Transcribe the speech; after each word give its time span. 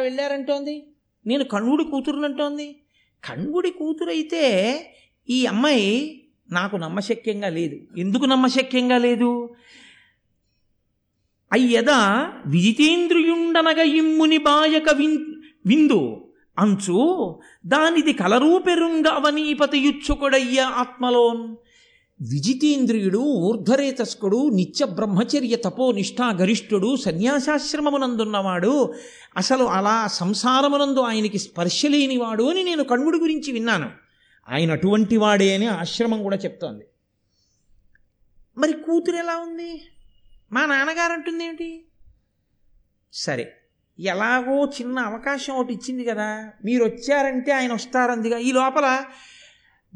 వెళ్ళారంటోంది. 0.00 0.86
నేను 1.26 1.44
కణువుడి 1.44 1.84
కూతురునంటోంది. 1.84 2.76
కణువుడి 3.24 3.70
కూతురు 3.70 4.10
అయితే 4.10 4.42
ఈ 5.28 5.46
అమ్మాయి 5.46 6.24
నాకు 6.52 6.76
నమ్మశక్యంగా 6.76 7.48
లేదు. 7.48 8.00
ఎందుకు 8.00 8.24
నమ్మశక్యంగా 8.24 8.98
లేదు? 8.98 9.54
అయ్యదా 11.52 12.32
విజితేంద్రియుండనగ 12.46 13.80
ఇమ్ముని 13.80 14.38
బాయక 14.38 14.90
విన్ 14.90 15.18
విందు. 15.66 16.32
అంచు 16.58 17.40
దానిది 17.66 18.12
కలరూపెరుంగ 18.12 19.06
అవనీపతియుచ్చుకొడయ్య 19.08 20.60
ఆత్మలోన్. 20.60 21.56
విజితేంద్రియుడు 22.20 23.18
ఊర్ధ్వరేతస్కుడు 23.18 24.50
నిత్య 24.50 24.84
బ్రహ్మచర్య 24.84 25.56
తపో 25.56 25.92
నిష్ఠా 25.92 26.32
గరిష్ఠుడు 26.32 26.96
సన్యాసాశ్రమమునందున్నవాడు 26.96 28.94
అసలు 29.36 29.64
అలా 29.64 30.06
సంసారమునందు 30.06 31.00
ఆయనకి 31.00 31.38
స్పర్శ 31.38 31.86
లేనివాడు 31.86 32.44
అని 32.44 32.64
నేను 32.64 32.84
కణుడు 32.84 33.18
గురించి 33.18 33.52
విన్నాను. 33.52 33.90
ఆయన 34.48 34.72
అటువంటి 34.72 35.16
వాడే 35.16 35.54
అని 35.54 35.66
ఆశ్రమం 35.66 36.22
కూడా 36.22 36.36
చెప్తోంది. 36.36 36.84
మరి 38.58 38.72
కూతురు 38.72 39.16
ఎలా 39.16 39.36
ఉంది? 39.36 39.82
మా 40.52 40.66
నాన్నగారు 40.66 41.12
అంటుంది 41.12 41.44
ఏమిటి 41.44 41.84
సరే 43.12 43.52
ఎలాగో 44.00 44.64
చిన్న 44.66 44.98
అవకాశం 44.98 45.54
ఒకటి 45.54 45.72
ఇచ్చింది 45.72 46.04
కదా 46.04 46.50
మీరు 46.64 46.84
వచ్చారంటే 46.84 47.52
ఆయన 47.52 47.72
వస్తారందిగా. 47.72 48.38
ఈ 48.38 48.52
లోపల 48.52 49.04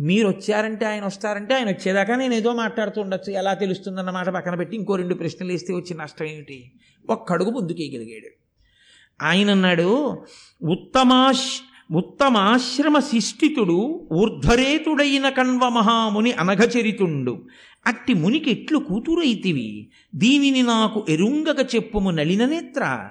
మీరు 0.01 0.29
వచ్చారంటే 0.29 0.87
ఆయన 0.87 1.05
వస్తారంటే 1.05 1.55
ఆయన 1.55 1.69
వచ్చేదాకా 1.69 2.17
నేను 2.17 2.35
ఏదో 2.35 2.55
మాట్లాడుతూ 2.55 3.01
ఉండొచ్చు 3.01 3.33
ఎలా 3.33 3.55
తెలుస్తుందన్న 3.55 4.11
మాట 4.11 4.29
పక్కన 4.29 4.55
పెట్టి 4.55 4.77
ఇంకో 4.77 4.97
రెండు 4.97 5.15
ప్రశ్నలు 5.15 5.53
వేస్తే 5.53 5.75
వచ్చి 5.75 5.97
నష్టం 5.97 6.27
ఏమిటి? 6.27 6.73
ఒక్కడుగు 7.11 7.51
ముందుకేయగలిగాడు. 7.51 8.27
ఆయన 9.25 9.51
అన్నాడు 9.51 10.19
ఉత్తమాశ్ 10.63 11.61
ఉత్తమాశ్రమ 11.95 12.99
శిష్టితుడు 12.99 14.09
ఊర్ధ్వరేతుడైన 14.13 15.29
కణ్వ 15.29 15.68
మహాముని 15.68 16.33
అనఘచరితుండు. 16.33 17.46
అట్టి 17.87 18.15
మునికి 18.15 18.51
ఎట్లు 18.51 18.79
కూతురైతివి. 18.79 19.91
దీనిని 20.15 20.63
నాకు 20.63 21.07
ఎరుంగక 21.09 21.74
చెప్పుము 21.74 22.11
నలిన 22.11 22.46
నేత్ర. 22.46 23.11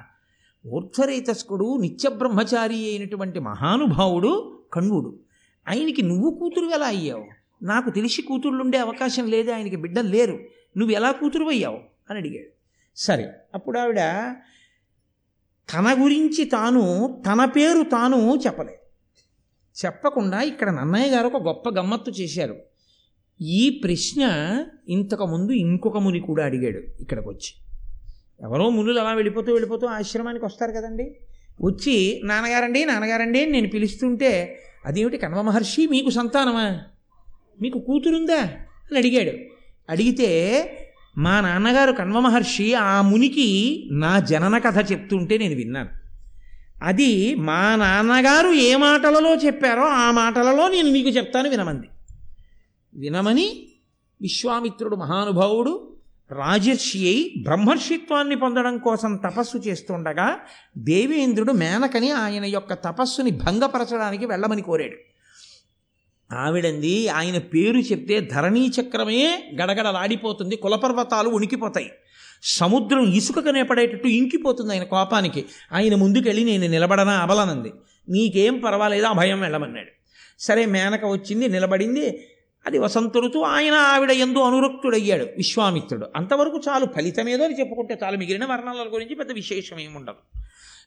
ఊర్ధ్వరేతస్కుడు 0.68 1.78
నిత్యబ్రహ్మచారి 1.82 2.90
అయినటువంటి 2.90 3.40
మహానుభావుడు 3.40 4.60
కణ్వుడు. 4.74 5.20
ఆయనకి 5.68 6.02
నువ్వు 6.02 6.32
కూతురు 6.40 6.66
ఎలా 6.66 6.86
అయ్యావు? 6.86 7.26
నాకు 7.64 7.90
తెలిసి 7.90 8.22
కూతుళ్ళుండే 8.22 8.78
అవకాశం 8.78 9.28
లేదు 9.28 9.52
ఆయనకి 9.52 9.76
బిడ్డలు 9.76 10.08
లేరు. 10.08 10.40
నువ్వు 10.78 10.96
ఎలా 10.96 11.12
కూతురు 11.12 11.46
అయ్యావు? 11.46 11.80
అని 12.10 12.20
అడిగాడు. 12.20 12.50
సరే 12.96 13.32
అప్పుడు 13.54 13.80
ఆవిడ 13.80 13.98
తన 15.74 16.04
గురించి 16.04 16.46
తాను 16.46 16.84
తన 17.28 17.46
పేరు 17.46 17.84
తాను 17.84 18.40
చెప్పలేదు. 18.46 18.80
చెప్పకుండా 19.86 20.42
ఇక్కడ 20.42 20.70
నన్నయ్య 20.70 21.12
గారు 21.12 21.28
ఒక 21.28 21.42
గొప్ప 21.42 21.70
గమ్మత్తు 21.70 22.12
చేశారు. 22.12 22.60
ఈ 23.42 23.82
ప్రశ్న 23.84 24.22
ఇంతకు 24.90 25.26
ముందు 25.26 25.52
ఇంకొక 25.52 25.98
ముని 25.98 26.20
కూడా 26.20 26.46
అడిగాడు 26.46 26.78
ఇక్కడికి 26.78 27.30
వచ్చి 27.30 27.56
ఎవరో 28.42 28.70
మునులు 28.70 29.00
అలా 29.00 29.14
వెళ్ళిపోతూ 29.14 29.52
వెళ్ళిపోతూ 29.52 29.88
ఆశ్రమానికి 29.88 30.46
వస్తారు 30.46 30.72
కదండి? 30.72 31.16
వచ్చి 31.62 32.22
నాన్నగారండి 32.26 32.86
నాన్నగారండి 32.86 33.46
నేను 33.46 33.70
పిలుస్తుంటే 33.70 34.64
అదేమిటి 34.86 35.18
కణవ 35.18 35.42
మహర్షి? 35.42 35.88
మీకు 35.88 36.10
సంతానమా? 36.10 36.80
మీకు 37.62 37.80
కూతురుందా? 37.80 38.40
అని 38.40 38.98
అడిగాడు. 38.98 39.38
అడిగితే 39.92 40.64
మా 41.18 41.42
నాన్నగారు 41.42 41.92
కణ్వ 41.92 42.20
మహర్షి 42.20 42.74
ఆ 42.74 43.02
మునికి 43.02 43.84
నా 43.92 44.20
జనన 44.20 44.58
కథ 44.58 44.92
చెప్తుంటే 44.92 45.38
నేను 45.38 45.56
విన్నాను. 45.56 45.90
అది 46.84 47.36
మా 47.36 47.76
నాన్నగారు 47.76 48.50
ఏ 48.50 48.76
మాటలలో 48.76 49.36
చెప్పారో 49.36 49.88
ఆ 49.88 50.12
మాటలలో 50.12 50.68
నేను 50.68 50.92
మీకు 50.92 51.10
చెప్తాను 51.10 51.50
వినమంది. 51.50 51.88
వినమని 52.94 53.68
విశ్వామిత్రుడు 54.22 54.96
మహానుభావుడు 54.96 55.89
రాజర్షి 56.32 57.08
అయి 57.08 57.34
బ్రహ్మర్షిత్వాన్ని 57.44 58.36
పొందడం 58.36 58.78
కోసం 58.78 59.16
తపస్సు 59.16 59.58
చేస్తుండగా 59.58 60.40
దేవేంద్రుడు 60.78 61.52
మేనకని 61.52 62.12
ఆయన 62.12 62.46
యొక్క 62.46 62.74
తపస్సుని 62.74 63.32
భంగపరచడానికి 63.32 64.26
వెళ్ళమని 64.26 64.62
కోరాడు. 64.62 64.96
ఆవిడంది 66.34 67.08
ఆయన 67.08 67.38
పేరు 67.38 67.78
చెప్తే 67.78 68.22
ధరణీ 68.22 68.72
చక్రమే 68.82 69.52
గడగడలాడిపోతుంది 69.56 70.56
కులపర్వతాలు 70.56 71.30
ఉనికిపోతాయి. 71.30 71.92
సముద్రం 72.44 73.04
ఇసుక 73.04 73.40
కనేపడేటట్టు 73.40 74.08
ఇంకిపోతుంది 74.08 74.74
ఆయన 74.74 74.84
కోపానికి. 74.84 75.46
ఆయన 75.74 75.96
ముందుకెళ్ళి 75.96 76.44
నేను 76.44 76.68
నిలబడనా 76.68 77.14
అబలనంది. 77.14 77.72
నీకేం 78.10 78.60
పర్వాలేదు 78.60 79.06
ఆ 79.06 79.12
భయం 79.12 79.42
వెళ్ళమన్నాడు. 79.42 79.90
సరే 80.40 80.66
మేనక 80.66 81.06
వచ్చింది 81.06 81.48
నిలబడింది. 81.48 82.28
అది 82.68 82.80
వసంత 82.80 83.18
ఋతువు 83.18 83.44
ఆయన 83.44 83.74
ఆవిడ 83.74 84.12
ఎందు 84.12 84.40
అనురక్తుడయ్యాడు 84.40 85.24
విశ్వామిత్రుడు. 85.24 86.08
అంతవరకు 86.16 86.62
చాలు 86.70 86.86
ఫలితమేదో 86.86 87.44
అని 87.44 87.60
చెప్పుకుంటే 87.60 88.00
చాలు 88.04 88.18
మిగిలిన 88.18 88.46
వర్ణాల 88.46 88.90
గురించి 88.94 89.16
పెద్ద 89.16 89.32
విశేషం 89.32 89.80
ఏముండదు 89.80 90.40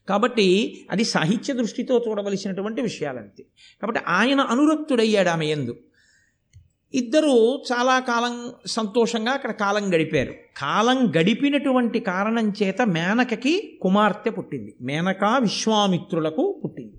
కాబట్టి 0.09 0.81
అది 0.91 1.05
సాహిత్య 1.05 1.55
దృష్టితో 1.55 2.05
చూడవలసినటువంటి 2.09 2.83
విషయాలంతే. 2.83 3.43
కాబట్టి 3.83 4.01
ఆయన 4.09 4.41
అనురక్తుడయ్యాడు 4.41 5.29
ఆమె 5.29 5.47
ఎందు. 5.47 5.77
ఇద్దరూ 6.95 7.63
చాలా 7.73 7.99
కాలం 7.99 8.53
సంతోషంగా 8.67 9.33
అక్కడ 9.33 9.51
కాలం 9.51 9.95
గడిపారు. 9.95 10.35
కాలం 10.57 11.11
గడిపినటువంటి 11.11 12.01
కారణం 12.01 12.53
చేత 12.63 12.83
మేనకకి 12.83 13.79
కుమార్తె 13.83 14.31
పుట్టింది. 14.31 14.75
మేనక 14.81 15.25
విశ్వామిత్రులకు 15.25 16.61
పుట్టింది. 16.65 16.95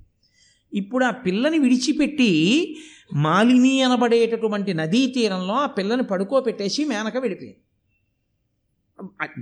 ఇప్పుడు 0.74 1.06
ఆ 1.06 1.10
పిల్లని 1.10 1.60
విడిచిపెట్టి 1.60 2.76
మాలిని 3.14 3.82
అనబడేటటువంటి 3.82 4.74
నదీ 4.74 5.08
తీరంలో 5.08 5.54
ఆ 5.54 5.66
పిల్లని 5.66 6.04
పడుకోబెట్టేసి 6.04 6.86
మేనక 6.86 7.18
వెళ్ళిపోయింది 7.18 7.60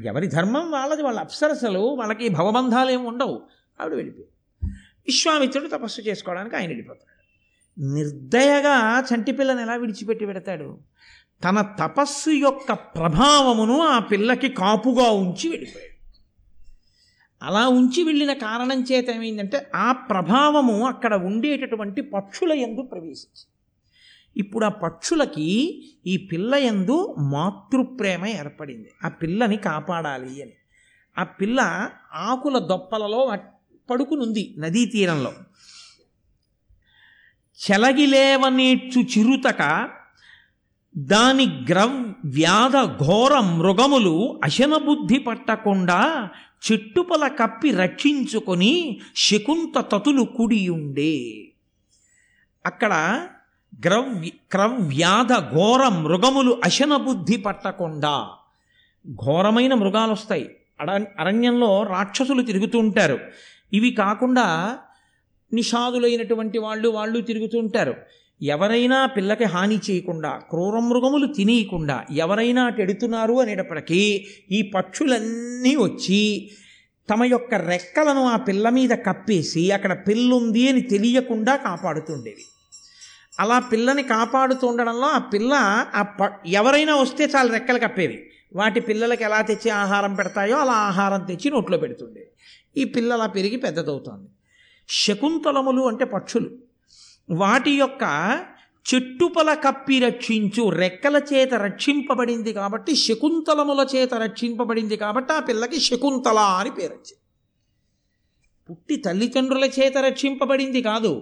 ఎవరి 0.07 0.27
ధర్మం 0.27 0.71
వాళ్ళది 0.71 1.03
వాళ్ళ 1.03 1.19
అప్సరసలు 1.19 1.79
వాళ్ళకి 1.79 2.29
భవబంధాలు 2.29 2.91
ఏమి 2.91 3.07
ఉండవు. 3.07 3.41
ఆవిడ 3.81 3.93
వెళ్ళిపోయింది 3.93 4.75
విశ్వామిత్రుడు 5.07 5.67
తపస్సు 5.67 6.01
చేసుకోవడానికి 6.01 6.55
ఆయన 6.55 6.67
వెళ్ళిపోతాడు 6.67 7.11
నిర్దయగా 7.95 8.99
చంటి 8.99 9.31
పిల్లని 9.31 9.61
ఎలా 9.61 9.75
విడిచిపెట్టి 9.75 10.25
పెడతాడు? 10.25 10.79
తన 11.43 11.75
తపస్సు 11.79 12.29
యొక్క 12.29 12.73
ప్రభావమును 12.73 13.79
ఆ 13.81 13.99
పిల్లకి 13.99 14.49
కాపుగా 14.49 15.11
ఉంచి 15.11 15.49
వెళ్ళిపోయాడు 15.49 15.91
అలా 17.45 17.67
ఉంచి 17.67 18.03
వెళ్ళిన 18.03 18.33
కారణం 18.33 18.83
చేత 18.83 19.09
ఏమైందంటే 19.09 19.71
ఆ 19.75 19.91
ప్రభావము 19.91 20.88
అక్కడ 20.88 21.13
ఉండేటటువంటి 21.15 22.01
పక్షుల 22.01 22.51
ఎందు 22.51 22.81
ప్రవేశించింది. 22.81 23.50
ఇప్పుడు 24.38 24.66
ఆ 24.66 24.69
పక్షులకి 24.69 25.50
ఈ 26.08 26.18
పిల్ల 26.18 26.53
ఎందు 26.53 27.16
మాతృప్రేమ 27.19 28.25
ఏర్పడింది. 28.25 28.92
ఆ 29.06 29.08
పిల్లని 29.08 29.58
కాపాడాలి 29.58 30.42
అని. 30.42 30.52
ఆ 31.18 31.24
పిల్ల 31.24 31.90
ఆకుల 32.14 32.58
దొప్పలలో 32.58 33.38
పడుకునుంది 33.90 34.56
నదీ 34.58 34.86
తీరంలో. 34.86 35.34
చెలగిలేవనేర్చు 37.62 39.02
చిరుతక 39.02 39.90
దాని 40.98 41.66
గ్రవ్ 41.69 42.13
వ్యాధ 42.25 43.03
ఘోర 43.03 43.40
మృగములు 43.40 44.42
అశనబుద్ధి 44.44 45.19
పట్టకుండా 45.19 46.30
చెట్టుపల 46.72 47.28
కప్పి 47.28 47.72
రక్షించుకొని 47.72 49.02
శకుంత 49.16 49.80
తతులు 49.80 50.24
కుడియుండే 50.24 51.48
అక్కడ 52.66 53.28
గ్రవ్య 53.85 54.29
క్రవ్యాధ 54.51 55.33
ఘోర 55.33 55.87
మృగములు 55.87 56.61
అశనబుద్ధి 56.63 57.37
పట్టకుండా 57.37 58.27
ఘోరమైన 59.11 59.73
మృగాలు 59.73 60.11
వస్తాయి 60.11 60.49
అడ 60.81 61.05
అరణ్యంలో 61.19 61.83
రాక్షసులు 61.83 62.41
తిరుగుతూ 62.41 62.79
ఉంటారు. 62.79 63.19
ఇవి 63.73 63.91
కాకుండా 63.91 64.77
నిషాదులైనటువంటి 65.53 66.59
వాళ్ళు 66.59 66.89
వాళ్ళు 66.89 67.21
తిరుగుతూ 67.21 67.59
ఉంటారు. 67.59 67.94
ఎవరైనా 68.41 69.06
పిల్లకి 69.06 69.44
హాని 69.44 69.79
చేయకుండా 69.89 70.29
క్రూర 70.29 70.79
మృగములు 70.79 71.33
తినేయకుండా 71.33 72.06
ఎవరైనా 72.12 72.63
అటెడుతున్నారు 72.63 73.33
అనేటప్పటికీ 73.41 74.25
ఈ 74.51 74.62
పక్షులన్నీ 74.75 75.75
వచ్చి 75.75 76.51
తమ 77.09 77.24
యొక్క 77.24 77.56
రెక్కలను 77.56 78.24
ఆ 78.24 78.38
పిల్ల 78.38 78.69
మీద 78.69 78.89
కప్పేసి 78.89 79.71
అక్కడ 79.71 79.94
పిల్లుంది 80.07 80.69
అని 80.69 80.81
తెలియకుండా 80.81 81.56
కాపాడుతుండేవి. 81.56 82.45
అలా 83.41 83.57
పిల్లని 83.59 84.03
కాపాడుతూ 84.03 84.67
ఉండడంలో 84.67 85.07
ఆ 85.07 85.19
పిల్ల 85.33 85.53
ఆ 85.95 86.01
ప 86.19 86.29
ఎవరైనా 86.59 86.93
వస్తే 86.95 87.23
చాలా 87.35 87.49
రెక్కలు 87.53 87.79
కప్పేవి. 87.79 88.17
వాటి 88.55 88.79
పిల్లలకి 88.79 89.23
ఎలా 89.23 89.41
తెచ్చి 89.41 89.69
ఆహారం 89.71 90.13
పెడతాయో 90.15 90.57
అలా 90.57 90.75
ఆహారం 90.89 91.21
తెచ్చి 91.25 91.51
నోట్లో 91.51 91.77
పెడుతుంది 91.77 92.23
ఈ 92.77 92.83
పిల్ల 92.83 93.13
అలా 93.13 93.27
పెరిగి 93.27 93.57
పెద్దదవుతోంది. 93.57 94.29
శకుంతలములు 94.89 95.81
అంటే 95.81 96.05
పక్షులు. 96.05 96.49
వాటి 97.29 97.71
యొక్క 97.71 98.03
చెట్టుపల 98.85 99.49
కప్పి 99.53 99.99
రక్షించు 99.99 100.63
రెక్కల 100.69 101.17
చేత 101.33 101.53
రక్షింపబడింది 101.53 102.51
కాబట్టి 102.53 102.95
శకుంతలముల 102.95 103.81
చేత 103.95 104.13
రక్షింపబడింది 104.13 104.95
కాబట్టి 104.97 105.33
ఆ 105.33 105.39
పిల్లకి 105.39 105.79
శకుంతల 105.79 106.39
అని 106.39 106.71
పేరు 106.71 106.93
వచ్చింది 106.93 107.19
పుట్టి 108.69 108.95
తల్లిదండ్రుల 108.95 109.65
చేత 109.79 109.97
రక్షింపబడింది 109.97 110.81
కాదు. 110.81 111.13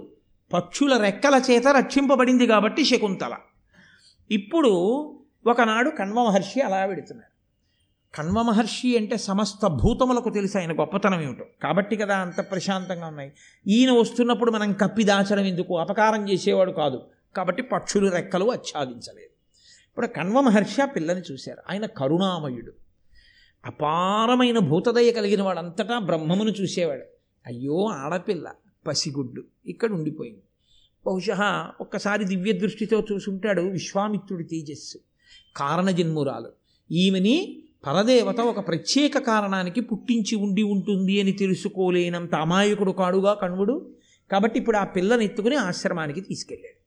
పక్షుల 0.53 0.97
రెక్కల 0.97 1.41
చేత 1.51 1.67
రక్షింపబడింది 1.67 2.47
కాబట్టి 2.47 2.85
శకుంతల. 2.85 3.35
ఇప్పుడు 4.31 4.69
ఒకనాడు 5.47 5.89
కణ్వ 5.89 6.23
మహర్షి 6.23 6.61
అలా 6.61 6.85
పెడుతున్నారు 6.85 7.29
కణ్వ 8.15 8.41
మహర్షి 8.41 8.97
అంటే 8.97 9.17
సమస్త 9.17 9.67
భూతములకు 9.67 10.29
తెలిసి 10.29 10.57
ఆయన 10.57 10.79
గొప్పతనం 10.79 11.21
ఏమిటో. 11.21 11.45
కాబట్టి 11.63 11.95
కదా 11.95 12.17
అంత 12.17 12.51
ప్రశాంతంగా 12.51 13.07
ఉన్నాయి. 13.07 13.31
ఈయన 13.67 13.91
వస్తున్నప్పుడు 13.91 14.51
మనం 14.51 14.73
కప్పి 14.73 15.03
దాచడం 15.03 15.45
ఎందుకు? 15.45 15.77
అపకారం 15.77 16.29
చేసేవాడు 16.29 16.71
కాదు. 16.71 17.01
కాబట్టి 17.35 17.63
పక్షులు 17.63 18.11
రెక్కలు 18.11 18.51
ఆచ్ఛాదించలేదు. 18.51 19.29
ఇప్పుడు 19.89 20.07
కణ్వ 20.07 20.41
మహర్షి 20.41 20.81
ఆ 20.81 20.85
పిల్లని 20.85 21.21
చూశారు. 21.31 21.57
ఆయన 21.69 21.85
కరుణామయుడు. 21.85 22.71
అపారమైన 23.65 24.59
భూతదయ 24.59 25.11
కలిగిన 25.11 25.41
వాడంతటా 25.41 25.99
బ్రహ్మమును 25.99 26.49
చూసేవాడు. 26.49 27.03
అయ్యో 27.45 27.85
ఆడపిల్ల. 27.85 28.51
పసిగుడ్డు. 28.87 29.43
ఇక్కడ 29.65 29.91
ఉండిపోయింది. 29.91 30.41
బహుశా 31.05 31.71
ఒక్కసారి 31.81 32.25
దివ్య 32.25 32.51
దృష్టితో 32.51 33.05
చూసుంటాడు 33.11 33.61
విశ్వామిత్రుడి 33.61 34.43
తేజస్సు. 34.43 34.97
కారణజన్మురాలు. 35.55 36.51
ఈమెని 36.91 37.63
పరదేవత 37.87 38.39
ఒక 38.39 38.67
ప్రత్యేక 38.67 39.17
కారణానికి 39.17 39.81
పుట్టించి 39.81 40.35
ఉండి 40.35 40.63
ఉంటుంది 40.63 41.21
అని 41.21 41.31
తెలుసుకోలేనంత 41.31 42.35
అమాయకుడు 42.35 42.91
కాడుగా 42.91 43.33
కణువుడు. 43.33 43.91
కాబట్టి 44.31 44.59
ఇప్పుడు 44.59 44.77
ఆ 44.77 44.83
పిల్లని 44.83 45.25
ఎత్తుకుని 45.25 45.55
ఆశ్రమానికి 45.55 46.21
తీసుకెళ్ళాడు. 46.21 46.79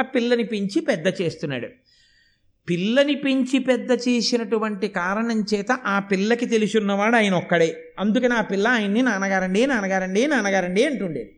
ఆ 0.00 0.02
పిల్లని 0.02 0.44
పెంచి 0.44 0.80
పెద్ద 0.80 1.22
చేస్తున్నాడు. 1.22 1.68
పిల్లని 2.68 3.14
పెంచి 3.14 3.58
పెద్ద 3.58 3.92
చేసినటువంటి 3.92 4.88
కారణం 4.88 5.44
చేత 5.54 5.72
ఆ 5.72 5.98
పిల్లకి 5.98 6.46
తెలిసున్నవాడు 6.46 7.16
ఆయన 7.16 7.34
ఒక్కడే. 7.34 7.94
అందుకని 7.98 8.34
ఆ 8.34 8.40
పిల్ల 8.40 8.68
ఆయన్ని 8.68 9.02
నాన్నగారండి 9.02 9.66
నాన్నగారండి 9.66 10.26
నాన్నగారండి 10.26 10.84
అంటుండేది 10.84 11.36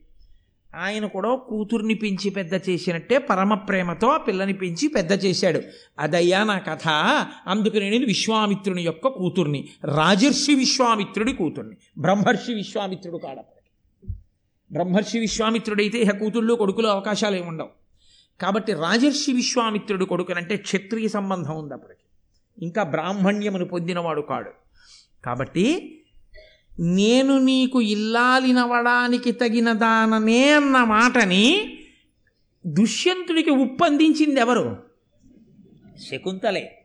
ఆయన 0.75 1.07
కూడా 1.07 1.35
కూతుర్ని 1.35 1.95
పెంచి 1.95 2.31
పెద్ద 2.31 2.55
చేసినట్టే 2.55 3.19
పరమ 3.19 3.55
ప్రేమతో 3.55 4.09
ఆ 4.09 4.17
పిల్లని 4.17 4.53
పెంచి 4.53 4.89
పెద్ద 4.89 5.25
చేశాడు. 5.25 5.61
అదయ్యా 5.99 6.45
నా 6.45 6.59
కథ. 6.59 6.89
అందుకని 7.47 7.91
నేను 7.91 8.07
విశ్వామిత్రుని 8.07 8.83
యొక్క 8.83 9.09
కూతుర్ని 9.09 9.69
రాజర్షి 9.85 10.55
విశ్వామిత్రుడి 10.55 11.33
కూతుర్ని 11.33 11.77
బ్రహ్మర్షి 11.99 12.55
విశ్వామిత్రుడు 12.55 13.17
కాడప్పటికి 13.17 13.63
బ్రహ్మర్షి 14.73 15.19
విశ్వామిత్రుడైతే 15.19 15.99
ఇహ 15.99 16.11
కూతుళ్ళు 16.11 16.55
కొడుకులు 16.55 16.87
అవకాశాలు 16.87 17.37
ఏముండవు. 17.37 17.82
కాబట్టి 18.41 18.73
రాజర్షి 18.73 19.33
విశ్వామిత్రుడు 19.33 20.05
కొడుకునంటే 20.05 20.57
క్షత్రియ 20.57 21.09
సంబంధం 21.09 21.57
ఉంది 21.57 21.75
అప్పటికి. 21.75 22.01
ఇంకా 22.65 22.83
బ్రాహ్మణ్యమును 22.83 23.65
పొందినవాడు 23.65 24.21
కాడు. 24.21 24.51
కాబట్టి 25.25 25.99
నేను 26.81 27.39
నీకు 27.39 27.81
ఇల్లాలినవడానికి 27.81 29.33
తగిన 29.33 29.73
దాననే 29.73 30.53
అన్న 30.53 30.85
మాటని 30.85 31.79
దుష్యంతుడికి 32.67 33.51
ఉప్పందించింది 33.51 34.41
ఎవరు? 34.41 34.83
శకుంతలే. 36.11 36.79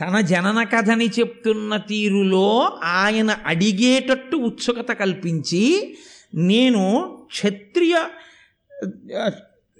తన 0.00 0.20
జనన 0.20 0.62
కథని 0.62 1.06
చెప్తున్న 1.06 1.76
తీరులో 1.76 2.60
ఆయన 2.84 3.30
అడిగేటట్టు 3.30 4.36
ఉత్సుకత 4.36 4.92
కల్పించి 4.92 5.96
నేను 6.34 7.18
క్షత్రియ 7.26 8.04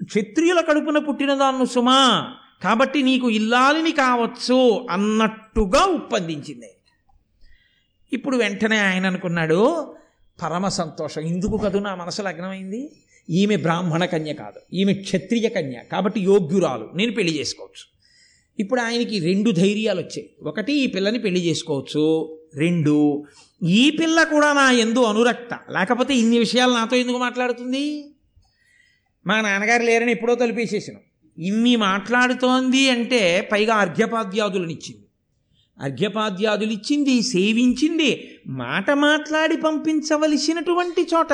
క్షత్రియుల 0.04 0.60
కడుపున 0.60 0.98
పుట్టిన 0.98 1.34
దాన్ని 1.34 1.66
సుమా 1.66 2.34
కాబట్టి 2.62 3.02
నీకు 3.02 3.30
ఇల్లాలిని 3.30 3.92
కావచ్చు 3.92 4.86
అన్నట్టుగా 4.90 5.84
ఉప్పందించింది. 5.84 6.70
ఇప్పుడు 8.12 8.36
వెంటనే 8.36 8.78
ఆయన 8.78 9.06
అనుకున్నాడు 9.06 9.94
పరమ 10.42 10.68
సంతోషం. 10.68 11.20
ఇందుకు 11.20 11.56
కదూ 11.56 11.78
నా 11.78 11.94
మనసు 11.94 12.22
లగ్నమైంది 12.22 12.92
ఈమె 13.30 13.56
బ్రాహ్మణ 13.56 14.04
కన్య 14.04 14.32
కాదు. 14.32 14.60
ఈమె 14.72 14.92
క్షత్రియ 14.92 15.48
కన్య. 15.48 15.80
కాబట్టి 15.92 16.20
యోగ్యురాలు. 16.20 16.90
నేను 16.94 17.12
పెళ్ళి 17.12 17.40
చేసుకోవచ్చు. 17.40 17.92
ఇప్పుడు 18.58 18.80
ఆయనకి 18.80 19.18
రెండు 19.18 19.50
ధైర్యాలు 19.50 19.98
వచ్చాయి 19.98 20.30
ఒకటి 20.42 20.72
ఈ 20.72 20.86
పిల్లని 20.86 21.18
పెళ్ళి 21.18 21.40
చేసుకోవచ్చు. 21.40 22.38
రెండు 22.54 23.24
ఈ 23.62 23.90
పిల్ల 23.90 24.22
కూడా 24.22 24.52
నా 24.52 24.70
ఎందు 24.70 25.02
అనురక్త. 25.02 25.58
లేకపోతే 25.70 26.14
ఇన్ని 26.14 26.38
విషయాలు 26.38 26.72
నాతో 26.72 26.96
ఎందుకు 26.96 27.18
మాట్లాడుతుంది? 27.18 28.11
మా 29.26 29.40
నాన్నగారు 29.40 29.82
లేరని 29.82 30.12
ఎప్పుడో 30.12 30.34
తలిపేసేసాను. 30.34 31.00
ఇన్ని 31.40 31.76
మాట్లాడుతోంది 31.76 32.90
అంటే 32.90 33.48
పైగా 33.52 33.74
అర్ఘ్యపాద్యాదులనిచ్చింది. 33.74 34.98
అర్ఘ్యపాద్యాదులు 35.80 36.70
ఇచ్చింది 36.70 37.22
సేవించింది 37.22 38.38
మాట 38.46 38.90
మాట్లాడి 38.90 39.56
పంపించవలసినటువంటి 39.56 41.06
చోట 41.14 41.32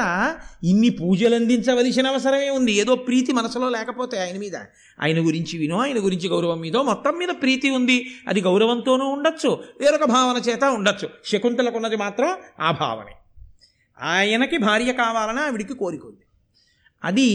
ఇన్ని 0.64 0.90
పూజలు 0.90 1.35
అందించవలసిన 1.35 2.06
అవసరమే 2.06 2.50
ఉంది. 2.50 2.73
ఏదో 2.73 2.96
ప్రీతి 2.96 3.32
మనసులో 3.32 3.69
లేకపోతే 3.69 4.19
ఆయన 4.19 4.38
మీద. 4.38 4.56
ఆయన 5.00 5.26
గురించి 5.26 5.58
వినో 5.58 5.79
ఆయన 5.79 6.05
గురించి 6.05 6.29
గౌరవం 6.29 6.61
మీదో 6.61 6.82
మొత్తం 6.82 7.19
మీద 7.19 7.29
ప్రీతి 7.29 7.70
ఉంది. 7.70 8.06
అది 8.29 8.40
గౌరవంతోనూ 8.40 9.08
ఉండొచ్చు 9.08 9.64
వేరొక 9.81 10.05
భావన 10.05 10.50
చేత 10.50 10.64
ఉండొచ్చు. 10.64 11.08
శకుంతలకున్నది 11.25 11.96
మాత్రం 11.96 12.35
ఆ 12.61 12.70
భావనే. 12.70 13.12
ఆయనకి 14.02 14.58
భార్య 14.58 14.93
కావాలని 14.93 15.40
ఆవిడికి 15.40 15.75
కోరిక 15.75 16.06
ఉంది. 16.06 16.23
అది 17.05 17.29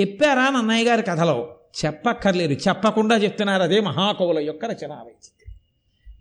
చెప్పారా 0.00 0.50
నన్నయ్య 0.50 0.84
గారి 0.84 1.02
కథలో? 1.02 1.56
చెప్పక్కర్లేదు. 1.84 2.52
చెప్పకుండా 2.52 3.16
చెప్తున్నారు 3.16 3.62
అదే 3.62 3.80
మహాకవుల 3.80 4.38
యొక్క 4.38 4.64
రచన 4.64 4.92
వైచిత్యం 4.92 5.54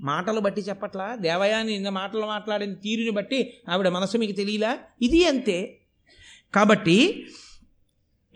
మాటలు 0.01 0.39
బట్టి 0.39 0.62
చెప్పట్లా? 0.62 1.16
దేవయాని 1.16 1.71
నిన్న 1.71 1.89
మాటలు 1.89 2.25
మాట్లాడిన 2.25 2.74
తీరుని 2.74 3.10
బట్టి 3.10 3.54
ఆవిడ 3.69 3.88
మనసు 3.88 4.18
మీకు 4.18 4.31
తెలియలా? 4.31 4.77
ఇది 5.01 5.25
అంతే. 5.25 5.77
కాబట్టి 6.56 7.25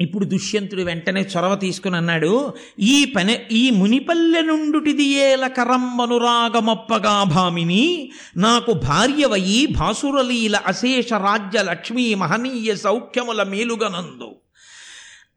ఇప్పుడు 0.02 0.26
దుష్యంతుడు 0.26 0.82
వెంటనే 0.82 1.22
చొరవ 1.22 1.56
తీసుకుని 1.56 1.96
అన్నాడు 1.96 2.54
ఈ 2.80 3.06
పని 3.06 3.38
ఈ 3.52 3.70
మునిపల్లె 3.70 4.42
నుండుటిది 4.42 5.04
ఏల 5.04 5.48
కరంబనురాగమొప్పగా 5.48 7.24
భామిని 7.24 8.12
నాకు 8.38 8.74
భార్యవయి 8.74 9.66
భాసురలీల 9.66 10.56
అశేష 10.56 11.14
రాజ్య 11.14 11.64
లక్ష్మీ 11.64 12.16
మహనీయ 12.16 12.76
సౌఖ్యముల 12.76 13.44
మేలుగనందు. 13.44 14.36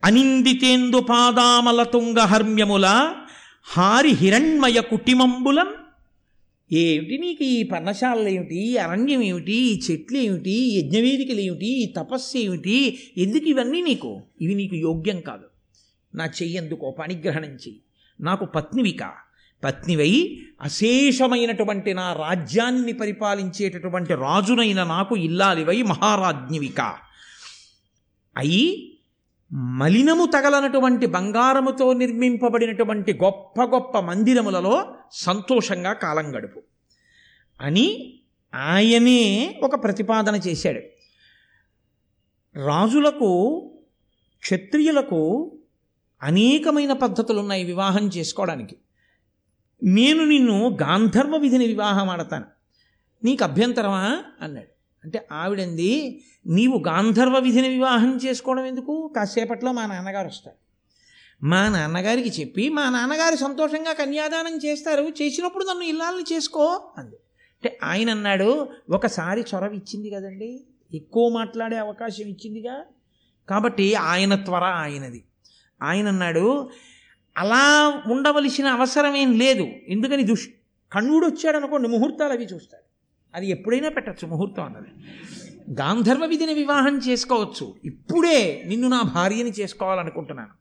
అనిందితేందు 0.04 1.00
పాదామల 1.00 1.82
తుంగ 1.82 2.18
హర్మ్యముల 2.18 3.14
హారి 3.68 4.10
హిరణ్మయ 4.10 4.80
కుటిమంబులం 4.80 5.66
ఏమిటి 6.72 7.18
నీకు 7.18 7.44
ఈ 7.44 7.62
పర్ణశాలలు 7.62 8.28
ఏమిటి? 8.28 8.78
అరణ్యం 8.78 9.22
ఏమిటి? 9.22 9.52
ఈ 9.52 9.80
చెట్లు 9.90 10.18
ఏమిటి? 10.18 10.78
యజ్ఞవేదికలు 10.78 11.40
ఏమిటి? 11.40 11.66
ఈ 11.66 11.86
తపస్సు 11.86 12.38
ఏమిటి? 12.38 12.98
ఎందుకు 13.16 13.44
ఇవన్నీ 13.44 13.80
నీకు? 13.80 14.22
ఇవి 14.40 14.54
నీకు 14.54 14.76
యోగ్యం 14.76 15.20
కాదు. 15.20 15.44
నా 16.16 16.26
చెయ్యందుకో 16.26 16.90
పనిగ్రహణం 16.90 17.50
చెయ్యి. 17.50 17.80
నాకు 18.20 18.44
పత్నివిక. 18.44 19.12
పత్నివై 19.64 20.38
అశేషమైనటువంటి 20.62 21.94
నా 21.94 22.12
రాజ్యాన్ని 22.12 22.92
పరిపాలించేటటువంటి 22.92 24.14
రాజునైన 24.14 24.84
నాకు 24.84 25.16
ఇల్లాలివై 25.16 25.82
మహారాజ్ఞివిక. 25.82 26.96
అయి 28.36 28.95
మలినము 29.52 30.26
తగలనటువంటి 30.26 31.06
బంగారముతో 31.06 31.92
నిర్మింపబడినటువంటి 31.92 33.12
గొప్ప 33.12 33.62
గొప్ప 33.62 33.98
మందిరములలో 33.98 34.94
సంతోషంగా 35.12 35.92
కాలం 35.92 36.36
గడుపు. 36.36 36.62
అని 37.60 38.18
ఆయనే 38.54 39.54
ఒక 39.62 39.84
ప్రతిపాదన 39.84 40.34
చేశాడు. 40.34 40.80
రాజులకు 42.64 43.60
క్షత్రియులకు 44.40 45.52
అనేకమైన 46.22 46.92
పద్ధతులు 46.92 47.38
ఉన్నాయి 47.38 47.64
వివాహం 47.64 48.08
చేసుకోవడానికి. 48.08 48.76
నేను 49.82 50.24
నిన్ను 50.24 50.78
గాంధర్వ 50.82 51.36
విధిని 51.36 51.66
వివాహం 51.66 52.10
ఆడతాను. 52.10 52.44
నీకు 53.24 53.44
అభ్యంతరమా? 53.44 54.22
అన్నాడు. 54.40 54.75
అంటే 55.06 55.26
ఆవిడంది 55.32 56.22
నీవు 56.46 56.84
గాంధర్వ 56.86 57.38
విధిని 57.38 57.68
వివాహం 57.68 58.16
చేసుకోవడం 58.16 58.64
ఎందుకు? 58.64 59.12
కాసేపట్లో 59.16 59.72
మా 59.72 59.86
నాన్నగారు 59.86 60.26
వస్తారు. 60.26 60.56
మా 61.46 61.68
నాన్నగారికి 61.68 62.40
చెప్పి 62.40 62.68
మా 62.68 62.90
నాన్నగారు 62.90 63.36
సంతోషంగా 63.36 63.92
కన్యాదానం 63.92 64.56
చేస్తారు 64.56 65.02
చేసినప్పుడు 65.22 65.64
నన్ను 65.64 65.84
ఇల్లాలని 65.84 66.34
చేసుకో 66.34 66.92
అంది. 66.98 67.16
అంటే 67.56 67.78
ఆయన 67.82 68.10
అన్నాడు 68.10 68.68
ఒకసారి 68.90 69.44
చొరవ 69.54 69.72
ఇచ్చింది 69.72 70.10
కదండి 70.10 70.60
ఎక్కువ 70.94 71.28
మాట్లాడే 71.28 71.76
అవకాశం 71.76 72.28
ఇచ్చిందిగా. 72.28 72.84
కాబట్టి 73.48 73.94
ఆయన 73.94 74.34
త్వర 74.34 74.64
ఆయనది. 74.64 75.24
ఆయన 75.82 76.08
అన్నాడు 76.08 76.70
అలా 77.36 78.02
ఉండవలసిన 78.06 78.66
అవసరం 78.66 79.16
ఏం 79.16 79.38
లేదు. 79.38 79.66
ఎందుకని 79.88 80.22
దుష్ 80.22 80.48
కణుడు 80.92 81.26
వచ్చాడు 81.26 81.56
అనుకోండి 81.56 81.88
ముహూర్తాలు 81.88 82.32
అవి 82.32 82.44
చూస్తాడు. 82.44 82.95
అది 83.36 83.50
ఎప్పుడైనా 83.50 83.88
పెట్టచ్చు 83.88 84.28
ముహూర్తం 84.28 84.64
అన్నది. 84.64 84.88
గాంధర్వ 85.80 86.26
విధిని 86.26 86.54
వివాహం 86.54 86.98
చేసుకోవచ్చు. 86.98 87.74
ఇప్పుడే 87.84 88.64
నిన్ను 88.66 88.88
నా 88.88 89.02
భార్యని 89.02 89.50
చేసుకోవాలనుకుంటున్నాను. 89.50 90.54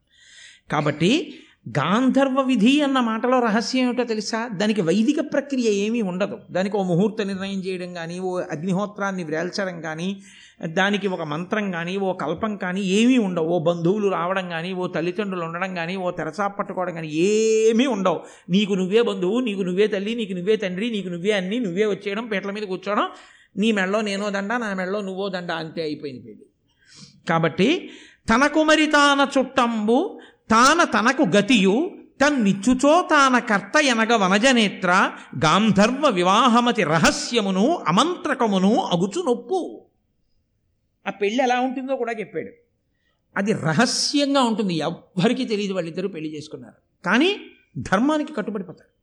కాబట్టి 0.72 1.40
గాంధర్వ 1.66 2.42
విధి 2.42 2.82
అన్న 2.82 3.00
మాటలో 3.00 3.40
రహస్యం 3.40 3.86
ఏమిటో 3.86 4.04
తెలుసా? 4.04 4.48
దానికి 4.48 4.82
వైదిక 4.82 5.20
ప్రక్రియ 5.34 5.70
ఏమీ 5.70 6.02
ఉండదు. 6.02 6.40
దానికి 6.52 6.78
ఓ 6.78 6.84
ముహూర్త 6.84 7.22
నిర్ణయం 7.22 7.60
చేయడం 7.60 7.94
కానీ 7.94 8.20
ఓ 8.20 8.40
అగ్నిహోత్రాన్ని 8.40 9.24
వ్రేల్చడం 9.24 9.82
కానీ 9.82 10.22
దానికి 10.68 11.08
ఒక 11.08 11.22
మంత్రం 11.22 11.72
కానీ 11.72 11.98
ఓ 11.98 12.14
కల్పం 12.14 12.58
కానీ 12.58 12.82
ఏమీ 12.82 13.18
ఉండవు. 13.18 13.46
ఓ 13.46 13.60
బంధువులు 13.60 14.08
రావడం 14.08 14.50
కానీ 14.50 14.74
ఓ 14.74 14.88
తల్లిదండ్రులు 14.88 15.46
ఉండడం 15.46 15.76
కానీ 15.76 15.96
ఓ 15.96 16.12
తెరచాప 16.12 16.60
పట్టుకోవడం 16.60 16.94
కానీ 16.94 17.08
ఏమీ 17.08 17.86
ఉండవు. 17.86 18.20
నీకు 18.50 18.74
నువ్వే 18.74 19.02
బంధువు 19.02 19.40
నీకు 19.40 19.62
నువ్వే 19.62 19.88
తల్లి 19.88 20.16
నీకు 20.16 20.34
నువ్వే 20.34 20.56
తండ్రి 20.56 20.90
నీకు 20.90 21.10
నువ్వే 21.10 21.32
అన్నీ 21.32 21.60
నువ్వే 21.60 21.86
వచ్చేయడం 21.86 22.28
పీటల 22.28 22.52
మీద 22.52 22.64
కూర్చోవడం 22.64 23.10
నీ 23.58 23.72
మెళ్ళో 23.72 24.02
నేనో 24.02 24.30
దండ 24.30 24.54
నా 24.54 24.74
మెళ్ళో 24.74 25.02
నువ్వో 25.02 25.30
దండ 25.30 25.52
అంతే 25.52 25.82
అయిపోయింది 25.82 26.20
పెళ్ళి. 26.20 26.46
కాబట్టి 27.30 27.90
తన 28.30 28.48
కుమరి 28.48 28.88
తాన 28.88 29.28
చుట్టంబు 29.38 30.20
తాన 30.50 30.84
తనకు 30.84 31.24
గతియు 31.24 31.98
తన్నిచ్చుచో 32.22 33.02
తాన 33.02 33.40
కర్త 33.40 33.78
ఎనగ 33.82 34.16
వనజనేత్ర 34.16 35.12
గాంధర్వ 35.46 36.10
వివాహమతి 36.10 36.84
రహస్యమును 36.84 37.84
అమంత్రకమును 37.88 38.76
అగుచు 38.76 39.24
నొప్పు. 39.26 39.86
ఆ 41.08 41.10
పెళ్ళి 41.10 41.44
ఎలా 41.44 41.60
ఉంటుందో 41.60 41.96
కూడా 41.96 42.12
చెప్పాడు. 42.12 42.50
అది 43.38 43.54
రహస్యంగా 43.54 44.42
ఉంటుంది. 44.42 44.76
ఎవ్వరికీ 44.76 45.46
తెలియదు 45.46 45.74
వాళ్ళిద్దరూ 45.74 46.08
పెళ్ళి 46.08 46.36
చేసుకున్నారు. 46.36 47.06
కానీ 47.06 47.36
ధర్మానికి 47.78 48.34
కట్టుబడిపోతారు. 48.34 48.96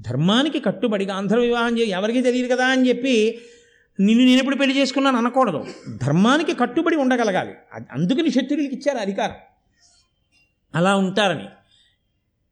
ధర్మానికి 0.00 0.60
కట్టుబడి 0.60 1.04
గాంధర్వ 1.04 1.42
వివాహం 1.42 1.78
చే 1.78 1.84
ఎవరికీ 1.84 2.22
తెలియదు 2.22 2.54
కదా 2.54 2.66
అని 2.66 2.88
చెప్పి 2.88 3.38
నిన్ను 4.00 4.24
నేను 4.24 4.38
ఎప్పుడు 4.38 4.56
పెళ్ళి 4.56 4.78
చేసుకున్నాను 4.78 5.18
అనకూడదు. 5.18 5.66
ధర్మానికి 6.02 6.54
కట్టుబడి 6.54 6.96
ఉండగలగాలి. 6.96 7.52
అది- 7.72 7.88
అందుకని 7.92 8.28
క్షత్రియులకి 8.28 8.74
ఇచ్చారు 8.74 8.98
అధికారం. 8.98 9.34
అలా 10.74 10.96
ఉంటారని. 10.96 11.48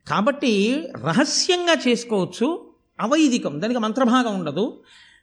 కాబట్టి 0.09 0.83
రహస్యంగా 1.05 1.77
చేసుకోవచ్చు 1.89 2.73
అవైదికం. 3.01 3.63
దానికి 3.63 3.81
మంత్రభాగం 3.81 4.39
ఉండదు. 4.39 4.83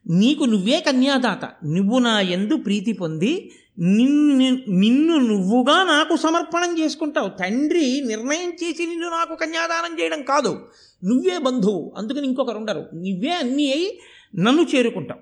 నీకు 0.10 0.44
నువ్వే 0.44 0.80
కన్యాదాత. 0.80 1.46
నువ్వు 1.46 2.00
నా 2.00 2.22
ఎందు 2.22 2.58
ప్రీతి 2.58 2.94
పొంది 2.94 3.52
నిన్ను 3.80 4.62
నిన్ను 4.68 5.18
నువ్వుగా 5.18 5.84
నాకు 5.84 6.16
సమర్పణం 6.16 6.80
చేసుకుంటావు. 6.80 7.30
తండ్రి 7.30 8.02
నిర్ణయం 8.02 8.50
చేసి 8.50 8.86
నిన్ను 8.86 9.10
నాకు 9.10 9.36
కన్యాదానం 9.36 10.00
చేయడం 10.00 10.24
కాదు. 10.24 10.70
నువ్వే 11.04 11.38
బంధువు. 11.38 11.94
అందుకని 11.98 12.28
ఇంకొకరు 12.28 12.58
ఉండరు. 12.58 12.80
నువ్వే 12.80 13.30
అన్నీ 13.30 13.72
అయి 13.72 14.00
నన్ను 14.36 14.68
చేరుకుంటావు. 14.76 15.20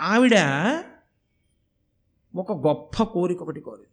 ఆవిడ 0.00 0.34
ఒక 2.36 2.52
గొప్ప 2.52 3.02
కోరిక 3.02 3.42
ఒకటి 3.42 3.60
కోరింది. 3.60 3.88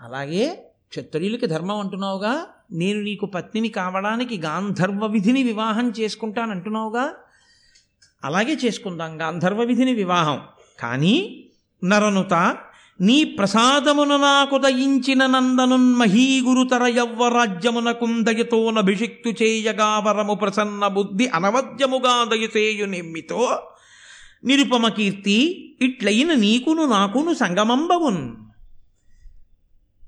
అలాగే 0.00 0.69
క్షత్రియులకి 0.90 1.46
ధర్మం 1.46 1.78
అంటున్నావుగా? 1.78 2.46
నేను 2.72 3.00
నీకు 3.00 3.26
పత్నిని 3.26 3.68
కావడానికి 3.68 4.38
గాంధర్వ 4.38 5.06
విధిని 5.06 5.42
వివాహం 5.42 5.90
చేసుకుంటానంటున్నావుగా? 5.90 7.14
అలాగే 8.24 8.58
చేసుకుందాం 8.64 9.20
గాంధర్వ 9.20 9.62
విధిని 9.62 9.94
వివాహం. 9.94 10.40
కానీ 10.80 11.44
నరనుత 11.84 12.56
నీ 13.00 13.24
ప్రసాదమున 13.24 14.16
నాకు 14.16 14.58
దయించిన 14.58 15.26
నందనున్ 15.26 15.94
మహీగురుతర 15.94 16.86
యవ్వరాజ్యమునకుందయతోనభిషిక్తు 16.86 19.42
చేయగా 19.42 19.98
వరము 19.98 20.34
ప్రసన్న 20.34 20.86
బుద్ధి 20.86 21.26
అనవద్యముగా 21.26 22.24
దయచేయు 22.24 22.86
నిమ్మితో 22.86 23.62
నిరుపమ 24.44 24.88
కీర్తి 24.88 25.68
ఇట్లయిన 25.80 26.34
నీకును 26.34 26.86
నాకును 26.86 27.34
సంగమంబవున్. 27.34 28.49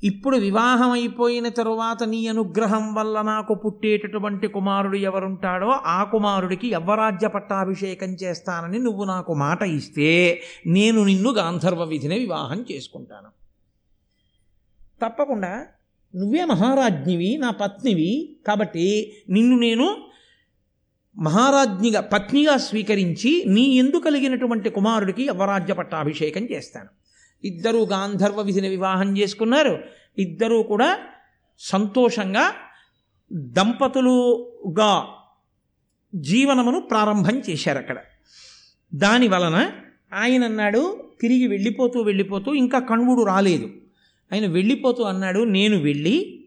ఇప్పుడు 0.05 0.37
వివాహం 0.37 0.91
అయిపోయిన 0.91 1.49
తరువాత 1.49 2.03
నీ 2.03 2.27
అనుగ్రహం 2.27 2.95
వల్ల 2.95 3.23
నాకు 3.23 3.55
పుట్టేటటువంటి 3.55 4.47
కుమారుడు 4.47 4.97
ఎవరుంటాడో 4.97 5.69
ఆ 5.69 6.05
కుమారుడికి 6.05 6.69
యవ్వరాజ్య 6.69 7.29
పట్టాభిషేకం 7.29 8.07
చేస్తానని 8.07 8.79
నువ్వు 8.79 9.05
నాకు 9.05 9.35
మాట 9.35 9.63
ఇస్తే 9.63 10.43
నేను 10.67 11.05
నిన్ను 11.05 11.31
గాంధర్వ 11.31 11.85
విధిని 11.85 12.19
వివాహం 12.19 12.65
చేసుకుంటాను. 12.73 13.29
తప్పకుండా 15.03 15.67
నువ్వే 16.17 16.45
మహారాజ్ఞివి 16.45 17.37
నా 17.37 17.51
పత్నివి 17.51 18.37
కాబట్టి 18.47 19.17
నిన్ను 19.29 19.59
నేను 19.59 19.97
మహారాజ్ఞిగా 21.17 22.01
పత్నిగా 22.01 22.57
స్వీకరించి 22.57 23.45
నీ 23.47 23.63
ఎందు 23.63 23.97
కలిగినటువంటి 23.97 24.71
కుమారుడికి 24.71 25.23
యవ్వరాజ్య 25.25 25.75
పట్టాభిషేకం 25.75 26.43
చేస్తాను. 26.43 27.02
ఇద్దరూ 27.45 27.87
గాంధర్వ 27.87 28.43
విధిని 28.43 28.69
వివాహం 28.69 29.19
చేసుకున్నారు. 29.19 29.79
ఇద్దరూ 30.19 30.63
కూడా 30.63 30.99
సంతోషంగా 31.59 32.53
దంపతులుగా 33.33 35.05
జీవనమును 36.15 36.81
ప్రారంభం 36.81 37.43
చేశారు 37.51 37.79
అక్కడ. 37.79 37.97
దాని 38.95 39.29
వలన 39.29 39.71
ఆయన 40.15 40.45
అన్నాడు 40.45 41.11
తిరిగి 41.21 41.47
వెళ్ళిపోతూ 41.47 42.01
వెళ్ళిపోతూ 42.01 42.55
ఇంకా 42.55 42.79
కణ్వుడు 42.79 43.23
రాలేదు. 43.23 43.71
ఆయన 44.33 44.47
వెళ్ళిపోతూ 44.47 45.03
అన్నాడు 45.03 45.41
నేను 45.41 45.79
వెళ్ళి 45.79 46.45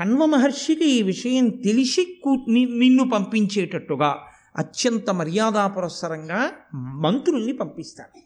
కణ్వ 0.00 0.26
మహర్షికి 0.26 0.84
ఈ 0.84 1.02
విషయం 1.02 1.48
తెలిసి 1.48 2.20
కూ- 2.24 2.52
నిన్ను 2.78 3.10
పంపించేటట్టుగా 3.10 4.18
అత్యంత 4.56 5.10
మర్యాదాపురస్సరంగా 5.10 6.50
మంత్రుల్ని 6.74 7.52
పంపిస్తాను. 7.52 8.23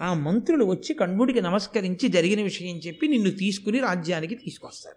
ఆ 0.00 0.14
మంత్రులు 0.14 0.64
వచ్చి 0.64 0.94
కణ్వుడికి 0.94 1.40
నమస్కరించి 1.40 2.08
జరిగిన 2.08 2.42
విషయం 2.42 2.76
చెప్పి 2.76 3.08
నిన్ను 3.08 3.30
తీసుకుని 3.30 3.78
రాజ్యానికి 3.78 4.34
తీసుకొస్తారు. 4.34 4.96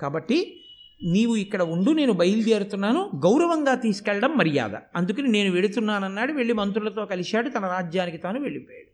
కాబట్టి 0.00 0.64
నీవు 1.02 1.36
ఇక్కడ 1.36 1.62
ఉండు 1.62 1.90
నేను 1.90 2.12
బయలుదేరుతున్నాను 2.12 3.10
గౌరవంగా 3.16 3.74
తీసుకెళ్ళడం 3.74 4.36
మర్యాద. 4.36 4.74
అందుకని 4.96 5.28
నేను 5.28 5.52
వెడుతున్నానన్నాడు 5.52 6.32
వెళ్ళి 6.32 6.54
మంత్రులతో 6.54 7.06
కలిశాడు 7.06 7.48
తన 7.48 7.66
రాజ్యానికి 7.66 8.16
తాను 8.16 8.40
వెళ్ళిపోయాడు. 8.40 8.90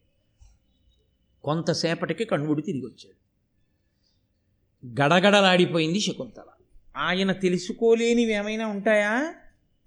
కొంతసేపటికి 1.44 2.24
కణ్వుడు 2.24 2.60
తిరిగి 2.60 2.84
వచ్చాడు 2.84 3.26
గడగడలాడిపోయింది 4.86 6.00
శకుంతల. 6.00 6.42
ఆయన 6.96 7.32
తెలుసుకోలేనివి 7.32 8.32
ఏమైనా 8.32 8.66
ఉంటాయా? 8.66 9.34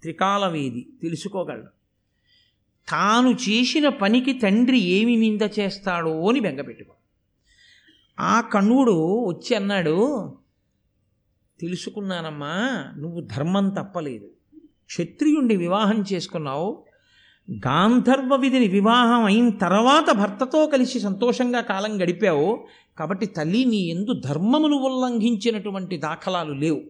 త్రికాలవేది 0.02 0.88
తెలుసుకోగలడు. 1.02 1.79
తాను 2.90 3.30
చేసిన 3.30 3.88
పనికి 3.88 4.32
తండ్రి 4.32 4.78
ఏమి 4.78 5.16
నింద 5.16 5.48
చేస్తాడో 5.60 6.28
అని 6.28 6.40
బెంగపెట్టుకో. 6.40 6.92
ఆ 8.20 8.40
కణువుడు 8.40 9.24
వచ్చి 9.28 9.56
అన్నాడు 9.56 10.30
తెలుసుకున్నానమ్మా 11.60 12.84
నువ్వు 12.98 13.20
ధర్మం 13.20 13.68
తప్పలేదు. 13.68 14.30
క్షత్రియుణ్ణి 14.86 15.56
వివాహం 15.56 16.04
చేసుకున్నావు. 16.12 16.84
గాంధర్వ 17.66 18.36
విధిని 18.36 18.68
వివాహం 18.68 19.24
అయిన 19.24 19.48
తర్వాత 19.48 20.12
భర్తతో 20.12 20.66
కలిసి 20.66 21.00
సంతోషంగా 21.00 21.60
కాలం 21.60 22.02
గడిపావు. 22.02 22.66
కాబట్టి 22.98 23.26
తల్లి 23.26 23.64
నీ 23.64 23.76
ఎందు 23.76 24.20
ధర్మమును 24.24 24.76
ఉల్లంఘించినటువంటి 24.76 25.96
దాఖలాలు 25.96 26.52
లేవు. 26.52 26.80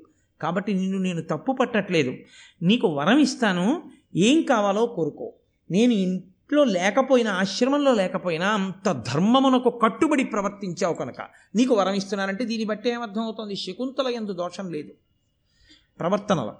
కాబట్టి 0.42 0.74
నిన్ను 0.74 0.98
నేను 0.98 1.22
తప్పు 1.22 1.52
పట్టట్లేదు 1.52 2.14
నీకు 2.62 2.88
వరం 2.88 3.18
ఇస్తాను. 3.18 3.82
ఏం 4.16 4.42
కావాలో 4.42 4.86
కోరుకో. 4.86 5.32
నేను 5.70 5.92
ఇంట్లో 5.92 6.64
లేకపోయినా 6.64 7.32
ఆశ్రమంలో 7.32 7.94
లేకపోయినా 7.94 8.48
అంత 8.48 8.92
ధర్మమునకు 8.92 9.70
కట్టుబడి 9.70 10.24
ప్రవర్తించావు 10.24 10.94
కనుక 10.94 11.20
నీకు 11.54 11.74
వరం 11.74 11.92
ఇస్తున్నానంటే 11.92 12.44
దీన్ని 12.44 12.66
బట్టి 12.66 12.90
ఏమర్థం 12.90 13.22
అవుతుంది 13.22 13.56
శకుంతల 13.56 14.08
ఎందు 14.08 14.32
దోషం 14.32 14.72
లేదు. 14.72 14.92
ప్రవర్తనలో 16.00 16.56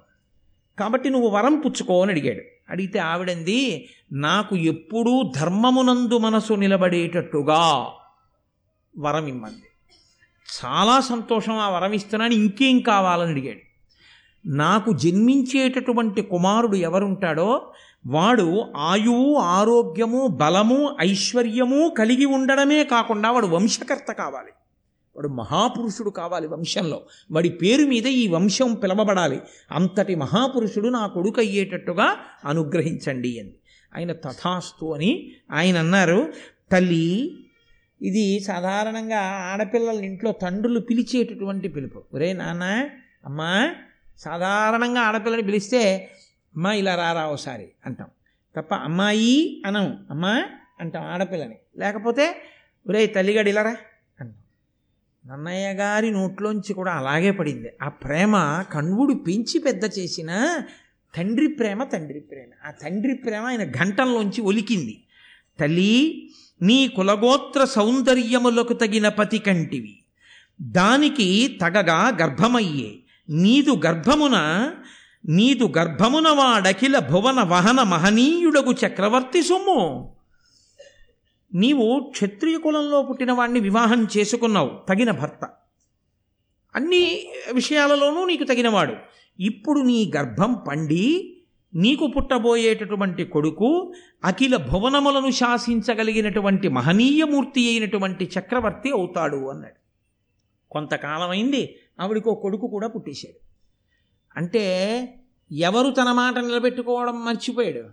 కాబట్టి 0.79 1.09
నువ్వు 1.09 1.29
వరం 1.29 1.59
పుచ్చుకో 1.59 2.01
అని 2.01 2.11
అడిగాడు. 2.11 2.41
అడిగితే 2.69 2.99
ఆవిడంది 2.99 3.89
నాకు 4.11 4.55
ఎప్పుడూ 4.55 5.31
ధర్మమునందు 5.35 6.17
మనసు 6.17 6.53
నిలబడేటట్టుగా 6.53 7.87
వరం 8.99 9.27
ఇమ్మంది. 9.27 9.63
చాలా 10.59 10.99
సంతోషం 10.99 11.53
ఆ 11.53 11.69
వరం 11.69 11.93
ఇస్తున్నాను 11.93 12.33
ఇంకేం 12.33 12.79
కావాలని 12.79 13.31
అడిగాడు. 13.31 13.71
నాకు 14.45 14.93
జన్మించేటటువంటి 14.93 16.21
కుమారుడు 16.21 16.75
ఎవరుంటాడో 16.75 17.73
వాడు 18.07 18.65
ఆయువు 18.75 19.35
ఆరోగ్యము 19.35 20.27
బలము 20.27 20.97
ఐశ్వర్యము 21.01 21.93
కలిగి 21.97 22.25
ఉండడమే 22.25 22.83
కాకుండా 22.83 23.31
వాడు 23.31 23.47
వంశకర్త 23.47 24.11
కావాలి. 24.11 24.51
వాడు 25.15 25.27
మహాపురుషుడు 25.27 26.09
కావాలి 26.09 26.47
వంశంలో. 26.47 27.01
వాడి 27.31 27.49
పేరు 27.49 27.85
మీద 27.85 28.07
ఈ 28.07 28.27
వంశం 28.27 28.73
పిలవబడాలి. 28.73 29.39
అంతటి 29.71 30.15
మహాపురుషుడు 30.15 30.87
నా 30.87 31.07
కొడుకు 31.07 31.39
అయ్యేటట్టుగా 31.39 32.15
అనుగ్రహించండి 32.45 33.39
అని 33.39 33.53
ఆయన 33.97 34.11
తథాస్తు 34.11 34.85
అని 34.85 35.31
ఆయన 35.51 35.77
అన్నారు 35.77 36.33
తల్లి 36.71 37.37
ఇది 38.01 38.39
సాధారణంగా 38.39 39.19
ఆడపిల్లల 39.19 39.95
ఇంట్లో 39.95 40.31
తండ్రులు 40.31 40.79
పిలిచేటటువంటి 40.79 41.67
పిలుపు. 41.67 42.03
ఒరే 42.13 42.33
నాన్న 42.33 42.63
అమ్మా 43.25 43.75
సాధారణంగా 44.17 45.01
ఆడపిల్లని 45.01 45.41
పిలిస్తే 45.41 46.11
అమ్మా 46.55 46.73
ఇలా 46.73 46.95
రారా 46.95 47.25
ఒకసారి 47.25 47.69
అంటాం. 47.85 48.07
తప్ప 48.55 48.75
అమ్మాయి 48.75 49.63
అనం 49.65 50.05
అమ్మా 50.09 50.43
అంటాం 50.79 51.03
ఆడపిల్లని. 51.03 51.55
లేకపోతే 51.77 52.41
ఒరే 52.89 53.07
తల్లిగాడు 53.07 53.49
ఇలా 53.49 53.61
రా 53.61 53.77
అంటాం. 54.19 54.33
నన్నయ్య 55.31 55.73
గారి 55.73 56.11
నోట్లోంచి 56.11 56.73
కూడా 56.73 56.91
అలాగే 56.91 57.31
పడింది. 57.31 57.69
ఆ 57.81 57.89
ప్రేమ 57.89 58.63
కణ్వుడు 58.73 59.13
పెంచి 59.13 59.59
పెద్ద 59.59 59.83
చేసిన 59.99 60.61
తండ్రి 61.17 61.47
ప్రేమ 61.47 61.83
తండ్రి 61.83 62.19
ప్రేమ. 62.19 62.67
ఆ 62.67 62.71
తండ్రి 62.71 63.15
ప్రేమ 63.15 63.43
ఆయన 63.43 63.63
గంటల్లోంచి 63.63 64.41
ఒలికింది. 64.41 65.03
తల్లి 65.59 66.29
నీ 66.61 66.87
కులగోత్ర 66.87 67.65
సౌందర్యములకు 67.65 68.73
తగిన 68.73 69.09
పతి 69.09 69.39
కంటివి. 69.39 69.99
దానికి 70.61 71.59
తగగా 71.61 72.17
గర్భమయ్యే. 72.21 72.99
నీదు 73.29 73.81
గర్భమున 73.85 74.71
నీదు 75.29 75.73
గర్భమున 75.77 76.29
వాడకిల 76.29 76.99
భువన 76.99 77.41
వహన 77.41 77.83
మహనీయుడగు 77.83 78.71
చక్రవర్తి 78.71 79.43
సొమ్ము. 79.43 80.13
నీవు 81.53 82.09
క్షత్రియ 82.11 82.57
కులంలో 82.57 83.01
పుట్టిన 83.01 83.31
వాణ్ణి 83.31 83.59
వివాహం 83.59 84.07
చేసుకున్నావు 84.17 84.71
తగిన 84.89 85.11
భర్త. 85.11 85.49
అన్ని 86.75 87.27
విషయాలలోనూ 87.53 88.25
నీకు 88.25 88.43
తగినవాడు. 88.43 88.93
ఇప్పుడు 89.39 89.79
నీ 89.79 90.11
గర్భం 90.15 90.53
పండి 90.67 91.37
నీకు 91.75 92.07
పుట్టబోయేటటువంటి 92.07 93.23
కొడుకు 93.23 93.93
అఖిల 94.25 94.55
భువనములను 94.55 95.31
శాసించగలిగినటువంటి 95.31 96.67
మహనీయమూర్తి 96.67 97.69
అయినటువంటి 97.69 98.29
చక్రవర్తి 98.39 98.91
అవుతాడు 98.91 99.49
అన్నాడు. 99.49 99.75
కొంతకాలమైంది 100.71 101.75
ఆవిడికి 102.01 102.35
కొడుకు 102.41 102.67
కూడా 102.67 102.87
పుట్టేశాడు. 102.87 103.50
అంటే 104.37 104.63
ఎవరు 105.51 105.91
తన 105.91 106.11
మాట 106.11 106.37
నిలబెట్టుకోవడం 106.37 107.25
మర్చిపోయాడు? 107.25 107.89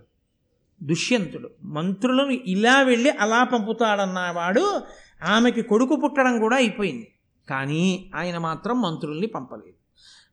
దుష్యంతుడు. 0.83 1.49
మంత్రులను 1.63 2.31
ఇలా 2.31 2.81
వెళ్ళి 2.81 3.09
అలా 3.09 3.43
పంపుతాడన్నవాడు 3.43 4.81
ఆమెకి 5.23 5.61
కొడుకు 5.61 5.95
పుట్టడం 5.95 6.39
కూడా 6.39 6.55
అయిపోయింది. 6.55 7.11
కానీ 7.49 8.11
ఆయన 8.15 8.37
మాత్రం 8.37 8.81
మంత్రుల్ని 8.81 9.27
పంపలేదు. 9.27 9.73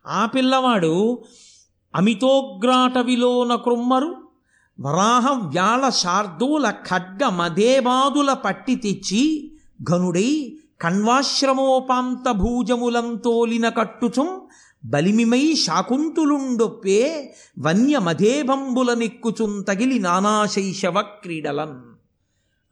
ఆ 0.07 0.27
పిల్లవాడు 0.27 1.25
అమితోగ్రాటవిలోన 1.97 3.55
క్రుమ్మరు 3.55 4.29
వరాహ 4.81 5.33
వ్యాళ 5.33 5.89
శార్దూల 5.89 6.71
ఖడ్గ 6.71 7.29
మదేబాదుల 7.29 8.33
పట్టి 8.33 8.75
తెచ్చి 8.75 9.53
ఘనుడై 9.83 10.59
కణ్వాశ్రమోపాంత 10.81 12.31
భూజములంతోలిన 12.31 13.69
కట్టుచుం 13.69 14.41
బలిమిమై 14.87 15.55
శాకుంతులుండొప్పే 15.55 17.35
వన్య 17.59 17.99
మధేభంబుల 17.99 18.95
నిక్కుచున్ 18.95 19.64
తగిలి 19.64 19.99
నానాశైశవ 19.99 21.00
క్రీడలన్ 21.00 21.95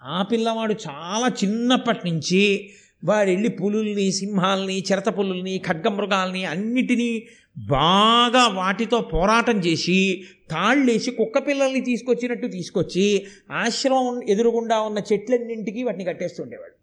ఆ 0.02 0.23
పిల్లవాడు 0.23 0.73
చాలా 0.73 1.28
చిన్నప్పటి 1.44 2.11
నుంచి 2.11 2.71
వాడెళ్ళి 3.04 3.49
పులుల్ని 3.49 4.12
సింహాల్ని 4.12 4.85
చిరత 4.92 5.18
పులుల్ని 5.18 5.59
ఖడ్గమృగాల్ని 5.59 6.44
అన్నిటినీ 6.44 7.26
బాగా 7.59 8.49
వాటితో 8.49 9.00
పోరాటం 9.00 9.59
చేసి 9.59 10.25
తాళ్ళేసి 10.50 11.11
కుక్క 11.11 11.47
పిల్లల్ని 11.47 11.80
తీసుకొచ్చినట్టు 11.80 12.47
తీసుకొచ్చి 12.47 13.26
ఆశ్రమం 13.50 14.23
ఎదురుగుండా 14.28 14.80
ఉన్న 14.80 14.99
చెట్లన్నింటికి 15.12 15.83
వాటిని 15.83 16.04
కట్టేస్తుండేవాడు. 16.04 16.75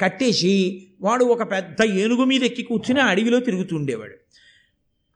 కట్టేసి 0.00 0.86
వాడు 1.00 1.24
ఒక 1.24 1.50
పెద్ద 1.50 1.82
ఏనుగు 1.82 2.24
మీద 2.24 2.42
ఎక్కి 2.42 2.62
కూర్చుని 2.62 3.00
అడవిలో 3.00 3.40
తిరుగుతుండేవాడు. 3.40 4.14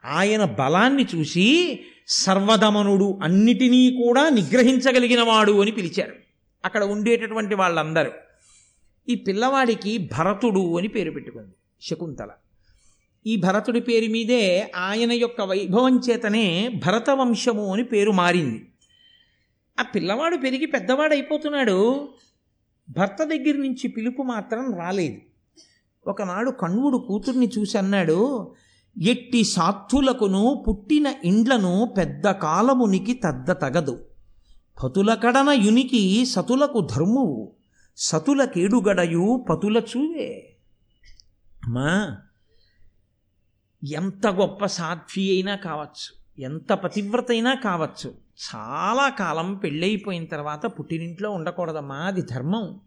ఆయన 0.04 0.44
బలాన్ని 0.44 1.06
చూసి 1.14 1.80
సర్వదమనుడు 2.08 3.18
అన్నిటినీ 3.22 3.90
కూడా 3.90 4.28
నిగ్రహించగలిగినవాడు 4.28 5.62
అని 5.62 5.70
పిలిచారు. 5.70 6.12
అక్కడ 6.64 6.84
ఉండేటటువంటి 6.84 7.54
వాళ్ళందరూ 7.54 8.10
ఈ 9.08 9.14
పిల్లవాడికి 9.14 9.98
భరతుడు 9.98 10.78
అని 10.78 10.88
పేరు 10.88 11.10
పెట్టుకుంది 11.10 11.54
శకుంతల. 11.82 12.28
ఈ 13.26 13.36
భరతుడి 13.36 13.80
పేరు 13.80 14.12
మీదే 14.12 14.72
ఆయన 14.76 15.12
యొక్క 15.12 15.40
వైభవం 15.40 16.00
చేతనే 16.10 16.68
భరతవంశము 16.68 17.72
అని 17.72 17.84
పేరు 17.84 18.10
మారింది. 18.10 18.66
ఆ 19.80 19.82
పిల్లవాడు 19.82 20.36
పెరిగి 20.36 20.66
పెద్దవాడైపోతున్నాడు. 20.66 22.08
భర్త 22.90 23.24
దగ్గర 23.24 23.56
నుంచి 23.56 23.88
పిలుపు 23.88 24.22
మాత్రం 24.22 24.74
రాలేదు. 24.78 25.16
ఒకనాడు 26.06 26.50
కణ్వుడు 26.50 26.98
కూతుర్ని 26.98 27.50
చూసి 27.58 27.78
అన్నాడు 27.78 28.54
ఎట్టి 29.02 29.44
సాత్తులకును 29.44 30.64
పుట్టిన 30.68 31.14
ఇండ్లను 31.24 31.94
పెద్ద 31.98 32.30
కాలమునికి 32.30 33.14
తద్ద 33.14 33.50
తగదు. 33.50 34.04
పతుల 34.84 35.14
కడన 35.14 35.48
యునికి 35.50 36.26
సతులకు 36.26 36.88
ధర్మువు. 36.94 37.52
సతుల 37.96 38.44
కేడుగడయు 38.44 39.46
పతుల 39.50 39.82
చూవే. 39.96 40.56
మా 41.68 42.16
ఎంత 43.92 44.26
గొప్ప 44.26 44.66
సాధ్వి 44.66 45.30
అయినా 45.30 45.56
కావచ్చు 45.56 46.42
ఎంత 46.42 46.72
పతివ్రత 46.72 47.26
అయినా 47.30 47.54
కావచ్చు 47.54 48.14
చాలా 48.54 49.08
కాలం 49.08 49.54
పెళ్ళైపోయిన 49.54 50.24
తర్వాత 50.24 50.66
పుట్టినింట్లో 50.66 51.30
ఉండకూడదమ్మా 51.30 51.96
అది 51.96 52.22
ధర్మం. 52.22 52.80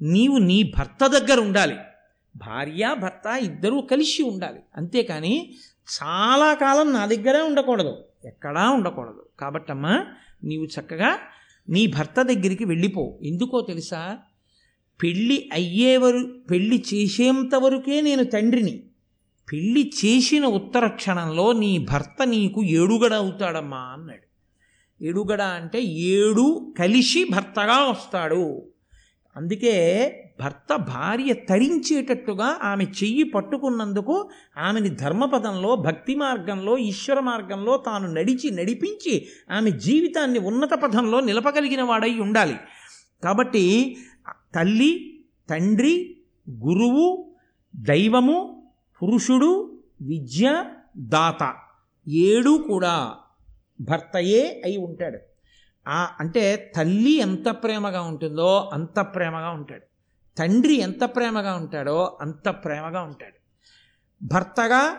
నీవు 0.00 0.38
నీ 0.38 0.72
భర్త 0.78 1.06
దగ్గర 1.06 1.40
ఉండాలి 1.40 1.76
భార్య 2.36 2.96
భర్త 2.98 3.26
ఇద్దరూ 3.40 3.80
కలిసి 3.80 4.22
ఉండాలి. 4.22 4.60
అంతేకాని 4.76 5.54
చాలా 6.02 6.54
కాలం 6.54 6.92
నా 6.92 7.06
దగ్గరే 7.06 7.40
ఉండకూడదు. 7.40 8.04
ఎక్కడా 8.24 8.70
ఉండకూడదు. 8.70 9.26
కాబట్టమ్మా 9.40 10.06
నీవు 10.44 10.64
చక్కగా 10.64 11.18
నీ 11.68 11.86
భర్త 11.86 12.22
దగ్గరికి 12.22 12.64
వెళ్ళిపో. 12.64 13.18
ఎందుకో 13.22 13.60
తెలుసా? 13.60 14.18
పెళ్ళి 15.02 15.50
అయ్యేవరు 15.52 16.26
పెళ్ళి 16.50 16.84
చేసేంత 16.94 17.54
వరకే 17.54 18.00
నేను 18.00 18.24
తండ్రిని. 18.24 18.82
పెళ్ళి 19.52 19.92
చేసిన 20.04 20.46
ఉత్తర 20.46 20.86
క్షణంలో 20.86 21.52
నీ 21.52 21.78
భర్త 21.78 22.26
నీకు 22.26 22.64
ఏడుగడ 22.64 23.14
అవుతాడమ్మా 23.14 23.78
అన్నాడు. 23.78 24.32
ఏడుగడ 25.04 25.42
అంటే 25.42 25.82
ఏడు 25.82 26.74
కలిసి 26.78 27.24
భర్తగా 27.24 27.90
వస్తాడు. 27.90 28.68
అందుకే 29.36 30.08
భర్త 30.42 30.76
భార్య 30.76 31.32
తరించేటట్టుగా 31.32 32.58
ఆమె 32.62 32.84
చెయ్యి 32.84 33.22
పట్టుకున్నందుకు 33.22 34.30
ఆమెని 34.58 34.88
ధర్మపదంలో 34.88 35.76
భక్తి 35.76 36.14
మార్గంలో 36.14 36.78
ఈశ్వర 36.78 37.20
మార్గంలో 37.20 37.76
తాను 37.76 38.12
నడిచి 38.12 38.50
నడిపించి 38.50 39.28
ఆమె 39.50 39.70
జీవితాన్ని 39.70 40.38
ఉన్నత 40.38 40.70
పథంలో 40.74 41.20
నిలపగలిగిన 41.20 41.82
వాడై 41.82 42.18
ఉండాలి. 42.18 42.56
కాబట్టి 43.24 43.96
తల్లి 44.54 45.24
తండ్రి 45.50 46.22
గురువు 46.50 47.34
దైవము 47.76 48.62
పురుషుడు 49.02 49.78
విద్య 50.02 50.64
దాత 50.96 51.54
ఏడు 52.08 52.64
కూడా 52.68 53.14
భర్తయే 53.80 54.62
అయి 54.64 54.76
ఉంటాడు. 54.76 55.18
అంటే 55.90 56.72
తల్లి 56.76 57.16
ఎంత 57.16 57.48
ప్రేమగా 57.48 58.02
ఉంటుందో 58.02 58.70
అంత 58.72 59.00
ప్రేమగా 59.00 59.50
ఉంటాడు. 59.50 59.91
తండ్రి 60.38 60.74
ఎంత 60.74 61.04
ప్రేమగా 61.04 61.54
ఉంటాడో 61.54 62.18
అంత 62.20 62.48
ప్రేమగా 62.48 63.02
ఉంటాడు. 63.02 63.42
భర్తగా 64.24 64.96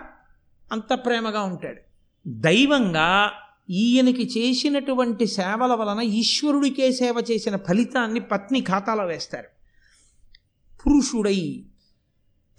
అంత 0.71 0.93
ప్రేమగా 0.93 1.41
ఉంటాడు. 1.41 1.81
దైవంగా 2.27 3.31
ఈయనకి 3.69 4.29
చేసినటువంటి 4.37 5.27
సేవల 5.27 5.73
వలన 5.73 5.99
ఈశ్వరుడికే 6.01 6.91
సేవ 6.91 7.23
చేసిన 7.31 7.55
ఫలితాన్ని 7.55 8.19
పత్ని 8.19 8.61
ఖాతాలో 8.61 9.05
వేస్తారు. 9.05 9.47
పురుషుడై 10.85 11.65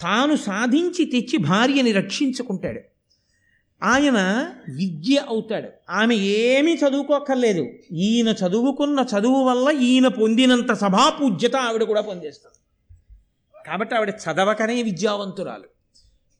తాను 0.00 0.36
సాధించి 0.36 1.04
తెచ్చి 1.04 1.36
భార్యని 1.38 1.92
రక్షించుకుంటాడు. 1.92 2.80
ఆయన 3.82 4.18
విద్య 4.76 5.16
అవుతాడు. 5.16 5.68
ఆమె 5.90 6.14
ఏమీ 6.14 6.74
చదువుకోక్కర్లేదు. 6.74 7.68
ఈయన 7.92 8.28
చదువుకున్న 8.28 9.06
చదువు 9.18 9.44
వల్ల 9.44 9.68
ఈయన 9.68 10.08
పొందినంత 10.08 10.72
సభాపూజ్యత 10.72 11.56
ఆవిడ 11.56 11.82
కూడా 11.82 12.00
పొందేస్తుంది. 12.00 12.63
కాబట్టి 13.66 13.94
ఆవిడ 13.94 14.10
చదవకనే 14.10 14.82
విద్యావంతురాలు. 14.82 15.64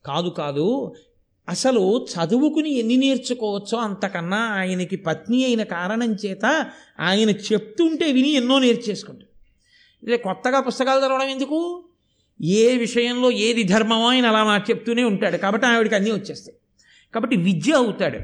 కాదు 0.06 0.28
కాదు 0.28 0.94
అసలు 1.48 2.06
చదువుకుని 2.06 2.74
ఎన్ని 2.74 2.96
నేర్చుకోవచ్చో 2.96 3.78
అంతకన్నా 3.78 4.37
ఆయనకి 4.37 4.96
పత్ని 4.96 5.44
అయిన 5.44 5.62
కారణం 5.62 6.12
చేత 6.12 6.66
ఆయన 7.00 7.30
చెప్తుంటే 7.30 8.12
విని 8.12 8.28
ఎన్నో 8.28 8.58
నేర్చేసుకుంటాడు 8.58 9.34
ఇదే 10.04 10.16
కొత్తగా 10.16 10.60
పుస్తకాలు 10.60 11.00
చదవడం 11.00 11.28
ఎందుకు? 11.28 11.84
ఏ 12.42 12.76
విషయంలో 12.76 13.30
ఏది 13.30 13.62
ధర్మమో 13.62 14.08
ఆయన 14.08 14.26
అలా 14.26 14.44
నాకు 14.44 14.70
చెప్తూనే 14.70 15.04
ఉంటాడు. 15.04 15.37
కాబట్టి 15.37 15.66
ఆవిడకి 15.66 15.94
అన్నీ 15.94 16.10
వచ్చేస్తాయి. 16.10 16.58
కాబట్టి 17.14 17.37
విద్య 17.37 17.72
అవుతాడు 17.72 18.18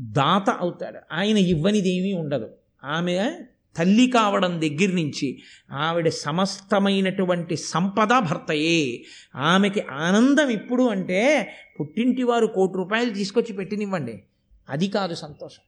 దాత 0.00 0.50
అవుతాడు. 0.50 0.98
ఆయన 1.12 1.38
ఇవ్వనిదేమీ 1.38 2.12
ఉండదు. 2.12 2.50
ఆమె 2.84 3.34
తల్లి 3.76 4.06
కావడం 4.06 4.60
దగ్గర 4.60 4.94
నుంచి 4.94 5.42
ఆవిడ 5.72 6.08
సమస్తమైనటువంటి 6.08 7.56
సంపద 7.56 8.18
భర్తయే. 8.18 9.04
ఆమెకి 9.36 9.80
ఆనందం 9.90 10.48
ఇప్పుడు 10.48 10.88
అంటే 10.88 11.52
పుట్టింటి 11.80 12.22
వారు 12.22 12.46
కోటి 12.46 12.72
రూపాయలు 12.76 13.10
తీసుకొచ్చి 13.10 13.52
పెట్టినివ్వండి. 13.52 14.22
అది 14.68 14.88
కాదు 14.88 15.14
సంతోషం. 15.14 15.62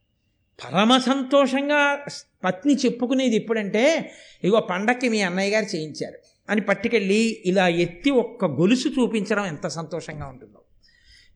పరమ 0.64 0.98
సంతోషంగా 0.98 2.04
పత్ని 2.44 2.74
చెప్పుకునేది 2.74 3.36
ఎప్పుడంటే 3.36 4.12
ఇగో 4.44 4.60
పండక్కి 4.60 5.08
మీ 5.08 5.20
అన్నయ్య 5.20 5.54
గారు 5.54 5.76
చేయించారు. 5.76 6.18
అని 6.50 6.60
పట్టుకెళ్ళి 6.60 7.42
ఇలా 7.46 7.68
ఎత్తి 7.68 8.10
ఒక్క 8.10 8.44
గొలుసు 8.44 8.88
చూపించడం 8.88 9.46
ఎంత 9.46 9.66
సంతోషంగా 9.66 10.26
ఉంటుందో. 10.26 10.60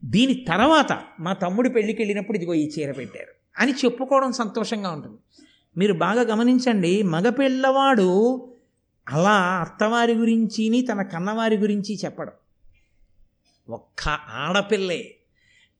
దీని 0.05 0.33
తర్వాత 0.33 1.01
మా 1.19 1.33
తమ్ముడు 1.33 1.69
పెళ్ళికి 1.69 2.01
వెళ్ళినప్పుడు 2.01 2.37
ఇదిగో 2.37 2.53
ఈ 2.53 2.69
చీర 2.79 2.91
పెట్టారు. 2.91 3.61
అని 3.61 3.71
చెప్పుకోవడం 3.71 4.31
సంతోషంగా 4.31 4.91
ఉంటుంది. 4.91 5.17
మీరు 5.79 5.93
బాగా 5.93 6.21
గమనించండి 6.21 7.03
మగ 7.03 7.29
పిల్లవాడు 7.29 8.09
అలా 9.09 9.59
అత్తవారి 9.59 10.13
గురించిని 10.13 10.81
తన 10.81 11.01
కన్నవారి 11.01 11.57
గురించి 11.57 11.99
చెప్పడం. 12.05 12.31
ఒక్క 13.69 14.09
ఆడపిల్లే. 14.29 15.15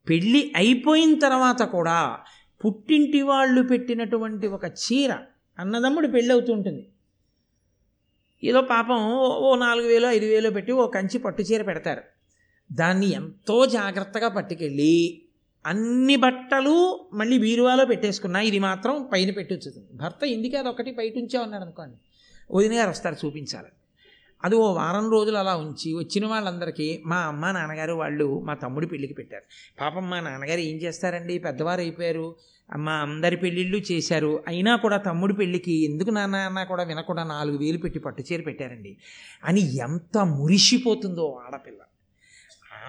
పెళ్ళి 0.09 0.53
అయిపోయిన 0.55 1.19
తర్వాత 1.19 1.61
కూడా 1.61 2.19
పుట్టింటి 2.65 3.21
వాళ్ళు 3.21 3.61
పెట్టినటువంటి 3.61 4.47
ఒక 4.47 4.65
చీర 4.65 5.17
అన్నదమ్ముడు 5.59 6.07
పెళ్ళి 6.07 6.33
అవుతుంటుంది 6.33 6.89
ఏదో 8.43 8.61
పాపం 8.61 9.11
ఓ- 9.13 9.37
ఓ 9.37 9.55
నాలుగు 9.55 9.87
వేలు 9.87 10.07
ఐదు 10.07 10.25
వేలు 10.25 10.49
పెట్టి 10.49 10.71
ఓ 10.71 10.87
కంచి 10.87 11.19
పట్టు 11.19 11.41
చీర 11.41 11.61
పెడతారు. 11.61 12.01
దాన్ని 12.71 13.11
ఎంతో 13.11 13.65
జాగ్రత్తగా 13.65 14.27
పట్టుకెళ్ళి 14.27 15.21
అన్ని 15.65 16.15
బట్టలు 16.15 17.05
మళ్ళీ 17.13 17.37
బీరువాలో 17.37 17.85
పెట్టేసుకున్నా 17.85 18.39
ఇది 18.39 18.59
మాత్రం 18.59 19.09
పైన 19.13 19.31
పెట్టొచ్చు 19.31 19.71
భర్త 19.93 20.23
ఎందుకు 20.23 20.57
అది 20.57 20.69
ఒకటి 20.69 20.91
బయట 20.91 21.17
ఉంచే 21.17 21.39
ఉన్నాడు 21.39 21.63
అనుకోండి. 21.63 21.97
వదిన 22.51 22.79
గారు 22.79 22.89
వస్తారు 22.89 23.15
చూపించాలి 23.25 23.67
అది 24.43 24.55
ఓ 24.55 24.73
వారం 24.73 25.11
రోజులు 25.11 25.37
అలా 25.37 25.55
ఉంచి 25.55 25.93
వచ్చిన 25.93 26.25
వాళ్ళందరికీ 26.25 27.03
మా 27.05 27.17
అమ్మ 27.17 27.51
నాన్నగారు 27.51 27.93
వాళ్ళు 27.93 28.39
మా 28.39 28.53
తమ్ముడి 28.53 28.87
పెళ్ళికి 28.87 29.13
పెట్టారు. 29.13 29.43
పాపం 29.81 30.09
మా 30.09 30.19
నాన్నగారు 30.19 30.59
ఏం 30.59 30.77
చేస్తారండి? 30.77 31.37
పెద్దవారు 31.37 31.81
అయిపోయారు. 31.81 32.35
మా 32.77 32.91
అందరి 32.91 33.37
పెళ్ళిళ్ళు 33.37 33.77
చేశారు. 33.77 34.43
అయినా 34.47 34.75
కూడా 34.75 34.97
తమ్ముడి 34.97 35.33
పెళ్ళికి 35.33 35.85
ఎందుకు 35.85 36.09
నాన్న 36.09 36.35
అన్న 36.35 36.63
కూడా 36.63 36.83
వినకుండా 36.83 37.23
నాలుగు 37.23 37.57
వేలు 37.57 37.77
పెట్టి 37.77 37.99
పట్టుచీర 37.99 38.41
పెట్టారండి. 38.41 38.97
అని 39.43 39.77
ఎంత 39.77 40.17
మురిసిపోతుందో 40.17 41.41
ఆడపిల్ల. 41.47 41.79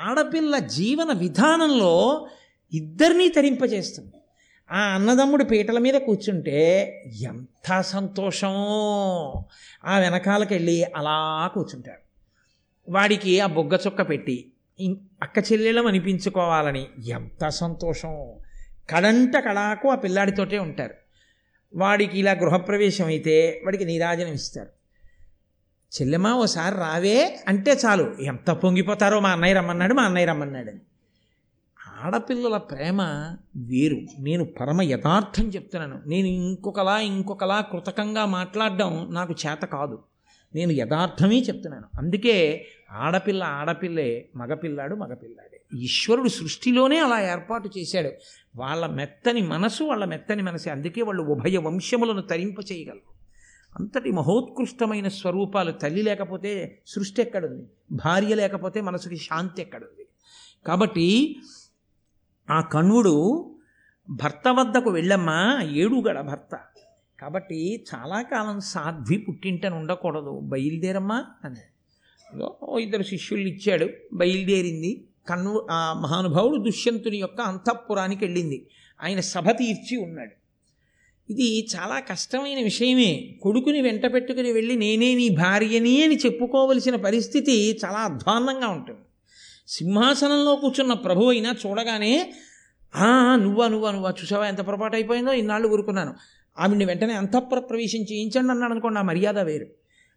ఆడపిల్ల 0.03 0.59
జీవన 0.59 1.13
విధానంలో 1.13 2.27
ఇద్దరినీ 2.73 3.29
తరింపజేస్తుంది. 3.29 4.13
ఆ 4.71 4.81
అన్నదమ్ముడు 4.81 5.45
పీటల 5.45 5.79
మీద 5.79 5.95
కూర్చుంటే 5.95 6.59
ఎంత 7.23 7.81
సంతోషమో 7.81 9.45
ఆ 9.85 9.99
వెనకాలకెళ్ళి 9.99 10.85
అలా 10.85 11.51
కూర్చుంటారు 11.55 12.03
వాడికి 12.89 13.41
ఆ 13.41 13.47
బొగ్గ 13.47 13.77
చుక్క 13.87 14.09
పెట్టి 14.09 14.53
అక్క 15.23 15.53
చెల్లెలం 15.53 15.87
అనిపించుకోవాలని 15.87 16.87
ఎంత 17.09 17.49
సంతోషం. 17.49 18.33
కడంట 18.91 19.37
కడాకు 19.37 19.89
ఆ 19.89 19.95
పిల్లాడితోటే 19.95 20.59
ఉంటారు. 20.59 20.95
వాడికి 21.75 22.19
ఇలా 22.19 22.33
గృహప్రవేశం 22.33 23.07
అయితే 23.07 23.61
వాడికి 23.65 23.85
నీరాజనం 23.85 24.33
ఇస్తారు. 24.33 24.69
చెల్లెమా 25.93 26.35
ఓసారి 26.35 26.77
రావే 26.77 27.41
అంటే 27.49 27.73
చాలు. 27.73 28.17
ఎంత 28.21 28.51
పొంగిపోతారో 28.51 29.21
మా 29.21 29.31
అన్నయ్య 29.31 29.55
రమ్మన్నాడు 29.55 29.95
మా 29.95 30.03
అన్నయ్య 30.03 30.27
రమ్మన్నాడు 30.27 30.90
ఆడపిల్లల 32.05 32.57
ప్రేమ 32.57 33.03
వేరు. 33.57 33.97
నేను 34.19 34.45
పరమ 34.45 34.83
యథార్థం 34.83 35.45
చెప్తున్నాను. 35.49 36.03
నేను 36.07 36.27
ఇంకొకలా 36.27 37.01
ఇంకొకలా 37.01 37.61
కృతకంగా 37.61 38.25
మాట్లాడడం 38.25 39.09
నాకు 39.11 39.35
చేత 39.47 39.59
కాదు. 39.59 39.99
నేను 40.55 40.73
యథార్థమే 40.73 41.41
చెప్తున్నాను. 41.41 41.85
అందుకే 41.99 42.67
ఆడపిల్ల 42.93 43.43
ఆడపిల్లే 43.43 44.29
మగపిల్లాడు 44.37 44.95
మగపిల్లాడే. 44.95 45.61
ఈశ్వరుడు 45.79 46.29
సృష్టిలోనే 46.29 46.99
అలా 46.99 47.21
ఏర్పాటు 47.21 47.71
చేశాడు. 47.79 48.11
వాళ్ళ 48.57 48.87
మెత్తని 48.87 49.41
మనసు 49.41 49.85
వాళ్ళ 49.85 50.05
మెత్తని 50.05 50.43
మనసు. 50.43 50.69
అందుకే 50.69 51.03
వాళ్ళు 51.03 51.23
ఉభయ 51.23 51.57
వంశములను 51.57 52.23
తరింప 52.23 52.73
చేయగలరు. 52.73 53.11
అంతటి 53.81 54.13
మహోత్కృష్టమైన 54.13 55.09
స్వరూపాలు 55.09 55.73
తల్లి 55.73 56.03
లేకపోతే 56.03 56.79
సృష్టి 56.87 57.23
ఎక్కడుంది? 57.23 57.67
భార్య 57.93 58.35
లేకపోతే 58.35 58.81
మనసుకి 58.81 59.17
శాంతి 59.17 59.63
ఎక్కడుంది? 59.63 60.07
కాబట్టి 60.67 61.37
ఆ 62.51 62.61
కణ్వుడు 62.61 63.47
భర్త 64.11 64.49
వద్దకు 64.49 64.91
వెళ్ళమ్మా 64.91 65.63
ఏడుగడ 65.73 66.21
భర్త. 66.21 66.61
కాబట్టి 67.21 67.85
చాలా 67.95 68.23
కాలం 68.23 68.61
సాధ్వి 68.61 69.19
పుట్టింటని 69.19 69.75
ఉండకూడదు. 69.75 70.41
బయలుదేరమ్మా 70.43 71.25
అని. 71.45 71.57
ఓ 72.63 72.79
ఇద్దరు 72.79 73.03
శిష్యుల్ని 73.03 73.51
ఇచ్చాడు. 73.51 73.89
బయలుదేరింది. 74.13 75.05
కన్ను 75.29 75.67
ఆ 75.71 75.93
మహానుభావుడు 75.93 76.63
దుష్యంతుని 76.63 77.17
యొక్క 77.17 77.41
అంతఃపురానికి 77.41 78.25
వెళ్ళింది. 78.25 78.67
ఆయన 79.03 79.21
సభ 79.21 79.51
తీర్చి 79.51 79.97
ఉన్నాడు. 79.97 80.31
ఇది 81.33 81.69
చాలా 81.77 82.01
కష్టమైన 82.01 82.63
విషయమే. 82.63 83.35
కొడుకుని 83.43 83.81
వెంట 83.81 84.07
పెట్టుకుని 84.07 84.53
వెళ్ళి 84.53 84.77
నేనే 84.77 85.15
నీ 85.15 85.29
భార్యని 85.29 86.05
అని 86.05 86.17
చెప్పుకోవలసిన 86.17 86.97
పరిస్థితి 86.97 87.81
చాలా 87.85 87.99
అధ్వాన్నంగా 87.99 88.69
ఉంటుంది. 88.69 89.01
సింహాసనంలో 89.71 90.57
కూర్చున్న 90.57 90.93
ప్రభు 90.93 91.25
అయినా 91.25 91.55
చూడగానే 91.67 92.33
"ఆ, 92.95 93.37
నువ్వా 93.37 93.69
నువ్వా 93.69 93.91
నువ్వా 93.91 94.15
చూసావా 94.23 94.47
ఎంత 94.47 94.59
పొరపాటు 94.59 94.97
అయిపోయిందో? 94.97 95.33
ఇన్నాళ్ళు 95.33 95.69
ఊరుకున్నాను. 95.69 96.15
ఆవిడ్ని 96.59 96.85
వెంటనే 96.85 97.15
అంతఃపుర 97.15 97.59
ప్రవేశం 97.59 97.99
చేయించండి 97.99 98.51
అన్నాడు 98.51 98.73
అనుకోండి 98.73 98.99
ఆ 98.99 99.03
మర్యాద 99.03 99.39
వేరు. 99.39 99.67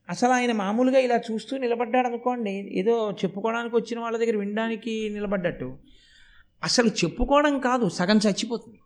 అసలు 0.09 0.29
ఆయన 0.29 0.51
మామూలుగా 0.51 0.99
ఇలా 0.99 1.19
చూస్తూ 1.31 1.57
నిలబడ్డాడు 1.57 2.07
అనుకోండి 2.07 2.79
ఏదో 2.79 3.11
చెప్పుకోవడానికి 3.11 3.75
వచ్చిన 3.75 3.99
వాళ్ళ 3.99 4.17
దగ్గర 4.17 4.35
వినడానికి 4.37 5.09
నిలబడ్డట్టు. 5.13 5.77
అసలు 6.63 6.87
చెప్పుకోవడం 6.87 7.59
కాదు 7.59 7.89
సగం 7.89 8.17
చచ్చిపోతుంది. 8.17 8.79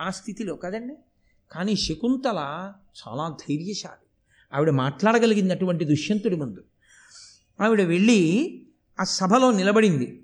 ఆ 0.00 0.10
స్థితిలో 0.10 0.56
కదండి? 0.56 0.94
కానీ 1.52 1.76
శకుంతల 1.76 2.72
చాలా 3.00 3.36
ధైర్యశాలి. 3.48 4.06
ఆవిడ 4.52 4.70
మాట్లాడగలిగింది 4.70 5.54
అటువంటి 5.54 5.84
దుష్యంతుడి 5.84 6.36
ముందు. 6.36 6.64
ఆవిడ 7.60 7.82
వెళ్ళి 7.82 8.20
ఆ 9.00 9.04
సభలో 9.04 9.50
నిలబడింది. 9.50 10.22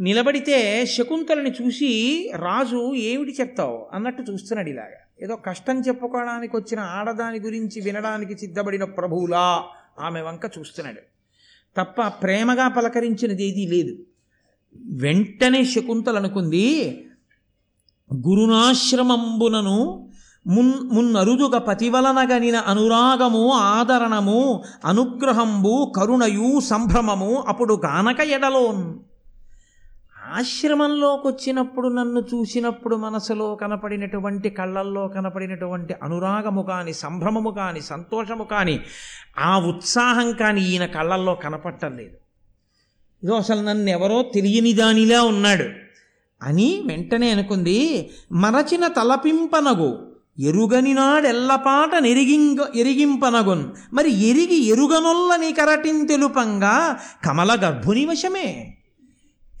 నిలబడితే 0.00 0.86
శకుంతలని 0.86 1.50
చూసి 1.50 2.30
రాజు 2.36 2.94
ఏమిటి 2.94 3.36
చెప్తావు? 3.40 3.88
అన్నట్టు 3.92 4.22
చూస్తున్నాడు 4.22 4.68
ఇలాగా. 4.68 5.22
ఏదో 5.22 5.36
కష్టం 5.36 5.80
చెప్పుకోవడానికి 5.80 6.56
వచ్చిన 6.56 6.80
ఆడదాని 6.80 7.40
గురించి 7.40 7.80
వినడానికి 7.80 8.38
సిద్ధపడిన 8.38 8.84
ప్రభువులా 8.84 9.64
ఆమె 9.98 10.20
వంక 10.20 10.50
చూస్తున్నాడు. 10.58 11.00
తప్ప 11.76 12.02
ప్రేమగా 12.02 12.68
పలకరించినది 12.68 13.44
ఏదీ 13.44 13.66
లేదు. 13.66 13.98
వెంటనే 14.76 15.64
శకుంతలు 15.64 16.16
అనుకుంది 16.16 16.90
గురునాశ్రమంబునను 18.14 20.07
మున్ 20.48 20.72
మున్నరుదుగ 20.94 21.58
పతివలనగనిన 21.58 22.56
అనురాగము 22.56 23.52
ఆదరణము 23.52 24.62
అనుగ్రహంబు 24.84 25.92
కరుణయు 25.96 26.60
సంభ్రమము 26.60 27.44
అప్పుడు 27.48 27.80
గానక 27.84 28.20
ఎడలోన్. 28.20 28.94
ఆశ్రమంలోకి 30.34 31.28
వచ్చినప్పుడు 31.28 31.88
నన్ను 31.88 32.20
చూసినప్పుడు 32.20 32.96
మనసులో 32.96 33.54
కనపడినటువంటి 33.54 34.50
కళ్ళల్లో 34.50 35.08
కనపడినటువంటి 35.08 35.94
అనురాగము 36.02 36.62
కానీ 36.62 36.92
సంభ్రమము 36.92 37.50
కానీ 37.50 37.80
సంతోషము 37.80 38.44
కానీ 38.44 38.80
ఆ 39.38 39.58
ఉత్సాహం 39.58 40.32
కానీ 40.32 40.60
ఈయన 40.60 40.86
కళ్ళల్లో 40.86 41.34
కనపట్టం 41.34 41.96
లేదు. 41.96 42.16
ఇదో 43.24 43.34
అసలు 43.34 43.60
నన్ను 43.60 43.90
ఎవరో 43.90 44.22
తెలియని 44.34 44.72
దానిలా 44.72 45.22
ఉన్నాడు 45.22 45.64
అని 46.42 46.82
వెంటనే 46.86 47.30
అనుకుంది 47.30 48.10
మరచిన 48.32 48.86
తలపింపనగు 48.86 50.07
ఎరుగని 50.40 50.94
నాడెల్లపాట 50.94 52.02
నెరిగింగ 52.02 52.58
ఎరిగింపనగున్. 52.76 53.64
మరి 53.92 54.10
ఎరిగి 54.26 54.64
ఎరుగనొల్లని 54.64 55.52
కరటిన్ 55.52 56.08
తెలుపంగా 56.08 57.00
కమల 57.24 57.58
గర్భుని 57.62 58.06
వశమే. 58.06 58.78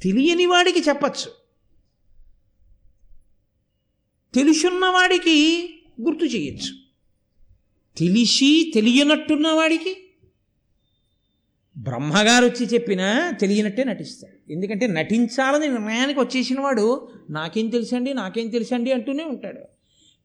తెలియని 0.02 0.46
వాడికి 0.46 0.80
చెప్పచ్చు. 0.80 1.30
తెలుసున్నవాడికి 4.34 5.68
గుర్తు 6.00 6.24
చేయొచ్చు. 6.24 6.74
తెలిసి 7.98 8.72
తెలియనట్టున్న 8.74 9.48
వాడికి. 9.48 9.96
బ్రహ్మగారు 11.78 12.44
వచ్చి 12.44 12.66
చెప్పినా 12.66 13.30
తెలియనట్టే 13.30 13.84
నటిస్తాడు. 13.84 14.52
ఎందుకంటే 14.52 14.86
నటించాలని 14.86 15.68
నిర్ణయానికి 15.68 16.20
వచ్చేసిన 16.20 16.60
వాడు 16.60 17.08
నాకేం 17.30 17.68
తెలుసండి 17.68 18.14
నాకేం 18.14 18.48
తెలుసండి 18.48 18.92
అంటూనే 18.92 19.24
ఉంటాడు. 19.24 19.77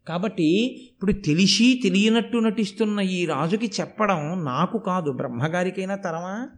కాబట్టి 0.08 0.68
ఇప్పుడు 0.92 1.12
తెలిసి 1.12 1.80
తెలియనట్టు 1.84 2.38
నటిస్తున్న 2.38 3.00
ఈ 3.00 3.26
రాజుకి 3.26 3.72
చెప్పడం 3.80 4.46
నాకు 4.46 4.78
కాదు 4.78 5.12
బ్రహ్మగారికైనా 5.12 5.96
తరమా? 5.96 6.50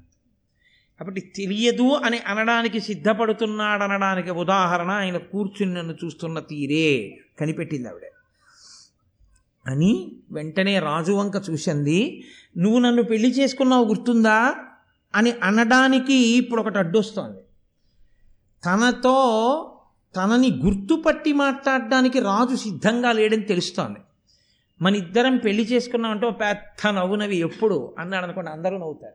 కాబట్టి 1.00 1.22
తెలియదు 1.22 1.84
అని 1.84 2.20
అనడానికి 2.20 2.80
సిద్ధపడుతున్నాడనడానికి 2.80 4.32
ఉదాహరణ 4.32 4.92
ఆయన 4.92 5.18
కూర్చుని 5.18 5.74
నన్ను 5.74 5.96
చూస్తున్న 6.06 6.40
తీరే 6.40 7.18
కనిపెట్టింది 7.40 7.90
ఆవిడ. 7.90 8.02
అని 9.68 10.12
వెంటనే 10.32 10.80
రాజు 10.80 11.12
వంక 11.12 11.34
చూసింది 11.50 12.24
నువ్వు 12.58 12.80
నన్ను 12.80 13.04
పెళ్ళి 13.04 13.30
చేసుకున్నావు 13.32 13.86
గుర్తుందా? 13.86 14.56
అని 15.16 15.32
అనడానికి 15.32 16.14
ఇప్పుడు 16.14 16.62
ఒకటి 16.62 16.78
అడ్డొస్తోంది. 16.78 17.40
తనతో 18.66 19.75
తనని 20.16 20.62
గుర్తుపట్టి 20.66 21.34
మాట్లాడడానికి 21.34 22.20
రాజు 22.20 22.56
సిద్ధంగా 22.56 23.12
లేడని 23.12 23.44
తెలుస్తోంది. 23.44 24.00
మన 24.82 24.96
ఇద్దరం 24.96 25.38
పెళ్ళి 25.38 25.64
చేసుకున్నామంటే 25.64 26.30
పెద్ద 26.30 26.88
నవ్వునవి 26.88 27.38
ఎప్పుడు 27.38 27.96
అన్నాడు 28.00 28.26
అనుకోండి 28.26 28.52
అందరూ 28.52 28.78
నవ్వుతారు. 28.78 29.14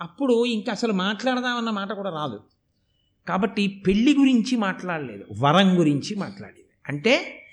అప్పుడు 0.00 0.44
ఇంకా 0.44 0.72
అసలు 0.72 0.92
మాట్లాడదామన్న 0.92 1.70
మాట 1.70 1.92
కూడా 1.92 2.10
రాదు. 2.10 2.40
కాబట్టి 3.28 3.82
పెళ్ళి 3.86 4.16
గురించి 4.18 4.56
మాట్లాడలేదు 4.56 5.24
వరం 5.38 5.78
గురించి 5.78 6.16
మాట్లాడేది 6.16 6.68
అంటే 6.88 7.44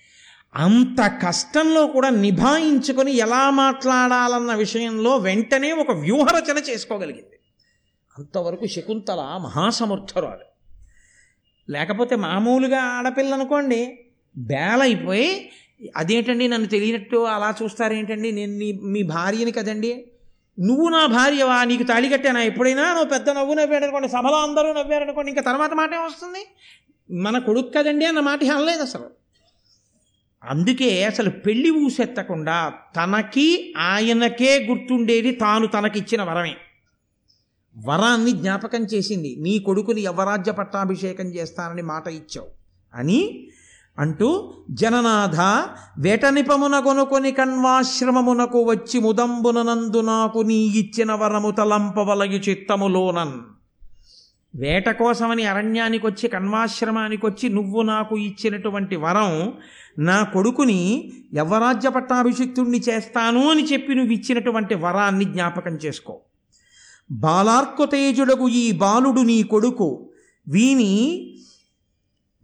అంత 0.55 1.19
కష్టంలో 1.25 1.88
కూడా 1.88 2.09
నిభాయించుకొని 2.09 3.17
ఎలా 3.17 3.49
మాట్లాడాలన్న 3.49 4.53
విషయంలో 4.53 5.17
వెంటనే 5.17 5.71
ఒక 5.71 5.91
వ్యూహరచన 5.91 6.57
చేసుకోగలిగింది. 6.57 7.39
అంతవరకు 8.17 8.65
శకుంతల 8.65 9.39
మహాసమర్థురాలు. 9.43 10.54
లేకపోతే 11.69 12.15
మామూలుగా 12.15 12.82
ఆడపిల్ల 12.82 13.34
అనుకోండి 13.34 13.99
బేలైపోయి 14.38 15.49
అదేంటండి 15.95 16.47
నన్ను 16.47 16.67
తెలియనట్టు 16.67 17.17
అలా 17.17 17.56
చూస్తారేంటండి? 17.63 18.32
నేను 18.32 18.58
నీ 18.58 18.80
మీ 18.84 19.04
భార్యని 19.04 19.51
కదండి? 19.51 20.06
నువ్వు 20.60 20.89
నా 20.89 21.06
భార్యవా? 21.06 21.63
నీకు 21.63 21.84
తాళి 21.84 22.10
కట్టానా? 22.10 22.41
ఎప్పుడైనా 22.41 22.93
నువ్వు 22.93 23.10
పెద్ద 23.10 23.30
నవ్వు 23.30 23.54
నవ్వాడు 23.54 23.84
అనుకోండి 23.84 24.08
సభలో 24.08 24.38
అందరూ 24.41 24.73
నవ్వారనుకోండి 24.73 25.32
ఇంకా 25.32 25.41
తర్వాత 25.41 25.73
మాటే 25.73 25.97
వస్తుంది 25.97 26.45
మన 27.12 27.38
కొడుకు 27.38 27.71
కదండి 27.78 28.06
అన్న 28.06 28.19
మాట 28.19 28.43
అనలేదు 28.43 28.82
అసలు. 28.82 29.25
అందుకే 30.43 31.04
అసలు 31.04 31.30
పెళ్ళి 31.30 31.69
ఊసెత్తకుండా 31.69 32.73
తనకి 32.95 33.73
ఆయనకే 33.78 34.67
గుర్తుండేది 34.69 35.32
తాను 35.32 35.67
తనకిచ్చిన 35.67 36.23
వరమే. 36.23 36.56
వరాన్ని 37.77 38.31
జ్ఞాపకం 38.31 38.83
చేసింది. 38.83 39.35
నీ 39.39 39.59
కొడుకుని 39.59 40.01
యవరాజ్య 40.01 40.51
పట్టాభిషేకం 40.51 41.25
చేస్తానని 41.25 41.81
మాట 41.81 42.07
ఇచ్చావు. 42.07 42.47
అని 42.93 43.47
అంటూ 43.99 44.53
జననాథ 44.71 45.39
వేటనిపమున 45.99 46.79
కొనుకొని 46.79 47.31
కణ్వాశ్రమమునకు 47.31 48.63
వచ్చి 48.63 48.99
ముదంబుననందు 48.99 50.01
నాకు 50.01 50.39
నీ 50.39 50.55
ఇచ్చిన 50.55 51.13
వరము 51.13 51.51
తలంపవలయు 51.51 52.38
చిత్తములోనన్. 52.38 53.39
వేట 54.55 54.89
కోసమని 54.89 55.45
అరణ్యానికి 55.45 56.07
వచ్చి 56.07 56.29
కణ్వాశ్రమానికి 56.29 57.25
వచ్చి 57.25 57.49
నువ్వు 57.49 57.81
నాకు 57.81 58.17
ఇచ్చినటువంటి 58.17 58.95
వరం 58.95 59.53
నా 59.99 60.23
కొడుకుని 60.23 61.11
యవరాజ్య 61.33 61.89
పట్టాభిషిక్తుణ్ణి 61.89 62.81
చేస్తాను 62.89 63.51
అని 63.51 63.63
చెప్పి 63.63 63.95
నువ్వు 63.95 64.13
ఇచ్చినటువంటి 64.13 64.75
వరాన్ని 64.75 65.25
జ్ఞాపకం 65.25 65.75
చేసుకో. 65.75 66.19
బాలార్కుతేజుడగు 67.11 68.47
ఈ 68.47 68.71
బాలుడు 68.71 69.21
నీ 69.21 69.43
కొడుకు. 69.43 70.09
వీని 70.47 71.31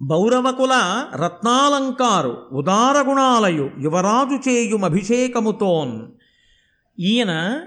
బౌరవకుల 0.01 1.05
రత్నాలంకారు 1.15 2.47
ఉదారగుణాలయు 2.51 3.71
యువరాజు 3.79 4.49
చేయుమభిషేకముతోన్ 4.49 6.07
ఈయన 6.99 7.61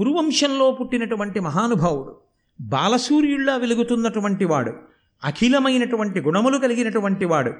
పురువంశంలో 0.00 0.70
పుట్టినటువంటి 0.70 1.40
మహానుభావుడు 1.40 2.16
బాలసూర్యుల్లా 2.60 3.56
వెలుగుతున్నటువంటి 3.56 4.44
వాడు 4.44 4.72
అఖిలమైనటువంటి 5.24 6.20
గుణములు 6.20 6.58
కలిగినటువంటి 6.58 7.24
వాడు. 7.24 7.52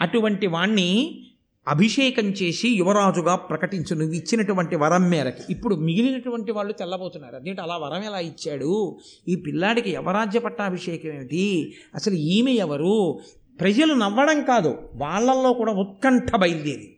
అటువంటి 0.00 0.46
వాణ్ణి 0.46 1.20
అభిషేకం 1.68 2.24
చేసి 2.24 2.68
యువరాజుగా 2.68 3.36
ప్రకటించు 3.36 3.94
నువ్వు 3.94 4.14
ఇచ్చినటువంటి 4.14 4.76
వరం 4.76 5.10
మేరకు. 5.10 5.52
ఇప్పుడు 5.52 5.74
మిగిలినటువంటి 5.74 6.52
వాళ్ళు 6.52 6.72
తెల్లబోతున్నారు. 6.72 7.36
అదేంటి 7.36 7.60
అలా 7.60 7.76
వరం 7.76 8.04
ఎలా 8.04 8.18
ఇచ్చాడు? 8.18 8.98
ఈ 9.28 9.36
పిల్లాడికి 9.36 9.90
యవరాజ్య 9.90 10.38
పట్టాభిషేకం 10.38 11.08
ఏమిటి? 11.08 11.74
అసలు 11.94 12.14
ఈమె 12.14 12.52
ఎవరు? 12.52 13.20
ప్రజలు 13.60 13.94
నవ్వడం 13.94 14.44
కాదు. 14.44 14.78
వాళ్ళల్లో 14.94 15.52
కూడా 15.52 15.72
ఉత్కంఠ 15.72 16.36
బయలుదేరి. 16.36 16.96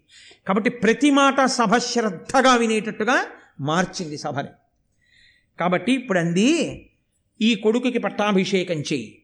కాబట్టి 0.49 0.71
ప్రతి 0.71 1.11
మాట 1.11 1.45
సభ 1.45 1.77
శ్రద్ధగా 1.77 2.55
వినేటట్టుగా 2.55 3.25
మార్చింది 3.61 4.19
సభని. 4.19 4.49
కాబట్టి 5.61 5.93
ఇప్పుడు 5.93 6.19
అంది 6.19 6.87
ఈ 7.41 7.55
కొడుకుకి 7.55 7.99
పట్టాభిషేకం 7.99 8.75
చెయ్యి. 8.75 9.23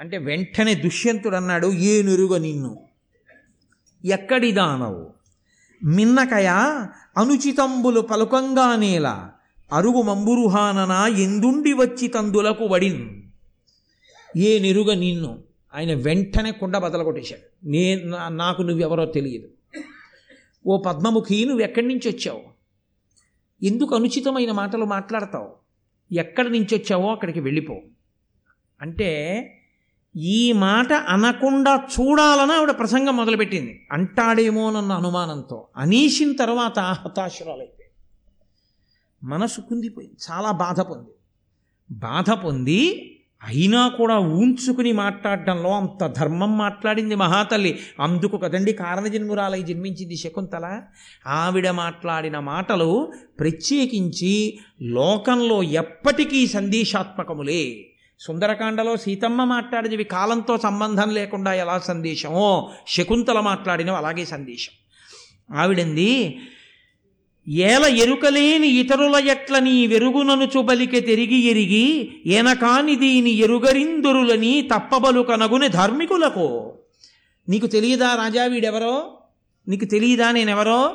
అంటే 0.00 0.18
వెంటనే 0.18 0.74
దుష్యంతుడు 0.74 1.36
అన్నాడు 1.36 1.72
ఏ 1.72 2.02
నిరుగ 2.02 2.36
నిన్ను. 2.36 2.78
ఎక్కడి 4.04 4.52
దానవు 4.52 5.14
మిన్నకయ 5.84 6.46
అనుచితంబులు 7.18 8.00
పలుకంగానేల 8.00 9.30
అరుగు 9.72 10.02
మంబురుహానన 10.02 11.14
ఎందుండి 11.16 11.72
వచ్చి 11.72 12.08
తందులకు 12.08 12.64
వడిన్ 12.64 13.22
ఏ 14.36 14.58
నిరుగ 14.58 14.94
నిన్ను? 14.94 15.42
ఆయన 15.74 15.94
వెంటనే 15.94 16.52
కుండ 16.52 16.78
బదలగొట్టేశాడు. 16.78 17.68
నే 17.68 18.02
నాకు 18.28 18.62
నువ్వెవరో 18.62 19.04
తెలియదు. 19.06 19.48
ఓ 20.66 20.82
పద్మముఖి 20.82 21.44
నువ్వు 21.44 21.62
ఎక్కడి 21.62 21.88
నుంచి 21.88 22.08
వచ్చావు? 22.08 22.42
ఎందుకు 23.62 23.94
అనుచితమైన 23.94 24.52
మాటలు 24.52 24.84
మాట్లాడతావు? 24.84 25.54
ఎక్కడి 26.14 26.50
నుంచి 26.50 26.74
వచ్చావో 26.74 27.12
అక్కడికి 27.12 27.40
వెళ్ళిపో. 27.40 27.82
అంటే 28.80 29.10
ఈ 30.16 30.52
మాట 30.52 30.92
అనకుండా 30.92 31.82
చూడాలని 32.00 32.52
ఆవిడ 32.52 32.70
ప్రసంగం 32.70 33.16
మొదలుపెట్టింది. 33.16 33.86
అంటాడేమోనన్న 33.92 34.92
అనుమానంతో. 34.92 35.68
అనేసిన 35.76 36.32
తర్వాత 36.32 36.78
హతాశురాలైపోయింది 36.78 37.74
మనసు 39.22 39.60
కుందిపోయింది. 39.60 40.16
చాలా 40.30 40.50
బాధ 40.50 40.80
పొంది. 40.80 41.10
బాధ 41.90 42.30
పొంది 42.30 43.10
అయినా 43.44 43.88
కూడా 43.88 44.18
ఊంచుకుని 44.18 44.92
మాట్లాడడంలో 44.92 45.76
అంత 45.76 46.06
ధర్మం 46.06 46.58
మాట్లాడింది 46.58 47.14
మహాతల్లి. 47.14 47.78
అందుకు 48.00 48.36
కదండి 48.36 48.72
కారణజన్మురాలై 48.72 49.62
జన్మించింది 49.62 50.16
శకుంతల. 50.16 50.82
ఆవిడ 51.26 51.68
మాట్లాడిన 51.68 52.38
మాటలు 52.38 53.12
ప్రత్యేకించి 53.40 54.58
లోకంలో 54.82 55.62
ఎప్పటికీ 55.62 56.46
సందేశాత్మకములే 56.46 57.90
సుందరకాండలో 58.26 58.96
సీతమ్మ 58.96 59.44
మాట్లాడినవి 59.44 60.04
కాలంతో 60.04 60.58
సంబంధం 60.58 61.14
లేకుండా 61.14 61.54
ఎలా 61.54 61.78
సందేశమో 61.78 62.70
శకుంతల 62.88 63.40
మాట్లాడినవి 63.40 63.96
అలాగే 63.96 64.24
సందేశం. 64.24 64.72
ఆవిడంది 65.56 66.40
ఏల 67.48 67.84
ఎరుకలేని 67.84 68.68
ఇతరుల 68.68 69.14
ఎట్ల 69.16 69.58
నీ 69.58 69.86
వెరుగుననుచు 69.86 70.62
బలికె 70.62 71.00
తిరిగి 71.00 71.36
ఎరిగి 71.36 72.14
ఏనకాని 72.26 72.96
దీని 72.96 73.30
ఎరుగరిందురులని 73.30 74.68
తప్పబలు 74.74 75.20
కనగుని 75.20 75.68
ధార్మికులకు. 75.68 76.72
నీకు 77.48 77.66
తెలియదా 77.66 78.14
రాజా 78.14 78.44
వీడెవరో? 78.44 79.18
నీకు 79.68 79.84
తెలియదా 79.84 80.30
నేనెవరో? 80.30 80.94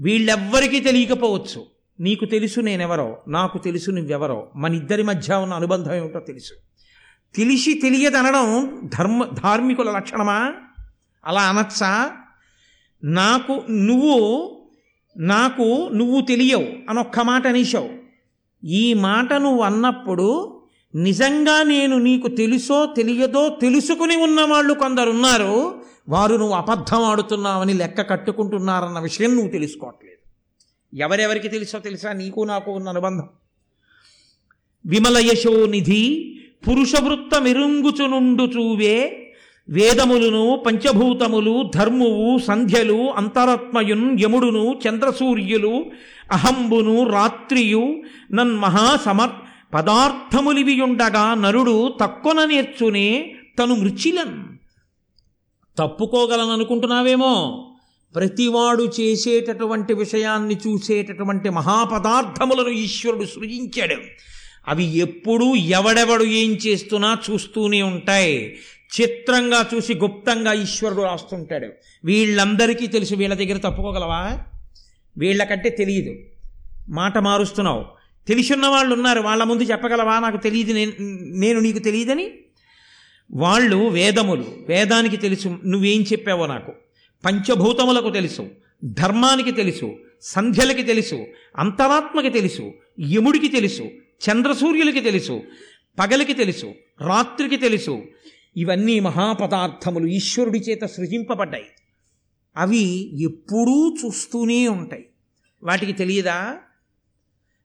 వీళ్ళెవ్వరికీ 0.00 0.80
తెలియకపోవచ్చు. 0.80 1.73
నీకు 2.00 2.24
తెలుసు 2.24 2.60
నేనెవరో 2.60 3.18
నాకు 3.28 3.58
తెలుసు 3.58 3.90
నువ్వెవరో 3.90 4.50
మన 4.56 4.74
ఇద్దరి 4.74 5.02
మధ్య 5.02 5.34
ఉన్న 5.34 5.54
అనుబంధం 5.54 5.94
ఏమిటో 5.94 6.20
తెలుసు. 6.20 6.52
తెలిసి 7.36 7.74
తెలియదనడం 7.74 8.80
ధర్మ 8.98 9.24
ధార్మికుల 9.24 9.90
లక్షణమా? 9.90 10.52
అలా 11.24 11.42
అనొచ్చా? 11.42 12.12
నాకు 13.04 13.62
నువ్వు 13.70 14.50
నాకు 15.16 15.88
నువ్వు 15.92 16.20
తెలియవు 16.20 16.90
అనొక్క 16.90 17.20
మాట 17.20 17.46
అనేశావు. 17.46 17.90
ఈ 18.66 18.94
మాట 18.94 19.32
నువ్వు 19.32 19.62
అన్నప్పుడు 19.62 20.60
నిజంగా 20.94 21.62
నేను 21.62 21.98
నీకు 21.98 22.28
తెలుసో 22.28 22.94
తెలియదో 22.96 23.48
తెలుసుకుని 23.48 24.16
ఉన్నవాళ్ళు 24.16 24.74
కొందరున్నారు. 24.74 25.82
వారు 26.08 26.36
నువ్వు 26.36 26.54
అబద్ధం 26.54 27.02
ఆడుతున్నావని 27.02 27.72
లెక్క 27.72 28.10
కట్టుకుంటున్నారన్న 28.10 28.98
విషయం 28.98 29.34
నువ్వు 29.34 29.50
తెలుసుకోవట్లేదు. 29.50 30.13
ఎవరెవరికి 30.94 31.48
తెలుసో 31.48 31.78
తెలుసా? 31.78 32.12
నీకు 32.12 32.44
నాకు 32.44 32.72
ఉన్న 32.72 32.88
అనుబంధం. 32.88 33.28
విమల 34.86 35.18
యశోనిధి 35.18 36.36
పురుషవృత్త 36.68 37.42
మెరుంగుచునుండు 37.42 38.42
చూవే 38.42 39.20
వేదములును 39.68 40.62
పంచభూతములు 40.66 41.70
ధర్మువు 41.74 42.38
సంధ్యలు 42.38 43.12
అంతరాత్మయున్ 43.12 44.20
యముడును 44.20 44.80
చంద్రసూర్యులు 44.88 45.84
అహంబును 46.32 47.08
రాత్రియు 47.08 48.02
నన్మహా 48.32 48.96
సమర్ 48.96 49.30
పదార్థములివియుండగా 49.74 51.34
నరుడు 51.34 51.94
తక్కువ 52.00 52.44
నేర్చునే 52.44 53.34
తను 53.58 53.74
మృచిలన్. 53.74 54.44
తప్పుకోగలననుకుంటున్నావేమో? 55.78 57.60
ప్రతివాడు 58.14 58.92
చేసేటటువంటి 59.00 59.94
విషయాన్ని 59.94 60.54
చూసేటటువంటి 60.54 61.48
మహాపదార్థములను 61.48 62.68
ఈశ్వరుడు 62.68 63.24
సృజించాడు. 63.24 63.96
అవి 64.68 64.84
ఎప్పుడూ 64.84 65.54
ఎవడెవడు 65.54 66.24
ఏం 66.24 66.52
చేస్తున్నా 66.52 67.18
చూస్తూనే 67.30 67.82
ఉంటాయి. 67.82 68.58
చిత్రంగా 69.00 69.70
చూసి 69.74 69.94
గుప్తంగా 69.94 70.52
ఈశ్వరుడు 70.52 71.02
రాస్తుంటాడు. 71.02 71.68
వీళ్ళందరికీ 72.04 72.86
తెలుసు 72.86 73.14
వీళ్ళ 73.14 73.34
దగ్గర 73.34 73.56
తప్పుకోగలవా? 73.56 74.38
వీళ్ళకంటే 75.18 75.70
తెలియదు. 75.70 76.14
మాట 76.88 77.18
మారుస్తున్నావు. 77.18 77.84
తెలిసున్న 78.28 78.66
వాళ్ళు 78.66 78.94
ఉన్నారు. 78.94 79.20
వాళ్ళ 79.20 79.44
ముందు 79.44 79.62
చెప్పగలవా? 79.62 80.18
నాకు 80.18 80.36
తెలియదు. 80.36 80.72
నేను 80.72 80.92
నేను 81.38 81.60
నీకు 81.60 81.78
తెలియదని? 81.78 82.30
వాళ్ళు 83.32 83.76
వేదములు. 83.76 84.44
వేదానికి 84.68 85.16
తెలుసు. 85.16 85.58
నువ్వేం 85.66 86.02
చెప్పావో 86.02 86.46
నాకు? 86.46 86.72
పంచభూతములకు 87.24 88.10
తెలుసు 88.10 88.48
ధర్మానికి 88.84 89.52
తెలుసు 89.52 89.94
సంధ్యలకి 90.22 90.82
తెలుసు 90.82 91.24
అంతరాత్మకి 91.56 92.30
తెలుసు 92.30 92.72
యముడికి 93.00 93.48
తెలుసు 93.48 93.82
చంద్రసూర్యులకి 94.30 95.00
తెలుసు 95.00 95.40
పగలికి 95.98 96.34
తెలుసు 96.34 96.66
రాత్రికి 97.00 97.56
తెలుసు. 97.56 98.02
ఇవన్నీ 98.56 99.00
మహాపదార్థములు 99.00 100.06
ఈశ్వరుడి 100.06 100.58
చేత 100.58 100.84
సృజింపబడ్డాయి. 100.84 101.64
అవి 102.56 103.10
ఎప్పుడూ 103.22 103.96
చూస్తూనే 104.04 104.68
ఉంటాయి. 104.68 105.06
వాటికి 105.62 105.92
తెలియదా? 105.92 106.56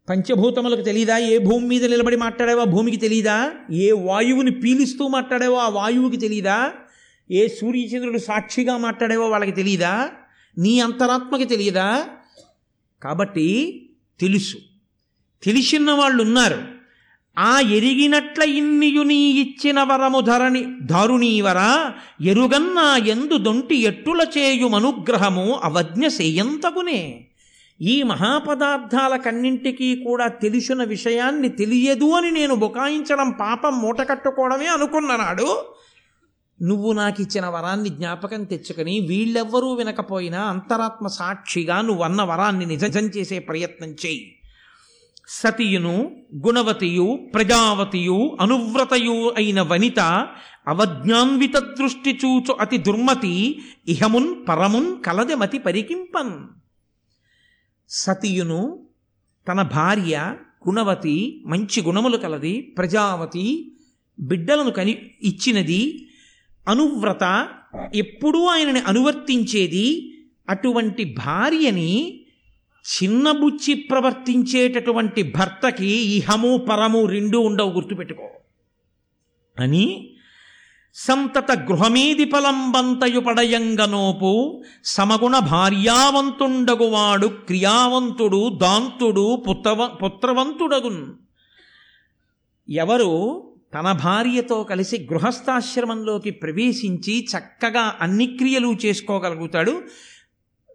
పంచభూతములకు 0.10 0.82
తెలియదా? 0.82 1.18
ఏ 1.18 1.38
భూమి 1.38 1.68
మీద 1.68 1.86
నిలబడి 1.86 2.16
మాట్లాడావో 2.16 2.62
ఆ 2.62 2.64
భూమికి 2.64 2.98
తెలియదా? 2.98 3.52
ఏ 3.72 3.92
వాయువుని 3.92 4.52
పీలిస్తూ 4.52 5.08
మాట్లాడావో 5.08 5.56
ఆ 5.56 5.70
వాయువుకి 5.70 6.18
తెలియదా? 6.18 6.74
ఏ 7.32 7.48
సూర్యచంద్రుడు 7.48 8.18
సాక్షిగా 8.18 8.78
మాట్లాడేవో 8.78 9.30
వాళ్ళకి 9.30 9.52
తెలియదా 9.52 10.10
నీ 10.58 10.80
అంతరాత్మకి 10.80 11.46
తెలియదా 11.46 12.06
కాబట్టి 13.04 13.90
తెలుసు. 14.20 14.58
తెలిసిన 15.44 15.92
వాళ్ళు 15.92 16.24
ఉన్నారు. 16.24 16.62
ఆ 17.40 17.60
ఎరిగినట్ల 17.60 18.44
ఇన్నియుని 18.44 19.16
ఇచ్చిన 19.16 19.84
వరము 19.84 20.22
ధరణి 20.22 20.66
దారుణీవర 20.82 21.92
ఎరుగన్నా 22.22 22.98
ఎందు 22.98 23.38
దొంటి 23.38 23.76
ఎట్టుల 23.76 24.26
చేయుమనుగ్రహము 24.38 25.60
అవజ్ఞ 25.64 26.08
సేయంతగునే. 26.08 27.28
ఈ 27.82 28.04
మహాపదార్థాల 28.04 29.16
కన్నింటికీ 29.16 29.96
కూడా 29.96 30.28
తెలిసిన 30.28 30.84
విషయాన్ని 30.84 31.50
తెలియదు 31.50 32.12
అని 32.12 32.32
నేను 32.32 32.56
బుకాయించడం 32.56 33.32
పాపం 33.32 33.82
మూట 33.82 34.02
కట్టుకోవడమే 34.02 34.66
అనుకున్ననాడు 34.66 35.76
నువ్వు 36.62 36.94
నాకు 36.94 37.22
ఇచ్చిన 37.22 37.46
వరాన్ని 37.46 37.90
జ్ఞాపకం 37.90 38.44
తెచ్చుకొని 38.44 39.00
వీళ్ళెవ్వరూ 39.00 39.74
వినకపోయినా 39.74 40.42
అంతరాత్మ 40.42 41.08
సాక్షిగా 41.08 41.82
నువ్వు 41.82 42.04
అన్న 42.04 42.22
వరాన్ని 42.22 42.66
నిజం 42.66 42.90
చేసే 42.90 43.40
ప్రయత్నం 43.40 43.90
చేయి. 43.90 44.36
సతియును 45.28 46.12
గుణవతియు 46.48 47.30
ప్రజావతియు 47.34 48.38
అనువ్రతయు 48.42 49.34
అయిన 49.38 49.62
వనిత 49.62 50.00
అవజ్ఞాన్విత 50.68 51.58
దృష్టి 51.58 52.20
చూచు 52.26 52.54
అతి 52.54 52.78
దుర్మతి 52.78 53.64
ఇహమున్ 53.88 54.48
పరమున్ 54.50 55.04
కలదెమతి 55.04 55.58
పరికింపన్. 55.58 56.48
సతియును 57.90 58.88
తన 59.48 59.62
భార్య 59.62 60.36
గుణవతి 60.68 61.44
మంచి 61.46 61.82
గుణములు 61.82 62.18
కలది 62.18 62.62
ప్రజావతి 62.62 63.76
బిడ్డలను 64.20 64.72
కని 64.72 65.12
ఇచ్చినది 65.22 66.09
అనువ్రత 66.68 67.48
ఎప్పుడూ 67.96 68.46
ఆయనని 68.46 68.80
అనువర్తించేది 68.80 70.16
అటువంటి 70.50 71.06
భార్యని 71.06 72.26
చిన్నబుచ్చి 73.04 73.74
ప్రవర్తించేటటువంటి 73.74 75.24
భర్తకి 75.24 75.86
ఇహము 75.86 76.58
పరము 76.58 77.06
రెండు 77.06 77.38
ఉండవు 77.38 77.72
గుర్తుపెట్టుకో. 77.72 78.30
అని 79.60 80.16
సంతత 80.94 81.52
గృహమీది 81.52 82.26
పలంబంతయుపడయంగనోపు 82.26 84.64
సమగుణ 84.84 85.40
భార్యావంతుండగువాడు 85.40 87.28
క్రియావంతుడు 87.28 88.50
దాంతుడు 88.50 89.44
పుత్రవ 89.50 89.88
పుత్రవంతుడగున్. 89.88 91.14
ఎవరు 92.70 93.49
తన 93.74 93.92
భార్యతో 93.92 94.64
కలిసి 94.64 95.08
గృహస్థాశ్రమంలోకి 95.14 96.32
ప్రవేశించి 96.32 97.28
చక్కగా 97.38 97.94
అన్ని 98.02 98.28
క్రియలు 98.28 98.76
చేసుకోగలుగుతాడు. 98.86 99.82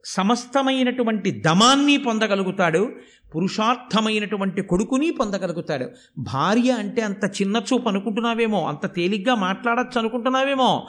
సమస్తమైనటువంటి 0.05 1.31
దమాన్ని 1.31 1.97
పొందగలుగుతాడు. 1.97 2.93
పురుషార్థమైనటువంటి 3.37 4.63
కొడుకుని 4.63 5.11
పొందగలుగుతాడు. 5.11 5.91
భార్య 6.19 6.71
అంటే 6.71 7.03
అంత 7.03 7.25
చిన్న 7.25 7.63
చూపు 7.73 7.89
అనుకుంటున్నావేమో 7.89 8.67
అంత 8.67 8.95
తేలిగ్గా 8.95 9.35
మాట్లాడచ్చు 9.35 9.99
అనుకుంటున్నావేమో. 9.99 10.87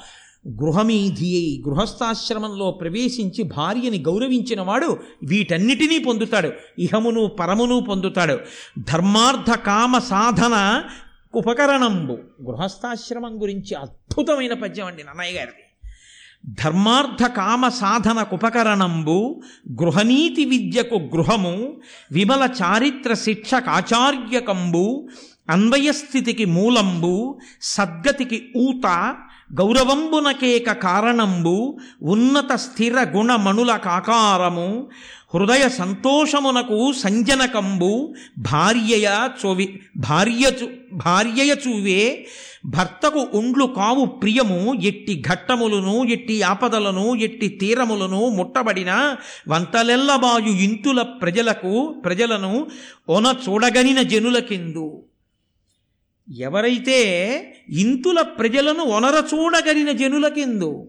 గృహమీధి 0.48 1.36
అయి 1.36 1.63
గృహస్థాశ్రమంలో 1.70 2.72
ప్రవేశించి 2.72 3.44
భార్యని 3.44 4.00
గౌరవించిన 4.00 4.62
వాడు 4.62 4.98
వీటన్నిటినీ 5.24 6.00
పొందుతాడు. 6.00 6.52
ఇహమును 6.80 7.28
పరమును 7.28 7.80
పొందుతాడు. 7.80 8.39
ధర్మార్థ 8.80 9.52
కామ 9.52 9.98
సాధన 9.98 10.84
ఉపకరణంబు. 11.36 12.13
గృహస్థాశ్రమం 12.13 13.41
గురించి 13.41 13.76
అద్భుతమైన 13.76 14.54
పద్యం 14.54 14.86
అండి 14.86 15.04
నన్నయ్య 15.04 15.38
గారిది. 15.38 15.62
ధర్మార్థ 16.63 17.24
కామ 17.24 17.69
సాధనకుపకరణంబు 17.69 19.41
గృహనీతి 19.71 20.45
విద్యకు 20.45 20.95
గృహము 20.95 21.82
విమల 22.12 22.50
చారిత్ర 22.63 23.13
శిక్షకాచార్యకంబు 23.13 25.08
అన్వయస్థితికి 25.50 26.45
మూలంబు 26.45 27.39
సద్గతికి 27.62 28.54
ఊత 28.58 29.17
గౌరవంబునకేక 29.49 30.71
కారణంబు 30.71 31.77
ఉన్నత 32.01 32.55
స్థిర 32.55 32.95
గుణమణుల 33.15 33.75
కాకారము 33.77 34.69
హృదయ 35.34 35.69
సంతోషమునకు 35.69 36.91
సంజనకంబు 36.93 37.91
భార్యయ 38.38 39.08
చోవి 39.45 39.79
భార్యచు 39.97 40.67
భార్యయ 40.93 41.51
చూవే 41.67 42.27
భర్తకు 42.65 43.21
ఉండ్లు 43.34 43.65
కావు 43.65 44.05
ప్రియము 44.05 44.73
ఎట్టి 44.81 45.23
ఘట్టములను 45.27 46.05
ఎట్టి 46.05 46.41
ఆపదలను 46.41 47.15
ఎట్టి 47.15 47.47
తీరములను 47.47 48.21
ముట్టబడిన 48.29 48.91
వంతలెల్లబాయు 49.49 50.53
ఇంతుల 50.60 51.01
ప్రజలకు 51.01 51.73
ప్రజలను 52.05 52.53
ఒన 53.10 53.36
చూడగనిన 53.47 54.01
జనులకెందు. 54.01 54.88
ఎవరైతే 56.29 56.99
ఇంతుల 57.69 58.21
ప్రజలను 58.21 58.83
ఒనరచూడగలిగిన 58.83 59.91
జనులకెందు 59.91 60.88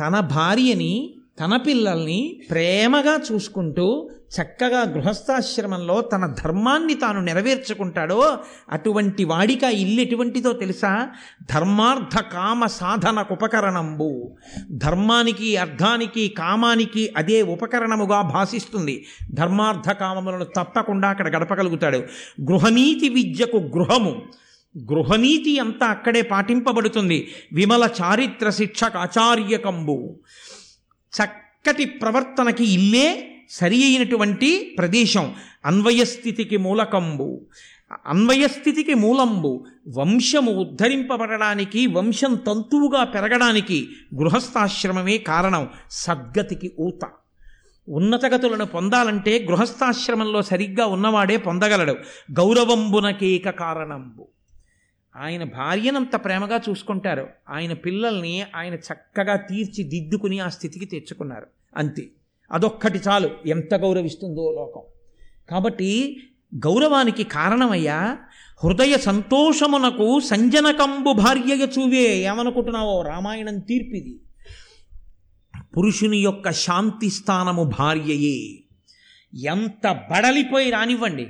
తన 0.00 0.20
భార్యని 0.20 1.14
తన 1.40 1.56
పిల్లల్ని 1.56 2.40
ప్రేమగా 2.50 3.20
చూసుకుంటూ 3.32 4.10
చక్కగా 4.40 4.80
గృహస్థాశ్రమంలో 4.82 6.00
తన 6.00 6.34
ధర్మాన్ని 6.44 6.94
తాను 6.94 7.20
నెరవేర్చుకుంటాడో 7.20 8.38
అటువంటి 8.70 9.24
వాడిక 9.24 9.62
ఇల్లు 9.62 10.00
ఎటువంటిదో 10.00 10.52
తెలుసా? 10.52 11.08
ధర్మార్థ 11.54 12.18
కామ 12.18 12.66
సాధనకు 12.66 13.34
ఉపకరణంబు. 13.34 14.36
ధర్మానికి 14.70 15.56
అర్థానికి 15.56 16.28
కామానికి 16.28 17.14
అదే 17.16 17.42
ఉపకరణముగా 17.42 18.22
భాషిస్తుంది 18.22 19.06
ధర్మార్థ 19.34 19.90
కామములను 19.90 20.44
తప్పకుండా 20.44 21.08
అక్కడ 21.08 21.36
గడపగలుగుతాడు. 21.36 21.98
గృహనీతి 22.40 23.08
విద్యకు 23.08 23.56
గృహము. 23.56 24.22
గృహనీతి 24.78 25.58
అంతా 25.58 25.86
అక్కడే 25.86 26.22
పాటింపబడుతుంది. 26.22 27.32
విమల 27.52 27.88
చారిత్ర 28.02 28.50
శిక్షక 28.50 28.96
ఆచార్యకంబు. 28.96 30.20
చక్కటి 31.16 31.84
ప్రవర్తనకి 31.84 32.64
ఇల్లే 32.64 33.34
సరి 33.50 33.84
అయినటువంటి 33.84 34.74
ప్రదేశం. 34.78 35.34
అన్వయస్థితికి 35.64 36.56
మూలకంబు. 36.56 37.46
అన్వయస్థితికి 38.06 38.94
మూలంబు. 38.94 39.64
వంశము 39.96 40.52
ఉద్ధరింపబడడానికి 40.52 41.86
వంశం 41.86 42.34
తంతువుగా 42.34 43.04
పెరగడానికి 43.04 43.88
గృహస్థాశ్రమమే 44.14 45.18
కారణం. 45.18 45.68
సద్గతికి 45.90 46.72
ఊత. 46.80 47.10
ఉన్నతగతులను 47.88 48.66
పొందాలంటే 48.66 49.46
గృహస్థాశ్రమంలో 49.50 50.42
సరిగ్గా 50.42 50.86
ఉన్నవాడే 50.86 51.36
పొందగలడు. 51.36 51.92
గౌరవంబునకేక 52.32 53.50
కారణంబు. 53.50 54.28
ఆయన 55.18 55.44
భార్యనంత 55.44 56.16
ప్రేమగా 56.16 56.60
చూసుకుంటారు. 56.68 57.28
ఆయన 57.50 57.72
పిల్లల్ని 57.72 58.44
ఆయన 58.56 58.74
చక్కగా 58.74 59.36
తీర్చిదిద్దుకుని 59.36 60.38
ఆ 60.38 60.48
స్థితికి 60.48 60.84
తెచ్చుకున్నారు. 60.84 61.46
అంతే. 61.76 62.08
అదొక్కటి 62.52 63.00
చాలు. 63.08 63.30
ఎంత 63.46 63.74
గౌరవిస్తుందో 63.74 64.50
లోకం. 64.50 64.82
కాబట్టి 65.50 66.20
గౌరవానికి 66.54 67.24
కారణమయ్యా 67.24 68.18
హృదయ 68.64 68.96
సంతోషమునకు 68.96 70.20
సంజనకంబు 70.20 71.12
భార్యయ 71.12 71.66
చూవే 71.78 72.16
ఏమనుకుంటున్నావో 72.16 73.02
రామాయణం 73.02 73.58
తీర్పిది. 73.58 74.20
పురుషుని 75.76 76.18
యొక్క 76.18 76.52
శాంతి 76.52 77.10
స్థానము 77.10 77.72
భార్యయే. 77.78 78.58
ఎంత 79.48 80.06
బడలిపోయి 80.10 80.70
రానివ్వండి. 80.70 81.28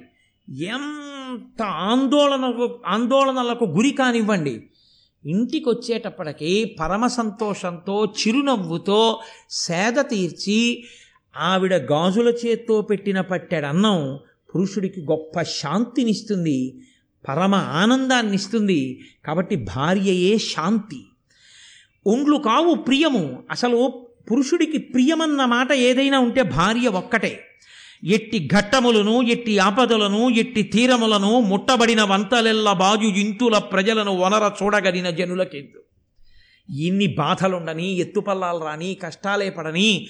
ఎంత 0.64 1.17
ఆందోళనకు 1.64 2.80
ఆందోళనలకు 2.86 3.64
గురి 3.64 3.90
కానివ్వండి. 3.90 4.70
ఇంటికి 5.24 5.68
వచ్చేటప్పటికి 5.68 6.76
పరమ 6.80 7.06
సంతోషంతో 7.06 8.04
చిరునవ్వుతో 8.04 9.20
సేద 9.50 9.94
తీర్చి 10.00 10.84
ఆవిడ 11.36 11.74
గాజుల 11.74 12.28
చేత్తో 12.28 12.82
పెట్టిన 12.82 13.20
పట్టెడన్నం 13.20 14.18
పురుషుడికి 14.54 15.00
గొప్ప 15.00 15.42
శాంతినిస్తుంది 15.42 16.80
పరమ 17.28 17.54
ఆనందాన్ని 17.54 18.34
ఇస్తుంది 18.34 19.00
కాబట్టి 19.24 19.56
భార్యయే 19.56 20.38
శాంతి. 20.38 21.04
ఒండ్లు 22.06 22.36
కావు 22.36 22.74
ప్రియము. 22.74 23.42
అసలు 23.50 24.06
పురుషుడికి 24.30 24.78
ప్రియమన్న 24.78 25.44
మాట 25.44 25.72
ఏదైనా 25.72 26.18
ఉంటే 26.18 26.42
భార్య 26.42 26.88
ఒక్కటే. 26.88 27.47
ఎట్టి 28.04 28.48
ఘట్టములను 28.52 29.22
ఎట్టి 29.22 29.58
ఆపదలను 29.58 30.30
ఎట్టి 30.30 30.62
తీరములను 30.62 31.40
ముట్టబడిన 31.40 32.02
వంతలెల్ల 32.02 32.72
బాజు 32.72 33.06
ఇంతుల 33.06 33.58
ప్రజలను 33.58 34.16
వనర 34.16 34.50
చూడగలిగిన 34.62 35.10
జనులకెందు. 35.10 35.82
ఇన్ని 36.72 37.06
బాధలుండని 37.06 37.92
ఎత్తుపల్లాలు 37.92 38.64
రాని 38.64 38.94
కష్టాలే 38.94 39.50
పడని 39.50 40.08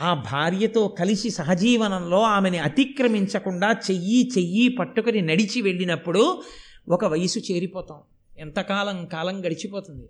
ఆ 0.00 0.14
భార్యతో 0.14 0.88
కలిసి 0.88 1.30
సహజీవనంలో 1.30 2.22
ఆమెని 2.22 2.58
అతిక్రమించకుండా 2.58 3.72
చెయ్యి 3.72 4.30
చెయ్యి 4.38 4.68
పట్టుకొని 4.68 5.22
నడిచి 5.22 5.62
వెళ్ళినప్పుడు 5.62 6.42
ఒక 6.88 7.04
వయసు 7.04 7.38
చేరిపోతాం. 7.38 7.98
ఎంతకాలం 8.38 9.06
కాలం 9.06 9.46
గడిచిపోతుంది? 9.46 10.08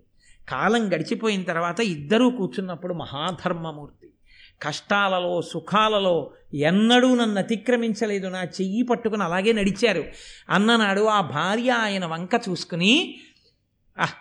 కాలం 0.49 0.93
గడిచిపోయిన 0.93 1.43
తర్వాత 1.43 1.79
ఇద్దరూ 1.79 2.29
కూర్చున్నప్పుడు 2.29 2.93
మహాధర్మమూర్తి. 2.93 4.09
కష్టాలలో 4.63 5.41
సుఖాలలో 5.41 6.31
ఎన్నడూ 6.53 7.15
నన్ను 7.15 7.37
అతిక్రమించలేదు. 7.37 8.27
నా 8.27 8.43
చెయ్యి 8.43 8.83
పట్టుకుని 8.83 9.23
అలాగే 9.23 9.53
నడిచారు. 9.53 10.03
అన్ననాడు 10.49 11.01
ఆ 11.01 11.21
భార్య 11.21 11.69
ఆయన 11.69 12.05
వంక 12.05 12.29
చూసుకుని 12.49 13.19
ఆహ్ 13.99 14.13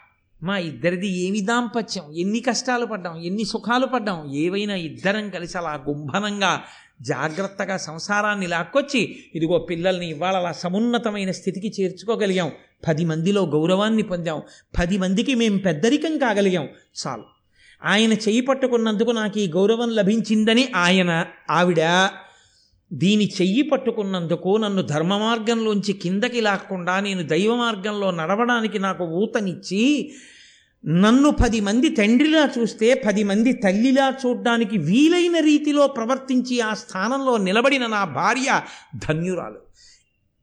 మా 0.44 0.58
ఇద్దరిది 0.58 1.08
ఏమి 1.08 1.40
దాంపత్యం? 1.40 2.12
ఎన్ని 2.14 2.40
కష్టాలు 2.40 2.86
పడ్డాం? 2.86 3.20
ఎన్ని 3.20 3.44
సుఖాలు 3.44 3.86
పడ్డాం? 3.86 4.32
ఏవైనా 4.34 4.74
ఇద్దరం 4.74 5.30
కలిసి 5.30 5.58
అలా 5.58 5.84
గుంభనంగా 5.88 6.62
జాగ్రత్తగా 7.00 7.76
సంసారాన్ని 7.76 8.46
లాక్కొచ్చి 8.46 9.24
ఇదిగో 9.34 9.58
పిల్లల్ని 9.58 10.10
ఇవాళ 10.10 10.36
అలా 10.36 10.52
సమున్నతమైన 10.52 11.30
స్థితికి 11.30 11.82
చేర్చుకోగలిగాం. 11.82 12.50
పది 12.88 13.04
మందిలో 13.04 13.46
గౌరవాన్ని 13.46 14.02
పొందాం. 14.02 14.42
పది 14.78 14.98
మందికి 14.98 15.34
మేము 15.34 15.58
పెద్దరికం 15.58 16.18
కాగలిగాం. 16.18 16.68
చాలు. 17.06 17.37
ఆయన 17.82 18.12
చేయి 18.12 18.40
పట్టుకున్నందుకు 18.40 19.10
నాకు 19.10 19.38
ఈ 19.38 19.48
గౌరవం 19.48 19.90
లభించిందని 19.90 20.68
ఆయన 20.76 21.26
ఆవిడ 21.50 21.80
దీని 22.92 23.24
చెయ్యి 23.24 23.62
పట్టుకున్నందుకు 23.62 24.56
నన్ను 24.56 24.82
ధర్మ 24.82 25.16
మార్గంలోంచి 25.16 25.92
కిందకి 25.92 26.40
లాక్కుండా 26.40 27.00
నేను 27.00 27.26
దైవ 27.26 27.56
మార్గంలో 27.56 28.10
నడవడానికి 28.10 28.78
నాకు 28.78 29.04
ఊతనిచ్చి 29.04 30.10
నన్ను 30.86 31.30
పది 31.30 31.60
మంది 31.60 31.88
తండ్రిలా 31.88 32.50
చూస్తే 32.58 33.02
పది 33.06 33.24
మంది 33.24 33.52
తల్లిలా 33.52 34.16
చూడ్డానికి 34.26 34.78
వీలైన 34.78 35.38
రీతిలో 35.40 35.86
ప్రవర్తించి 35.86 36.60
ఆ 36.60 36.74
స్థానంలో 36.74 37.36
నిలబడిన 37.36 37.86
నా 37.86 38.04
భార్య 38.04 38.60
ధన్యురాలు. 39.08 39.67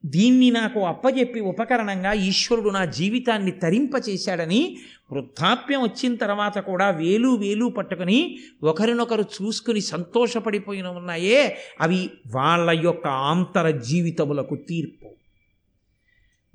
దీన్ని 0.05 0.51
నాకు 0.51 0.79
అప్పజెప్పి 0.79 1.39
ఉపకరణంగా 1.39 2.13
ఈశ్వరుడు 2.13 2.69
నా 2.69 2.85
జీవితాన్ని 2.85 3.51
తరింపచేశాడని 3.51 4.77
వృద్ధాప్యం 5.11 5.81
వచ్చిన 5.81 6.15
తర్వాత 6.15 6.59
కూడా 6.59 6.89
వేలు 6.89 7.35
వేలు 7.35 7.65
పట్టుకుని 7.65 8.37
ఒకరినొకరు 8.63 9.21
చూసుకుని 9.21 9.81
సంతోషపడిపోయిన 9.81 10.87
ఉన్నాయే 10.87 11.57
అవి 11.81 12.09
వాళ్ళ 12.35 12.81
యొక్క 12.83 13.07
ఆంతర 13.07 13.69
జీవితములకు 13.69 14.55
తీర్పు. 14.55 15.09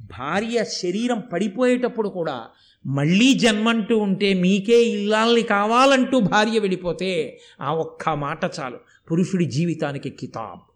భార్య 0.00 0.64
శరీరం 0.64 1.22
పడిపోయేటప్పుడు 1.32 2.08
కూడా 2.08 2.44
మళ్ళీ 2.86 3.34
జన్మంటూ 3.34 3.98
ఉంటే 3.98 4.34
మీకే 4.34 4.82
ఇల్లాల్ని 4.82 5.42
కావాలంటూ 5.42 6.20
భార్య 6.20 6.58
వెళ్ళిపోతే 6.58 7.40
ఆ 7.60 7.74
ఒక్క 7.74 8.08
మాట 8.08 8.50
చాలు. 8.60 8.78
పురుషుడి 9.10 9.44
జీవితానికి 9.44 10.10
కితాబ్. 10.10 10.69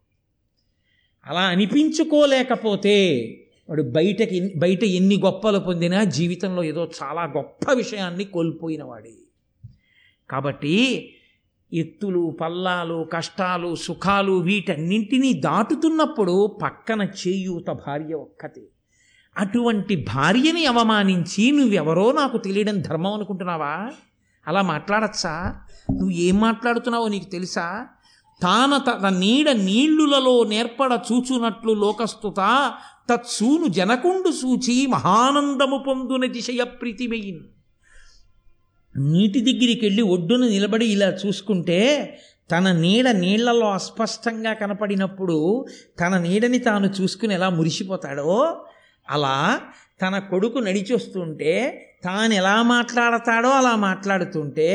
అలా 1.26 1.40
అనిపించుకోలేకపోతే 1.40 3.20
వాడు 3.68 3.82
బయటకి 3.82 4.52
బయట 4.56 4.84
ఎన్ని 4.84 5.20
గొప్పలు 5.20 5.58
పొందినా 5.58 6.04
జీవితంలో 6.04 6.64
ఏదో 6.64 6.90
చాలా 7.02 7.22
గొప్ప 7.22 7.72
విషయాన్ని 7.72 8.24
కోల్పోయినవాడే. 8.24 9.12
కాబట్టి 10.30 11.10
ఎత్తులు 11.72 12.38
పల్లాలు 12.40 13.08
కష్టాలు 13.12 13.74
సుఖాలు 13.74 14.32
వీటన్నింటినీ 14.32 15.32
దాటుతున్నప్పుడు 15.32 16.58
పక్కన 16.62 17.08
చేయూత 17.26 17.70
భార్య 17.70 18.14
ఒక్కతే. 18.14 18.62
అటువంటి 19.38 19.96
భార్యని 19.96 20.66
అవమానించి 20.66 21.52
నువ్వెవరో 21.52 22.12
నాకు 22.12 22.38
తెలియడం 22.38 22.80
ధర్మం 22.80 23.12
అనుకుంటున్నావా? 23.12 23.90
అలా 24.46 24.62
మాట్లాడచ్చా? 24.62 25.60
నువ్వు 25.90 26.10
ఏం 26.10 26.36
మాట్లాడుతున్నావో 26.40 27.08
నీకు 27.08 27.24
తెలుసా? 27.24 27.86
తాన 28.42 28.76
తన 28.76 29.08
నీడ 29.08 29.50
నీళ్ళులలో 29.50 30.44
నేర్పడ 30.44 31.00
చూచునట్లు 31.12 31.72
లోకస్తుత 31.72 32.40
తత్సూను 33.10 33.66
జనకుండు 33.66 34.30
సూచి 34.32 34.86
మహానందము 34.86 35.84
పొందున 35.86 36.26
దిశయ 36.26 36.62
ప్రీతిమయిన్. 36.64 37.42
నీటి 38.96 39.40
దగ్గరికి 39.40 39.86
వెళ్ళి 39.86 40.02
ఒడ్డున 40.02 40.44
నిలబడి 40.46 40.86
ఇలా 40.86 41.08
చూసుకుంటే 41.26 41.80
తన 42.50 42.72
నీడ 42.72 43.08
నీళ్ళలో 43.08 43.70
అస్పష్టంగా 43.70 44.52
కనపడినప్పుడు 44.52 45.66
తన 46.00 46.18
నీడని 46.18 46.58
తాను 46.58 46.86
చూసుకుని 46.86 47.34
ఎలా 47.34 47.48
మురిసిపోతాడో 47.48 48.62
అలా 49.10 49.60
తన 50.02 50.18
కొడుకు 50.18 50.58
నడిచొస్తుంటే 50.58 51.52
తాను 52.04 52.34
ఎలా 52.34 52.62
మాట్లాడతాడో 52.62 53.50
అలా 53.50 53.76
మాట్లాడుతుంటే 53.76 54.68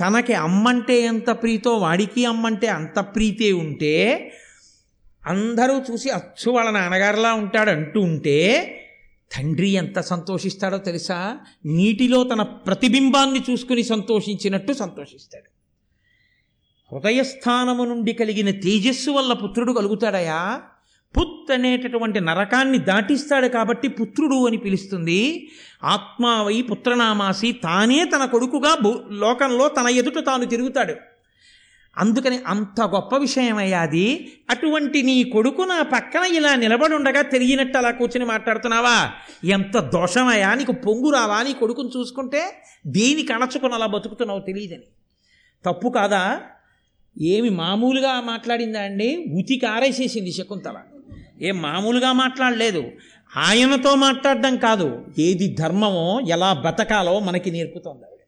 తనకి 0.00 0.34
అమ్మంటే 0.34 1.00
ఎంత 1.00 1.30
ప్రీతో 1.30 1.76
వాడికి 1.76 2.24
అమ్మంటే 2.24 2.66
అంత 2.66 3.00
ప్రీతే 3.00 3.52
ఉంటే 3.52 4.32
అందరూ 5.26 5.82
చూసి 5.92 6.10
అచ్చు 6.10 6.52
వాళ్ళ 6.52 6.70
నాన్నగారిలా 6.70 7.34
ఉంటాడు 7.34 7.70
అంటూ 7.70 8.00
ఉంటే 8.00 8.68
తండ్రి 9.36 9.68
ఎంత 9.68 10.00
సంతోషిస్తాడో 10.00 10.78
తెలుసా? 10.78 11.38
నీటిలో 11.66 12.24
తన 12.24 12.42
ప్రతిబింబాన్ని 12.42 13.42
చూసుకుని 13.50 13.82
సంతోషించినట్టు 13.82 14.72
సంతోషిస్తాడు. 14.72 15.52
హృదయస్థానము 16.94 17.84
నుండి 17.84 18.12
కలిగిన 18.12 18.50
తేజస్సు 18.50 19.10
వల్ల 19.10 19.32
పుత్రుడు 19.32 19.72
కలుగుతాడయా? 19.72 20.62
పుత్ 21.18 21.52
అనేటటువంటి 21.52 22.20
నరకాన్ని 22.20 22.78
దాటిస్తాడు 22.78 23.48
కాబట్టి 23.48 23.88
పుత్రుడు 23.88 24.46
అని 24.46 24.56
పిలుస్తుంది. 24.56 25.50
ఆత్మావై 25.84 26.62
పుత్రనామాసి 26.62 27.52
తానే 27.52 28.04
తన 28.04 28.24
కొడుకుగా 28.24 28.76
భూ 28.82 29.00
లోకంలో 29.10 29.68
తన 29.68 29.86
ఎదుట 29.86 30.26
తాను 30.26 30.44
తిరుగుతాడు. 30.44 30.94
అందుకని 31.98 32.38
అంత 32.46 32.80
గొప్ప 32.80 33.16
విషయమయ్యాది 33.16 34.32
అటువంటి 34.50 35.02
నీ 35.02 35.24
కొడుకు 35.24 35.62
నా 35.62 35.82
పక్కన 35.82 36.20
ఇలా 36.20 36.54
నిలబడి 36.54 36.94
ఉండగా 36.94 37.22
తెలియనట్టు 37.22 37.78
అలా 37.78 37.90
కూర్చుని 37.90 38.24
మాట్లాడుతున్నావా? 38.24 39.10
ఎంత 39.44 39.78
దోషమయ్యా? 39.78 40.54
నీకు 40.54 40.72
పొంగు 40.72 41.10
రావా? 41.10 41.42
నీ 41.42 41.52
కొడుకుని 41.52 41.88
చూసుకుంటే 41.98 42.62
దేనికి 42.86 43.32
అణచుకుని 43.32 43.74
అలా 43.74 43.86
బతుకుతున్నావు 43.86 44.40
తెలియదని. 44.40 44.84
తప్పు 45.66 45.88
కాదా? 45.88 46.40
ఏమి 47.20 47.50
మామూలుగా 47.50 48.20
మాట్లాడిందా 48.20 48.80
అండి? 48.80 49.24
ఉతికి 49.38 49.66
ఆరేసేసింది 49.66 50.32
శకుంతల. 50.32 50.74
ఏం 51.42 51.62
మామూలుగా 51.62 52.12
మాట్లాడలేదు. 52.12 52.84
ఆయనతో 53.36 53.94
మాట్లాడడం 53.94 54.56
కాదు. 54.56 55.06
ఏది 55.18 55.54
ధర్మమో 55.54 56.20
ఎలా 56.20 56.52
బతకాలో 56.52 57.20
మనకి 57.20 57.50
నేర్పుతోంది 57.50 58.04
ఆవిడ. 58.04 58.18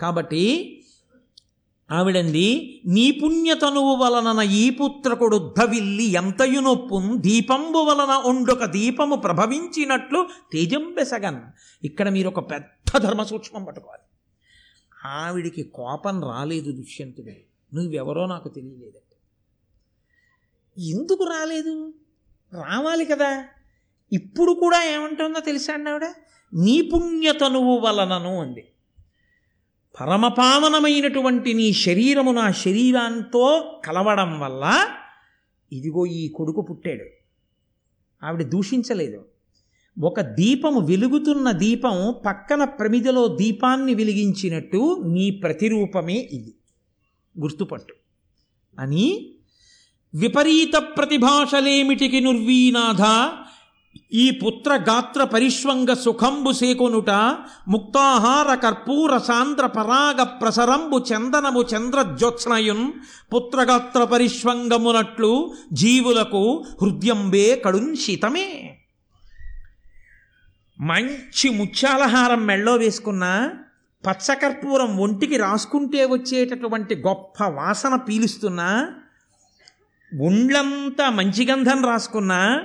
కాబట్టి 0.00 0.78
ఆవిడంది 1.90 2.82
నీ 2.86 3.10
పుణ్యతనువు 3.10 3.96
వలన 3.96 4.42
ఈ 4.42 4.70
పుత్రకుడు 4.70 5.36
ఉద్ధవిల్లి 5.36 6.04
ఎంతయు 6.04 6.60
నొప్పున్ 6.60 7.18
దీపంబు 7.18 7.78
వలన 7.78 8.22
ఉండొక 8.26 8.64
దీపము 8.64 9.16
ప్రభవించినట్లు 9.16 10.26
తేజంబెసగన్ 10.52 11.40
ఇక్కడ 11.84 12.08
మీరు 12.08 12.28
ఒక 12.28 12.50
పెద్ద 12.50 12.98
ధర్మ 12.98 13.22
సూక్ష్మం 13.22 13.64
పట్టుకోవాలి. 13.64 14.02
ఆవిడికి 15.04 15.62
కోపం 15.62 16.22
రాలేదు 16.22 16.72
దుష్యంతుడు. 16.72 17.30
నువ్వెవరో 17.74 18.26
నాకు 18.26 18.48
తెలియలేదంటే 18.48 19.16
ఎందుకు 20.82 21.24
రాలేదు? 21.24 21.94
రావాలి 22.54 23.04
కదా. 23.04 23.44
ఇప్పుడు 24.12 24.52
కూడా 24.52 24.84
ఏమంటుందో 24.84 25.40
తెలుసా 25.40 25.72
అండి 25.72 25.90
ఆవిడ? 25.90 26.04
నీ 26.54 26.80
పుణ్యతనువు 26.80 27.78
వలనను 27.78 28.40
అంది. 28.40 28.68
పరమపావనమైనటువంటి 30.00 31.54
నీ 31.54 31.72
శరీరము 31.72 32.32
నా 32.32 32.50
శరీరంతో 32.50 33.80
కలవడం 33.84 34.40
వల్ల 34.40 34.88
ఇదిగో 35.72 36.06
ఈ 36.06 36.28
కొడుకు 36.28 36.60
పుట్టాడు. 36.60 37.04
ఆవిడ 38.26 38.42
దూషించలేదు. 38.42 39.24
ఒక 40.02 40.20
దీపము 40.20 40.80
వెలుగుతున్న 40.80 41.50
దీపం 41.50 42.14
పక్కన 42.26 42.64
ప్రమిదలో 42.64 43.28
దీపాన్ని 43.28 43.94
వెలిగించినట్టు 43.94 45.02
నీ 45.06 45.30
ప్రతిరూపమే 45.30 46.28
ఇది. 46.32 46.54
గుర్తుపట్టు. 47.40 47.94
అని 48.78 49.31
విపరీత 50.14 50.76
ప్రతిభాషలేమిటికి 50.96 52.20
నుర్వీనాథ 52.20 53.04
ఈ 54.14 54.24
పుత్ర 54.40 54.72
గాత్ర 54.88 55.22
పరిష్వంగ 55.24 55.90
సుఖంబు 55.94 56.50
సేకొనుట 56.52 57.10
ముక్తాహార 57.68 58.48
కర్పూర 58.54 59.12
సాంద్ర 59.18 59.66
పరాగ 59.66 60.22
ప్రసరంబు 60.40 60.98
చందనము 61.10 61.62
చంద్రజ్యోత్స్నయున్ 61.72 62.84
పుత్రగాత్ర 63.32 64.02
పరిష్వంగమునట్లు 64.04 65.32
జీవులకు 65.72 66.42
హృదయంబే 66.82 67.46
కడుంశితమే 67.64 68.48
మంచి 70.78 71.48
ముత్యాలహారం 71.56 72.40
మెళ్ళో 72.46 72.74
వేసుకున్న 72.76 73.24
పచ్చకర్పూరం 74.04 74.92
ఒంటికి 74.98 75.36
రాసుకుంటే 75.36 76.02
వచ్చేటటువంటి 76.06 76.94
గొప్ప 77.00 77.44
వాసన 77.52 77.94
పీలుస్తున్నా 78.06 78.70
ఒండ్లంతా 80.20 81.10
మంచి 81.10 81.46
గంధం 81.50 81.84
రాసుకున్న 81.84 82.62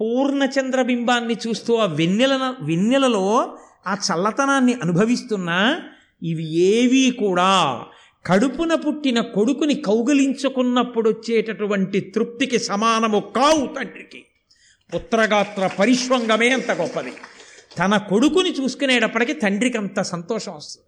పూర్ణచంద్రబింబాన్ని 0.00 1.36
చూస్తూ 1.46 1.74
ఆ 1.74 1.86
వెన్నెల 1.86 2.54
వెన్నెలలో 2.62 3.58
ఆ 3.86 3.94
చల్లతనాన్ని 3.94 4.74
అనుభవిస్తున్నా 4.74 5.82
ఇవి 6.22 6.54
ఏవీ 6.54 7.10
కూడా 7.10 7.84
కడుపున 8.26 8.74
పుట్టిన 8.74 9.20
కొడుకుని 9.20 9.74
కౌగలించుకున్నప్పుడు 9.74 11.10
వచ్చేటటువంటి 11.10 12.00
తృప్తికి 12.00 12.58
సమానము 12.58 13.32
కావు 13.36 13.66
తండ్రికి. 13.66 14.24
పుత్రగాత్ర 14.94 15.70
పరిశ్వంగమే 15.78 16.48
అంత 16.48 16.70
గొప్పది. 16.70 17.12
తన 17.78 17.96
కొడుకుని 17.96 18.52
చూసుకునేటప్పటికి 18.52 19.32
తండ్రికి 19.32 19.78
అంత 19.78 20.00
సంతోషం 20.00 20.52
వస్తుంది. 20.52 20.86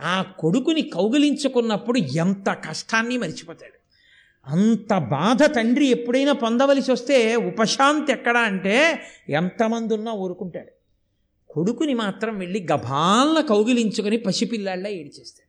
ఆ 0.00 0.22
కొడుకుని 0.22 0.82
కౌగిలించుకున్నప్పుడు 0.82 1.98
ఎంత 1.98 2.56
కష్టాన్ని 2.68 3.18
మర్చిపోతాడు. 3.18 3.75
అంత 4.46 4.98
బాధ 4.98 5.44
తండ్రి 5.44 5.86
ఎప్పుడైనా 5.86 6.32
పొందవలసి 6.32 6.92
వస్తే 6.92 7.36
ఉపశాంతి 7.36 8.12
ఎక్కడ 8.12 8.36
అంటే 8.36 9.00
ఎంతమంది 9.28 9.94
ఉన్నా 9.94 10.12
ఊరుకుంటాడు. 10.12 10.72
కొడుకుని 11.52 11.94
మాత్రం 11.94 12.38
వెళ్ళి 12.38 12.66
గభాలన 12.72 13.46
కౌగిలించుకొని 13.46 14.16
పసిపిల్లాళ్ళ 14.16 14.86
ఏడిచేస్తాడు. 14.86 15.46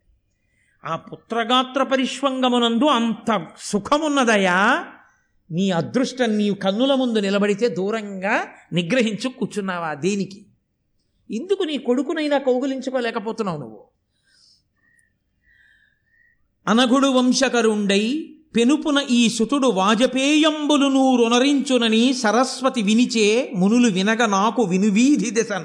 ఆ 0.92 0.96
పుత్రగాత్ర 0.96 1.84
పరిష్వంగమునందు 1.84 2.86
అంత 2.86 3.48
సుఖమున్నదయా 3.60 4.86
నీ 5.52 5.72
అదృష్టం 5.72 6.38
నీ 6.38 6.54
కన్నుల 6.54 6.94
ముందు 6.96 7.20
నిలబడితే 7.20 7.68
దూరంగా 7.68 8.48
నిగ్రహించు 8.74 9.30
కూర్చున్నావా 9.30 9.94
దేనికి? 9.94 10.46
ఎందుకు 11.32 11.64
నీ 11.64 11.78
కొడుకునైనా 11.78 12.38
కౌగులించుకోలేకపోతున్నావు 12.38 13.60
నువ్వు? 13.60 13.84
అనగుడు 16.68 17.08
వంశకరుండై 17.08 18.34
పెనుపున 18.56 19.06
ఈ 19.10 19.30
సుతుడు 19.30 19.68
వాజపేయంబులు 19.68 20.88
నూరొనరించునని 20.88 22.14
సరస్వతి 22.14 22.82
వినిచే 22.82 23.52
మునులు 23.56 23.88
వినగ 23.88 24.26
నాకు 24.26 24.64
వినువీధి 24.64 25.32
దశన్. 25.32 25.64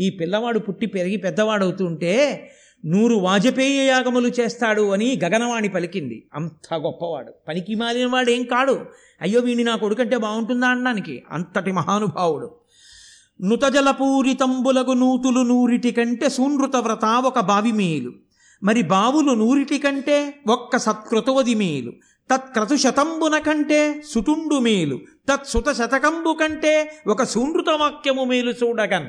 ఈ 0.00 0.10
పిల్లవాడు 0.10 0.58
పుట్టి 0.58 0.86
పెరిగి 0.86 1.16
పెద్దవాడవుతుంటే 1.16 2.50
నూరు 2.84 3.14
వాజపేయ 3.14 3.86
యాగములు 3.86 4.28
చేస్తాడు 4.28 4.90
అని 4.90 5.20
గగనవాణి 5.24 5.68
పలికింది. 5.68 6.28
అంత 6.34 6.74
గొప్పవాడు. 6.74 7.32
పనికి 7.48 7.74
మాలిన 7.74 8.06
వాడు 8.06 8.30
ఏం 8.30 8.44
కాడు? 8.44 8.84
అయ్యో 9.20 9.40
వీణి 9.40 9.64
నా 9.64 9.76
కొడుకంటే 9.76 10.16
బాగుంటుందా 10.16 10.66
అనడానికి 10.66 11.22
అంతటి 11.30 11.72
మహానుభావుడు. 11.72 12.50
నుతజలపూరితంబులగు 13.42 14.92
నూతులు 14.92 15.40
నూరిటి 15.40 15.90
కంటే 15.90 16.28
సూనృత 16.28 16.76
వ్రత 16.76 17.04
ఒక 17.04 17.40
బావి 17.40 17.72
మేలు 17.72 18.12
మరి 18.62 18.82
బావులు 18.82 19.32
నూరిటి 19.32 19.78
కంటే 19.78 20.34
ఒక్క 20.48 20.76
సత్కృతవది 20.76 21.54
మేలు. 21.54 21.92
తత్క్రతు 22.34 22.76
శతంబున 22.76 23.38
కంటే 23.38 24.02
సుతుండు 24.02 24.58
మేలు. 24.58 25.00
తత్సుత 25.32 25.72
శతకంబు 25.72 26.36
కంటే 26.40 26.92
ఒక 27.06 27.22
సుమృత 27.22 27.68
వాక్యము 27.68 28.24
మేలు 28.24 28.50
చూడగన్. 28.50 29.08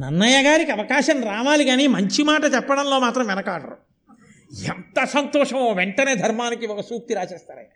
నన్నయ్య 0.00 0.42
గారికి 0.42 0.70
అవకాశం 0.70 1.22
రావాలి 1.22 1.64
కానీ 1.64 1.86
మంచి 1.86 2.22
మాట 2.22 2.44
చెప్పడంలో 2.44 2.98
మాత్రం 2.98 3.26
వెనకాడరు. 3.26 3.76
ఎంత 4.64 5.04
సంతోషమో 5.04 5.72
వెంటనే 5.72 6.14
ధర్మానికి 6.14 6.66
ఒక 6.66 6.80
సూక్తి 6.80 7.14
రాసేస్తారు 7.14 7.58
ఆయన. 7.58 7.68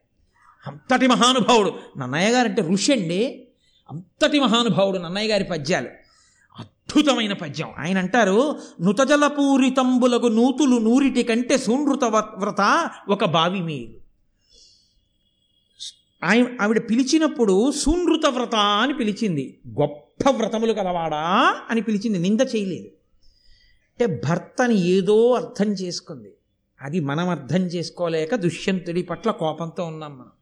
అంతటి 0.66 1.06
మహానుభావుడు. 1.06 1.74
నన్నయ్య 1.98 2.30
గారు 2.30 2.48
అంటే 2.48 2.62
ఋషి 2.62 2.92
అండి. 2.92 3.48
అంతటి 3.90 4.40
మహానుభావుడు 4.40 4.98
నన్నయ్య 4.98 5.28
గారి 5.28 5.44
పద్యాలు. 5.44 5.88
అద్భుతమైన 6.96 7.32
పద్యం. 7.32 7.68
ఆయన 7.78 7.98
అంటారు 7.98 8.58
నుతజలపూరితంబులకు 8.80 10.26
నూతులు 10.26 10.78
నూరిటి 10.78 11.22
కంటే 11.22 11.58
సూనృత 11.58 12.04
వ్రత 12.04 12.90
ఒక 13.08 13.24
బావి 13.24 13.60
మేలు. 13.60 13.94
ఆయన 16.24 16.46
ఆవిడ 16.60 16.90
పిలిచినప్పుడు 16.90 17.72
సూనృత 17.72 18.26
వ్రత 18.26 18.54
అని 18.54 18.94
పిలిచింది. 18.94 19.60
గొప్ప 19.80 20.30
వ్రతములు 20.30 20.72
కలవాడా 20.72 21.56
అని 21.70 21.80
పిలిచింది. 21.80 22.18
నింద 22.18 22.40
చేయలేదు. 22.56 22.86
అంటే 23.92 24.20
భర్తని 24.28 24.86
ఏదో 24.86 25.32
అర్థం 25.32 25.72
చేసుకుంది. 25.72 26.34
అది 26.82 27.00
మనం 27.00 27.28
అర్థం 27.28 27.58
చేసుకోలేక 27.58 28.34
దుష్యంతుడి 28.34 29.02
పట్ల 29.02 29.30
కోపంతో 29.30 29.84
ఉన్నాం 29.84 30.18
మనం. 30.18 30.41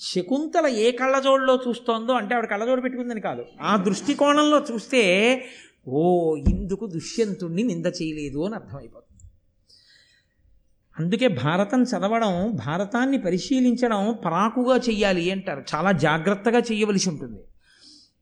శకుంతల 0.00 0.66
ఏ 0.66 0.90
కళ్ళజోడులో 0.90 1.58
చూస్తోందో 1.68 2.12
అంటే 2.12 2.34
ఆవిడ 2.34 2.44
కళ్ళజోడు 2.44 2.80
పెట్టుకుందని 2.80 3.20
కాదు. 3.20 3.44
ఆ 3.62 3.76
దృష్టికోణంలో 3.76 4.62
చూస్తే 4.72 5.44
ఓ 5.88 6.36
ఇందుకు 6.36 6.86
దుష్యంతుణ్ణి 6.86 7.62
నింద 7.62 7.86
చేయలేదు 7.86 8.44
అని 8.44 8.54
అర్థమైపోతుంది. 8.54 9.30
అందుకే 10.98 11.28
భారతం 11.28 11.82
చదవడం 11.82 12.52
భారతాన్ని 12.66 13.18
పరిశీలించడం 13.18 14.18
పరాకుగా 14.24 14.76
చెయ్యాలి 14.76 15.30
అంటారు. 15.30 15.64
చాలా 15.74 15.92
జాగ్రత్తగా 15.92 16.58
చేయవలసి 16.58 17.08
ఉంటుంది. 17.08 17.40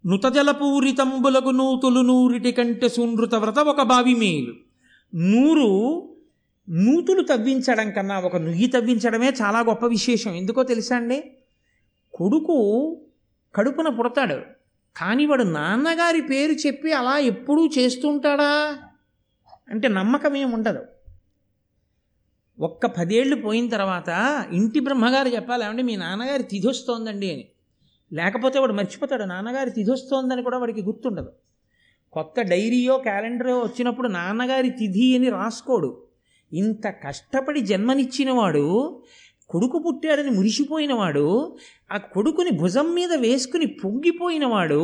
నుతజలపూరితంబులకు 0.06 1.48
నూతులు 1.48 2.00
నూరిటి 2.00 2.52
కంటే 2.52 2.88
సునృత 2.88 3.34
వ్రత 3.34 3.58
ఒక 3.58 3.82
బావి 3.82 4.14
మేలు. 4.14 4.54
నూరు 5.14 6.08
నూతులు 6.70 7.22
తవ్వించడం 7.22 7.90
కన్నా 7.90 8.20
ఒక 8.20 8.36
నుయ్యి 8.36 8.66
తవ్వించడమే 8.66 9.32
చాలా 9.42 9.60
గొప్ప 9.60 9.86
విశేషం. 9.86 10.34
ఎందుకో 10.34 10.62
తెలుసా 10.62 10.96
అండి? 10.96 11.24
కొడుకు 12.14 13.00
కడుపున 13.54 13.88
పుడతాడు. 13.88 14.34
కానీ 14.96 15.26
వాడు 15.26 15.42
నాన్నగారి 15.42 16.20
పేరు 16.20 16.52
చెప్పి 16.52 16.92
అలా 16.92 17.18
ఎప్పుడూ 17.18 17.66
చేస్తుంటాడా? 17.78 18.78
అంటే 19.68 19.88
నమ్మకం 19.88 20.36
ఏముండదు 20.36 20.82
ఒక్క 22.60 22.86
పదేళ్ళు 22.86 23.36
పోయిన 23.36 23.68
తర్వాత 23.68 24.44
ఇంటి 24.52 24.80
బ్రహ్మగారు 24.80 25.28
చెప్పాలి 25.28 25.64
ఏమంటే 25.64 25.82
మీ 25.82 25.96
నాన్నగారి 25.96 26.42
తిథి 26.42 26.68
వస్తోందండి 26.68 27.32
అని. 27.32 27.48
లేకపోతే 28.12 28.58
వాడు 28.58 28.72
మర్చిపోతాడు. 28.72 29.24
నాన్నగారి 29.24 29.70
తిథి 29.70 29.90
వస్తోందని 29.90 30.42
కూడా 30.42 30.58
వాడికి 30.58 30.82
గుర్తుండదు. 30.82 31.32
కొత్త 32.12 32.40
డైరీయో 32.40 32.98
క్యాలెండరో 32.98 33.58
వచ్చినప్పుడు 33.58 34.08
నాన్నగారి 34.08 34.70
తిథి 34.70 35.16
అని 35.16 35.30
రాసుకోడు. 35.30 36.02
ఇంత 36.52 36.86
కష్టపడి 36.86 37.60
జన్మనిచ్చినవాడు 37.60 39.02
కొడుకు 39.52 39.78
పుట్టాడని 39.78 40.30
మురిసిపోయినవాడు 40.30 41.26
ఆ 41.90 41.98
కొడుకుని 42.12 42.52
భుజం 42.58 42.88
మీద 42.94 43.12
వేసుకుని 43.22 43.66
పొంగిపోయినవాడు 43.80 44.82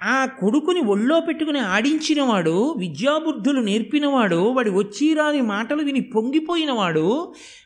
ఆ 0.00 0.18
కొడుకుని 0.38 0.82
ఒళ్ళో 0.88 1.16
పెట్టుకుని 1.20 1.60
ఆడించినవాడు 1.70 2.54
విద్యాబుద్ధులు 2.78 3.60
నేర్పినవాడు 3.60 4.38
వాడి 4.50 4.70
వచ్చి 4.70 5.08
రాని 5.14 5.42
మాటలు 5.46 5.82
విని 5.82 6.02
పొంగిపోయినవాడు 6.12 7.06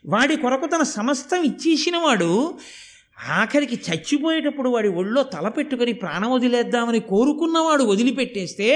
వాడి 0.06 0.36
కొరకు 0.36 0.68
తన 0.68 0.84
సమస్తం 0.92 1.42
ఇచ్చేసినవాడు 1.44 2.32
ఆఖరికి 3.34 3.76
చచ్చిపోయేటప్పుడు 3.86 4.68
వాడి 4.68 4.88
ఒళ్ళో 4.94 5.22
తల 5.32 5.48
పెట్టుకుని 5.48 5.92
ప్రాణం 5.94 6.30
వదిలేద్దామని 6.30 7.00
కోరుకున్నవాడు 7.10 7.84
వదిలిపెట్టేస్తే 7.84 8.70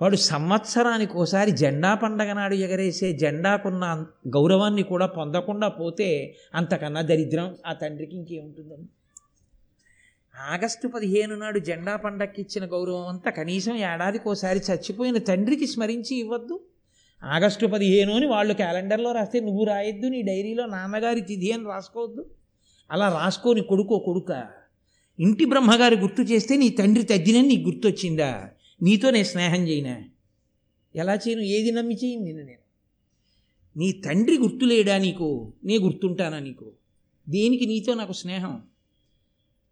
వాడు 0.00 0.16
సంవత్సరానికి 0.16 1.12
ఒకసారి 1.12 1.50
జెండా 1.50 1.94
పండగ 1.94 2.32
నాడు 2.32 2.54
ఎగరేసే 2.54 3.12
జెండాకున్న 3.12 4.06
గౌరవాన్ని 4.28 4.82
కూడా 4.82 5.06
పొందకుండా 5.06 5.68
పోతే 5.68 6.36
అంతకన్నా 6.54 7.00
దరిద్రం 7.00 7.56
ఆ 7.66 7.72
తండ్రికి 7.72 8.16
ఇంకేముంటుందండి? 8.16 8.88
ఆగస్టు 10.50 10.88
పదిహేను 10.88 11.34
నాడు 11.36 11.58
జెండా 11.58 11.96
పండగకి 11.96 12.40
ఇచ్చిన 12.40 12.64
గౌరవం 12.72 13.06
అంతా 13.06 13.30
కనీసం 13.30 13.76
ఏడాదికి 13.76 14.28
ఒకసారి 14.28 14.60
చచ్చిపోయిన 14.70 15.18
తండ్రికి 15.18 15.66
స్మరించి 15.66 16.16
ఇవ్వద్దు. 16.16 16.60
ఆగస్టు 17.24 17.66
పదిహేను 17.66 18.16
అని 18.16 18.26
వాళ్ళు 18.26 18.54
క్యాలెండర్లో 18.54 19.12
రాస్తే 19.12 19.40
నువ్వు 19.40 19.64
రాయొద్దు 19.64 20.06
నీ 20.06 20.22
డైరీలో 20.22 20.66
నాన్నగారి 20.66 21.20
తిథి 21.20 21.52
అని 21.52 21.64
రాసుకోవద్దు. 21.64 22.26
అలా 22.90 23.08
రాసుకోని 23.08 23.60
కొడుకో 23.60 23.98
కొడుక 23.98 24.46
ఇంటి 25.18 25.44
బ్రహ్మగారి 25.44 25.96
గుర్తు 25.96 26.22
చేస్తే 26.22 26.56
నీ 26.56 26.68
తండ్రి 26.68 27.04
తద్దినని 27.04 27.48
నీకు 27.48 27.68
గుర్తొచ్చిందా? 27.68 28.50
నీతో 28.82 29.10
నేను 29.10 29.24
స్నేహం 29.24 29.68
చేయనా? 29.68 30.02
ఎలా 30.96 31.14
చేయను? 31.14 31.40
ఏది 31.40 31.70
నమ్మి 31.70 31.94
నిన్ను 32.22 32.44
నేను? 32.44 32.60
నీ 33.78 33.92
తండ్రి 33.92 34.38
గుర్తులేడా 34.38 34.98
నీకు? 34.98 35.52
నే 35.64 35.78
గుర్తుంటానా 35.78 36.38
నీకు? 36.38 36.72
దేనికి 37.28 37.66
నీతో 37.66 37.94
నాకు 37.94 38.12
స్నేహం? 38.12 38.62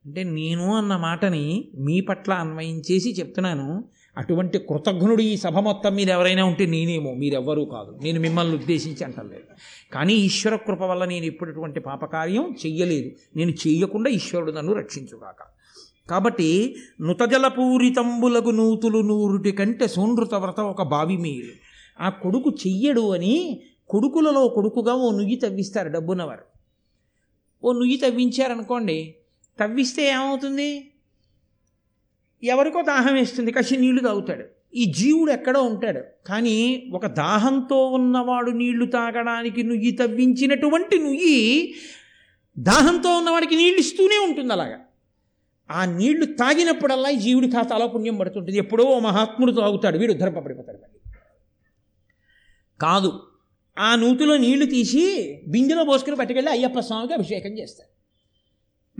అంటే 0.06 0.24
నేను 0.24 0.76
అన్న 0.76 0.96
మాటని 0.96 1.68
మీ 1.74 2.00
పట్ల 2.00 2.32
అన్వయం 2.32 2.82
చేసి 2.90 3.12
చెప్తున్నాను. 3.12 3.84
అటువంటి 4.16 4.58
కృతజ్ఞుడు 4.58 5.22
ఈ 5.22 5.36
సభ 5.36 5.58
మొత్తం 5.58 5.94
మీరు 5.94 6.10
ఎవరైనా 6.10 6.44
ఉంటే 6.44 6.66
నేనేమో 6.66 7.14
మీరెవ్వరూ 7.14 7.64
కాదు. 7.64 7.98
నేను 8.02 8.20
మిమ్మల్ని 8.20 8.56
ఉద్దేశించి 8.56 9.04
అంటలేదు. 9.04 9.44
కానీ 9.92 10.14
ఈశ్వర 10.14 10.56
కృప 10.56 10.82
వల్ల 10.82 11.04
నేను 11.04 11.24
ఎప్పుడటువంటి 11.24 11.80
పాపకార్యం 11.80 12.56
చెయ్యలేదు. 12.66 13.10
నేను 13.36 13.50
చెయ్యకుండా 13.50 14.10
ఈశ్వరుడు 14.10 14.52
నన్ను 14.52 14.72
రక్షించుగాక. 14.72 15.57
కాబట్టి 16.10 16.76
నుతజలపూరితంబులకు 17.00 18.50
నూతులు 18.50 18.98
నూరుటి 18.98 19.52
కంటే 19.52 19.88
సోనృత 19.88 20.34
వ్రత 20.34 20.60
ఒక 20.60 20.82
బావి 20.82 21.16
మీరు 21.16 21.68
ఆ 22.00 22.08
కొడుకు 22.08 22.50
చెయ్యడు 22.50 23.14
అని 23.14 23.60
కొడుకులలో 23.88 24.48
కొడుకుగా 24.48 24.94
ఓ 24.94 25.10
నుయ్యి 25.10 25.36
తవ్విస్తారు 25.36 25.88
డబ్బున్నవారు. 25.88 26.44
ఓ 27.64 27.72
నుయ్యి 27.72 27.96
తవ్వించారనుకోండి 27.96 29.14
తవ్విస్తే 29.60 30.08
ఏమవుతుంది? 30.08 30.92
ఎవరికో 32.42 32.82
దాహం 32.82 33.14
వేస్తుంది 33.14 33.52
కసి 33.52 33.76
నీళ్ళు 33.76 34.02
తాగుతాడు. 34.02 34.44
ఈ 34.74 34.84
జీవుడు 34.84 35.30
ఎక్కడో 35.32 35.62
ఉంటాడు. 35.62 36.02
కానీ 36.26 36.88
ఒక 36.92 37.06
దాహంతో 37.06 37.86
ఉన్నవాడు 37.86 38.50
నీళ్ళు 38.50 38.86
తాగడానికి 38.86 39.62
నుయ్యి 39.62 39.90
తవ్వించినటువంటి 39.90 40.98
నుయ్యి 40.98 41.74
దాహంతో 42.58 43.16
ఉన్నవాడికి 43.16 43.56
నీళ్ళు 43.56 43.78
ఇస్తూనే 43.78 44.18
ఉంటుంది 44.18 44.52
అలాగా 44.52 44.87
ఆ 45.70 45.84
నీళ్ళు 45.84 46.24
తాగినప్పుడల్లా 46.24 47.08
ఈ 47.08 47.16
జీవుడి 47.16 47.50
ఖాతాలో 47.50 47.86
పుణ్యం 47.86 48.16
పడుతుంటుంది. 48.16 48.58
ఎప్పుడో 48.58 48.84
ఓ 48.84 48.98
మహాత్ముడు 48.98 49.52
తాగుతాడు 49.52 49.98
వీడు 49.98 50.12
ఉద్ధరింపబడిపోతాడు 50.12 50.76
మళ్ళీ 50.76 51.12
కాదు 52.80 53.22
ఆ 53.78 53.94
నూతిలో 53.94 54.36
నీళ్ళు 54.36 54.66
తీసి 54.66 55.02
బిందెలో 55.48 55.84
పోసుకుని 55.84 56.16
పట్టుకెళ్ళి 56.16 56.52
అయ్యప్ప 56.52 56.80
స్వామికి 56.80 57.14
అభిషేకం 57.14 57.58
చేస్తాడు. 57.58 57.98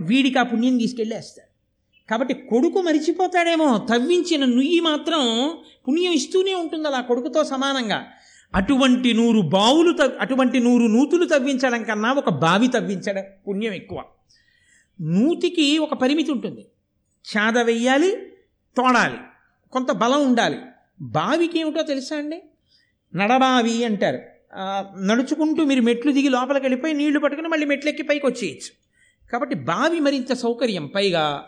వీడికి 0.03 0.39
ఆ 0.39 0.43
పుణ్యం 0.43 0.77
తీసుకెళ్ళేస్తాడు. 0.77 1.49
కాబట్టి 2.09 2.33
కొడుకు 2.33 2.81
మరిచిపోతాడేమో 2.81 3.87
తవ్వించిన 3.89 4.45
నుయ్యి 4.45 4.79
మాత్రం 4.79 5.51
పుణ్యం 5.87 6.11
ఇస్తూనే 6.11 6.53
ఉంటుంది 6.53 6.87
అలా 6.87 7.01
కొడుకుతో 7.01 7.43
సమానంగా. 7.43 8.05
అటువంటి 8.55 9.13
నూరు 9.13 9.41
బావులు 9.41 9.97
తవ్ 9.97 10.11
అటువంటి 10.19 10.59
నూరు 10.59 10.83
నూతులు 10.83 11.25
తవ్వించడం 11.25 11.83
కన్నా 11.83 12.13
ఒక 12.13 12.29
బావి 12.29 12.67
తవ్వించడం 12.67 13.23
పుణ్యం 13.47 13.73
ఎక్కువ. 13.73 14.03
నూతికి 15.01 15.77
ఒక 15.77 15.93
పరిమితి 15.93 16.31
ఉంటుంది. 16.31 16.65
చాద 17.37 17.57
వెయ్యాలి 17.57 18.11
తోడాలి. 18.77 19.17
కొంత 19.71 19.91
బలం 19.91 20.27
ఉండాలి. 20.27 20.57
బావికి 21.01 21.59
ఏమిటో 21.59 21.81
తెలుసా 21.81 22.15
అండి? 22.15 22.41
నడబావి 23.15 23.83
అంటారు. 23.83 24.19
నడుచుకుంటూ 25.01 25.63
మీరు 25.63 25.81
మెట్లు 25.81 26.11
దిగి 26.11 26.29
లోపలికి 26.29 26.65
వెళ్ళిపోయి 26.65 26.93
నీళ్ళు 26.93 27.19
పట్టుకుని 27.19 27.47
మళ్ళీ 27.47 27.65
మెట్లెక్కి 27.65 28.03
పైకి 28.03 28.25
వచ్చేయచ్చు. 28.25 28.71
కాబట్టి 29.31 29.55
బావి 29.55 29.99
మరింత 29.99 30.33
సౌకర్యం. 30.33 30.87
పైగా 30.87 31.45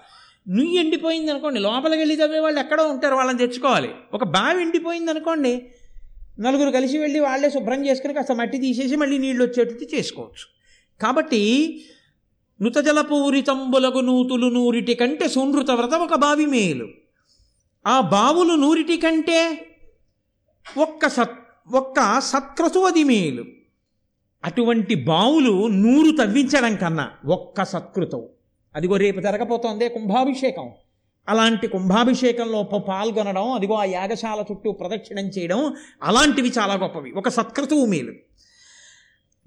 నుయ్యి 0.49 0.79
ఎండిపోయింది 0.79 1.31
అనుకోండి 1.31 1.59
లోపలికి 1.59 1.97
వెళ్ళి 1.97 2.15
చదివే 2.15 2.39
వాళ్ళు 2.39 2.59
ఎక్కడో 2.59 2.87
ఉంటారు 2.87 3.15
వాళ్ళని 3.15 3.37
తెచ్చుకోవాలి. 3.37 3.89
ఒక 4.13 4.23
బావి 4.23 4.61
ఎండిపోయింది 4.61 5.11
అనుకోండి 5.11 5.71
నలుగురు 6.39 6.71
కలిసి 6.71 6.97
వెళ్ళి 6.97 7.19
వాళ్ళే 7.19 7.49
శుభ్రం 7.49 7.85
చేసుకుని 7.85 8.13
కాస్త 8.13 8.31
మట్టి 8.31 8.57
తీసేసి 8.57 8.95
మళ్ళీ 8.95 9.17
నీళ్ళు 9.17 9.43
వచ్చేటట్టు 9.43 9.95
చేసుకోవచ్చు. 9.95 10.45
కాబట్టి 11.01 11.41
నుతజలపూరితంబులగు 12.61 13.99
నూతులు 13.99 14.47
నూరిటి 14.47 14.93
కంటే 14.93 15.27
సునృత 15.27 15.71
వ్రత 15.71 15.93
ఒక 15.93 16.15
బావి 16.15 16.45
మేలు. 16.45 16.87
ఆ 17.87 18.01
బావులు 18.01 18.53
నూరిటి 18.53 18.97
కంటే 18.97 19.67
ఒక్క 20.77 21.09
సత్ 21.09 21.73
ఒక్క 21.73 22.19
సత్క్రతువది 22.19 23.03
మేలు. 23.03 23.45
అటువంటి 24.45 24.95
బావులు 24.95 25.67
నూరు 25.67 26.17
తవ్వించడం 26.17 26.75
కన్నా 26.75 27.11
ఒక్క 27.25 27.63
సత్కృతం 27.63 28.25
అదిగో 28.75 28.97
రేపు 28.97 29.21
జరగబోతోందే 29.21 29.89
కుంభాభిషేకం. 29.89 30.71
అలాంటి 31.29 31.67
కుంభాభిషేకంలో 31.67 32.63
పాల్గొనడం 32.63 33.51
అదిగో 33.51 33.73
ఆ 33.73 33.83
యాగశాల 33.83 34.43
చుట్టూ 34.51 34.71
ప్రదక్షిణం 34.71 35.25
చేయడం 35.25 35.75
అలాంటివి 36.03 36.49
చాలా 36.49 36.73
గొప్పవి. 36.73 37.11
ఒక 37.11 37.29
సత్క్రతువు 37.29 37.85
మేలు. 37.85 38.11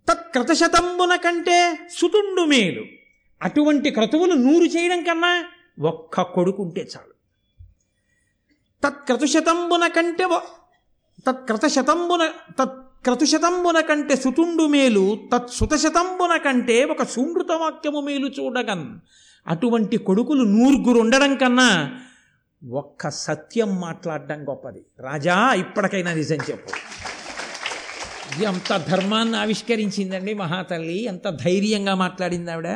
తత్క్రతశతంబున 0.09 1.17
కంటే 1.17 1.79
సుతుండు 1.91 2.41
మేలు. 2.41 3.04
అటువంటి 3.45 3.91
క్రతువులు 3.91 4.35
నూరు 4.35 4.65
చేయడం 4.65 5.03
కన్నా 5.03 5.45
ఒక్క 5.81 6.23
కొడుకుంటే 6.23 6.81
చాలు. 6.81 7.15
తత్క్రతుశతంబున 8.85 9.87
కంటే 9.87 10.29
తత్క్రతశతంబున 11.27 12.31
తత్ 12.59 13.05
క్రతుశతంబున 13.05 13.81
కంటే 13.81 14.17
సుతుండు 14.17 14.67
మేలు 14.67 15.19
తత్సుతశతంబున 15.33 16.37
కంటే 16.37 16.85
ఒక 16.85 17.03
సుమృత 17.03 17.53
వాక్యము 17.53 18.01
మేలు 18.01 18.27
చూడగన్ 18.27 18.99
అటువంటి 19.47 19.97
కొడుకులు 19.97 20.45
నూరుగురు 20.45 21.01
ఉండడం 21.01 21.37
కన్నా 21.37 22.01
ఒక్క 22.71 23.09
సత్యం 23.09 23.81
మాట్లాడడం 23.81 24.49
గొప్పది. 24.49 24.85
రాజా 25.01 25.55
ఇప్పటికైనా 25.55 26.15
నిజం 26.15 26.37
చెప్పు. 26.37 26.73
ఎంత 28.43 28.77
ధర్మాన్ని 28.77 29.37
ఆవిష్కరించిందండి 29.37 30.35
మహాతల్లి 30.35 31.05
ఎంత 31.05 31.29
ధైర్యంగా 31.29 31.95
మాట్లాడింది 31.95 32.53
ఆవిడ 32.53 32.69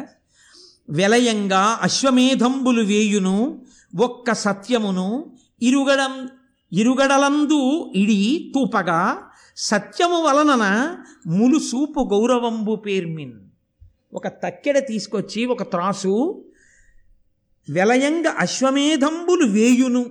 వెలయంగా 0.91 1.79
అశ్వమేధంబులు 1.83 2.83
వేయును 2.83 3.67
ఒక్క 4.01 4.33
సత్యమును 4.33 5.37
ఇరుగడం 5.63 6.29
ఇరుగడలందు 6.73 7.93
ఇడి 7.97 8.53
తూపగా 8.55 9.23
సత్యము 9.57 10.23
వలనన 10.23 10.97
ములుసూపు 11.27 12.09
గౌరవంబు 12.13 12.77
పేర్మిన్. 12.77 13.33
ఒక 14.13 14.29
తక్కెడ 14.29 14.79
తీసుకొచ్చి 14.79 15.47
ఒక 15.47 15.63
త్రాసు 15.63 16.45
వెలయంగ 17.71 18.27
అశ్వమేధంబులు 18.39 19.47
వేయును. 19.47 20.07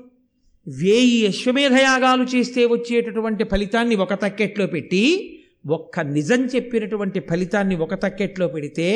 వేయి 0.67 1.27
అశ్వమేధయాగాలు 1.27 2.23
చేస్తే 2.23 2.65
వచ్చేటటువంటి 2.65 3.43
ఫలితాన్ని 3.43 3.95
ఒక 3.95 4.13
తక్కెట్లో 4.13 4.67
పెట్టి 4.67 5.33
ఒక్క 5.67 5.99
నిజం 5.99 6.45
చెప్పినటువంటి 6.45 7.19
ఫలితాన్ని 7.19 7.75
ఒక 7.75 7.93
తక్కెట్లో 7.93 8.47
పెడితే 8.47 8.89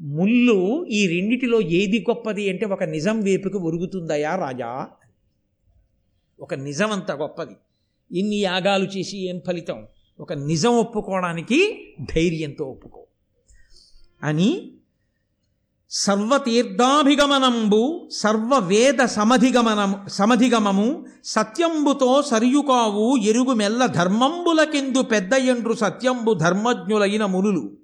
ముళ్ళు 0.00 0.86
ఈ 0.86 1.06
రెండిటిలో 1.06 1.60
ఏది 1.60 2.06
గొప్పది 2.10 2.50
అంటే 2.50 2.66
ఒక 2.66 2.84
నిజం 2.84 3.20
వేపుకు 3.20 3.58
ఒరుగుతుందయా 3.58 4.36
రాజా? 4.36 4.88
ఒక 6.40 6.54
నిజం 6.54 6.90
అంత 6.90 7.12
గొప్పది. 7.12 7.56
ఇన్ని 8.18 8.36
యాగాలు 8.36 8.84
చేసి 8.84 9.28
ఏం 9.28 9.40
ఫలితం? 9.46 9.86
ఒక 10.20 10.32
నిజం 10.32 10.70
ఒప్పుకోవడానికి 10.70 11.88
ధైర్యంతో 12.16 12.64
ఒప్పుకో. 12.64 13.06
అని 14.22 14.72
సర్వతీర్థాభిగమనంబు 15.90 18.08
సర్వవేద 18.12 19.04
సమధిగమనము 19.04 20.08
సమధిగమము 20.08 21.06
సత్యంబుతో 21.24 22.22
సరియుకావు 22.22 23.16
ఎరుగు 23.16 23.54
మెల్ల 23.54 23.86
ధర్మంబులకెందు 23.86 25.02
పెద్ద 25.02 25.32
ఎండ్రు 25.32 25.74
సత్యంబు 25.74 26.34
ధర్మజ్ఞులైన 26.34 27.24
మునులు. 27.24 27.80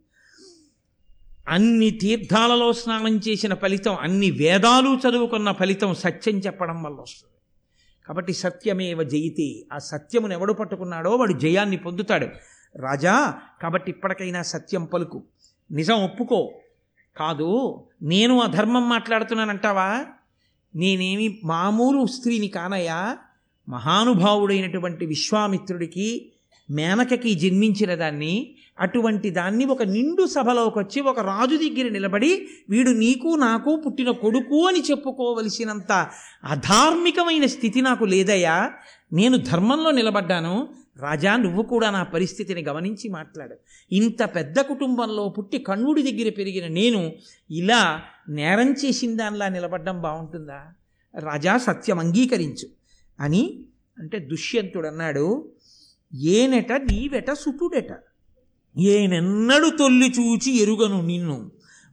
అన్ని 1.48 1.90
తీర్థాలలో 1.90 2.72
స్నానం 2.72 3.16
చేసిన 3.16 3.54
ఫలితం 3.54 3.94
అన్ని 3.94 4.30
వేదాలు 4.30 4.98
చదువుకున్న 5.08 5.52
ఫలితం 5.52 5.94
సత్యం 5.94 6.38
చెప్పడం 6.38 6.82
వల్ల 6.82 6.96
వస్తుంది. 7.00 7.32
కాబట్టి 8.06 8.32
సత్యమేవ 8.32 9.02
జయితే 9.02 9.66
ఆ 9.72 9.78
సత్యమును 9.78 10.32
ఎవడు 10.32 10.52
పట్టుకున్నాడో 10.52 11.10
వాడు 11.10 11.32
జయాన్ని 11.32 11.76
పొందుతాడు. 11.76 12.28
రాజా 12.76 13.34
కాబట్టి 13.62 13.90
ఇప్పటికైనా 13.90 14.42
సత్యం 14.42 14.84
పలుకు. 14.84 15.22
నిజం 15.70 16.04
ఒప్పుకో. 16.04 16.52
కాదు 17.16 17.82
నేను 18.02 18.40
ఆ 18.40 18.46
ధర్మం 18.46 18.88
మాట్లాడుతున్నానంటావా? 18.88 20.04
నేనేమి 20.74 21.40
మామూలు 21.44 22.06
స్త్రీని 22.06 22.48
కానయ్యా. 22.48 23.18
మహానుభావుడైనటువంటి 23.68 25.06
విశ్వామిత్రుడికి 25.06 26.32
మేనకకి 26.70 27.34
జన్మించిన 27.34 27.94
దాన్ని 27.94 28.54
అటువంటి 28.80 29.30
దాన్ని 29.30 29.64
ఒక 29.64 29.82
నిండు 29.82 30.26
సభలోకి 30.26 30.78
వచ్చి 30.78 31.00
ఒక 31.00 31.20
రాజు 31.20 31.56
దగ్గర 31.56 31.88
నిలబడి 31.90 32.48
వీడు 32.70 32.90
నీకు 32.90 33.36
నాకు 33.36 33.82
పుట్టిన 33.86 34.10
కొడుకు 34.10 34.66
అని 34.66 34.80
చెప్పుకోవలసినంత 34.80 36.10
అధార్మికమైన 36.44 37.46
స్థితి 37.46 37.80
నాకు 37.80 38.04
లేదయ్యా. 38.04 38.70
నేను 39.12 39.36
ధర్మంలో 39.36 39.90
నిలబడ్డాను. 39.90 40.68
రాజా 40.98 41.36
నువ్వు 41.36 41.62
కూడా 41.62 41.90
నా 41.90 42.02
పరిస్థితిని 42.02 42.62
గమనించి 42.62 43.10
మాట్లాడు. 43.10 43.54
ఇంత 43.92 44.22
పెద్ద 44.22 44.60
కుటుంబంలో 44.60 45.28
పుట్టి 45.28 45.58
కణుడి 45.58 46.02
దగ్గర 46.02 46.32
పెరిగిన 46.38 46.66
నేను 46.66 47.12
ఇలా 47.50 48.02
నేరం 48.28 48.72
చేసిన 48.72 49.16
దానిలా 49.16 49.48
నిలబడ్డం 49.48 50.02
బాగుంటుందా? 50.02 50.60
రాజా 51.18 51.56
సత్యం 51.56 51.98
అంగీకరించు 51.98 52.68
అని 53.20 53.60
అంటే 53.98 54.18
దుష్యంతుడు 54.18 54.86
అన్నాడు 54.86 55.52
ఏనెట 56.14 56.72
నీవెట 56.72 57.30
సుతుడెట 57.30 58.02
ఏనెన్నడు 58.78 59.76
తొల్లి 59.76 60.08
చూచి 60.08 60.62
ఎరుగను 60.62 61.02
నిన్ను. 61.02 61.50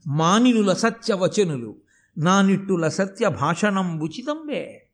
మానినుల 0.08 0.74
సత్య 0.74 1.14
వచనులు 1.14 1.76
నా 2.18 2.90
సత్య 2.90 3.30
భాషణం 3.30 4.00
ఉచితంబే. 4.00 4.88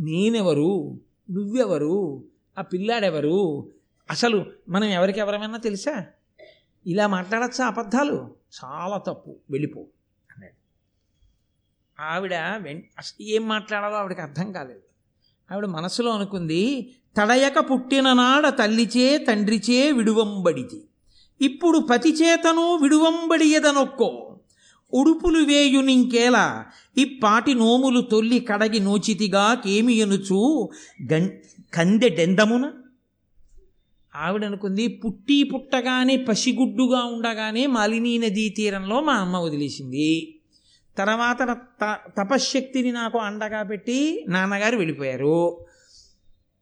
నేనెవరు? 0.00 1.00
నువ్వెవరు? 1.30 2.24
ఆ 2.58 2.62
పిల్లాడెవరు? 2.62 3.70
అసలు 4.10 4.46
మనం 4.68 4.84
ఎవరికి 4.84 5.20
ఎవరమైనా 5.20 5.56
తెలుసా? 5.56 6.06
ఇలా 6.86 7.06
మాట్లాడచ్చా 7.06 7.66
అబద్ధాలు? 7.66 8.34
చాలా 8.64 8.98
తప్పు. 8.98 9.36
వెళ్ళిపో 9.50 9.80
అన్నాడు. 10.30 10.54
ఆవిడ 12.02 12.34
వెం 12.34 12.82
అసలు 12.98 13.22
ఏం 13.22 13.48
మాట్లాడాలో 13.48 13.96
ఆవిడకి 13.96 14.20
అర్థం 14.20 14.52
కాలేదు. 14.52 14.80
ఆవిడ 15.52 15.66
మనసులో 15.66 16.10
అనుకుంది 16.10 16.94
తడయక 17.16 17.58
పుట్టిన 17.58 18.12
నాడ 18.12 18.48
తల్లిచే 18.48 19.18
తండ్రిచే 19.18 19.92
విడువంబడిది. 19.92 20.84
ఇప్పుడు 21.40 21.78
పతిచేతను 21.78 22.76
విడువంబడియదనొక్కో. 22.76 24.38
ఉడుపులు 24.94 25.44
వేయునింకేలా 25.44 26.66
ఇప్పాటి 26.98 27.54
నోములు 27.54 28.00
తొల్లి 28.00 28.40
కడగి 28.40 28.80
నోచితిగా 28.80 29.54
కేమియనుచు 29.54 30.68
గం 31.12 31.30
కందె 31.74 32.08
డెందమున? 32.08 32.72
ఆవిడనుకుంది 34.16 34.88
పుట్టి 34.88 35.42
పుట్టగానే 35.42 36.16
పసిగుడ్డుగా 36.16 37.04
ఉండగానే 37.04 37.66
మాలినీ 37.66 38.18
నదీ 38.18 38.48
తీరంలో 38.48 39.00
మా 39.00 39.12
అమ్మ 39.12 39.36
వదిలేసింది. 39.36 40.34
తర్వాత 40.98 41.56
త- 41.82 41.98
తపశ్శక్తిని 42.18 42.92
నాకు 42.92 43.18
అండగా 43.18 43.62
పెట్టి 43.62 44.24
నాన్నగారు 44.28 44.76
వెళ్ళిపోయారు. 44.76 45.64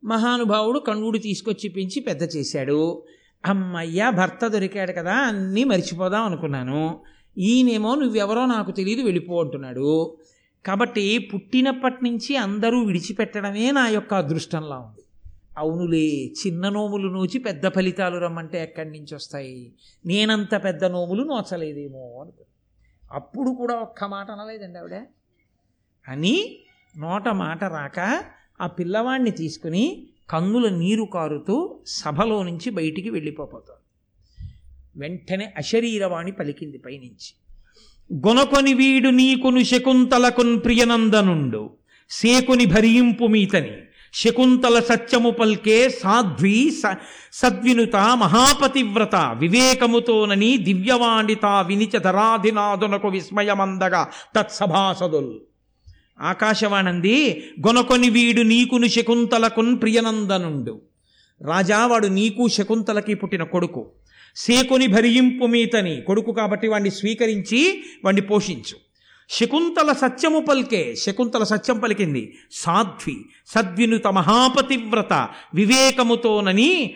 మహానుభావుడు 0.04 0.78
కణువుడు 0.78 1.18
తీసుకొచ్చి 1.18 1.68
పెంచి 1.68 2.00
పెద్ద 2.00 2.22
చేశాడు. 2.22 3.02
అమ్మయ్య 3.46 4.10
భర్త 4.10 4.46
దొరికాడు 4.46 4.92
కదా 4.92 5.14
అన్నీ 5.14 5.64
మర్చిపోదాం 5.64 6.24
అనుకున్నాను. 6.24 7.00
ఈయనేమో 7.38 7.94
నువ్వెవరో 7.94 8.46
నాకు 8.46 8.70
తెలియదు 8.70 9.02
వెళ్ళిపో 9.02 9.40
అంటున్నాడు. 9.40 10.16
కాబట్టి 10.66 11.30
పుట్టినప్పటి 11.34 12.04
నుంచి 12.04 12.36
అందరూ 12.36 12.84
విడిచిపెట్టడమే 12.84 13.70
నా 13.70 13.88
యొక్క 13.88 14.14
అదృష్టంలా 14.14 14.76
ఉంది. 14.76 15.00
అవునులే 15.58 16.32
చిన్న 16.46 16.68
నోములు 16.68 17.08
నోచి 17.08 17.38
పెద్ద 17.38 17.68
ఫలితాలు 17.68 18.18
రమ్మంటే 18.18 18.62
ఎక్కడి 18.62 18.90
నుంచి 18.90 19.14
వస్తాయి? 19.14 19.72
నేనంత 20.06 20.64
పెద్ద 20.64 20.84
నోములు 20.84 21.22
నోచలేదేమో 21.22 22.20
అనుకో 22.20 22.44
అప్పుడు 23.12 23.50
కూడా 23.50 23.74
ఒక్క 23.74 24.04
మాట 24.04 24.30
అనలేదండి 24.30 24.78
ఆవిడ. 24.78 24.94
అని 26.08 26.58
నోట 26.98 27.28
మాట 27.28 27.64
రాక 27.64 28.24
ఆ 28.60 28.66
పిల్లవాడిని 28.66 29.30
తీసుకుని 29.30 30.06
కన్నుల 30.30 30.68
నీరు 30.68 31.04
కారుతూ 31.04 31.80
సభలో 31.86 32.42
నుంచి 32.42 32.70
బయటికి 32.70 33.10
వెళ్ళిపోతాడు. 33.10 33.82
వెంటనే 34.96 35.52
అశరీరవాణి 35.56 36.32
పలికింది 36.32 36.78
పైనుంచి. 36.78 37.34
గొనకొని 38.28 38.74
వీడు 38.74 39.08
నీకును 39.08 39.64
శకుంతలకున్ 39.64 40.60
ప్రియనందనుండు. 40.64 41.70
సేకుని 42.10 42.66
భరింపు 42.66 43.24
మీతని. 43.24 43.72
శకుంతల 44.14 44.80
సత్యము 44.80 45.30
పల్కే 45.30 45.88
సాధ్వి 45.88 46.70
స 46.70 46.96
సద్వినుత 47.32 47.96
మహాపతివ్రత. 47.96 49.16
వివేకముతోనని 49.16 50.56
దివ్యవాణిత 50.56 51.64
వినిచ 51.66 51.98
ధరాధినాదునకు 51.98 53.08
విస్మయమందగా 53.08 54.10
తత్సభాసదుల్. 54.36 55.51
ఆకాశవాణంది 56.22 57.44
గొనకొని 57.66 58.10
వీడు 58.10 58.42
నీకును 58.42 58.86
శకుంతలకున్ 58.86 59.80
ప్రియనందనుండు. 59.82 60.82
రాజా 61.42 61.86
వాడు 61.86 62.06
నీకు 62.06 62.48
శకుంతలకి 62.48 63.14
పుట్టిన 63.14 63.42
కొడుకు. 63.42 63.90
సేకుని 64.36 64.86
భరియింపు 64.86 65.46
మీతని. 65.46 66.00
కొడుకు 66.00 66.32
కాబట్టి 66.32 66.68
వాణ్ణి 66.68 66.90
స్వీకరించి 66.90 67.82
వాణ్ణి 68.04 68.22
పోషించు. 68.22 68.76
శకుంతల 69.28 69.92
సత్యము 69.92 70.40
పలికే 70.40 70.94
శకుంతల 70.96 71.42
సత్యం 71.42 71.78
పలికింది. 71.78 72.38
సాధ్వి 72.52 73.16
సద్వినుత 73.46 74.06
మహాపతివ్రత 74.06 75.28
వివేకముతోనని 75.54 76.94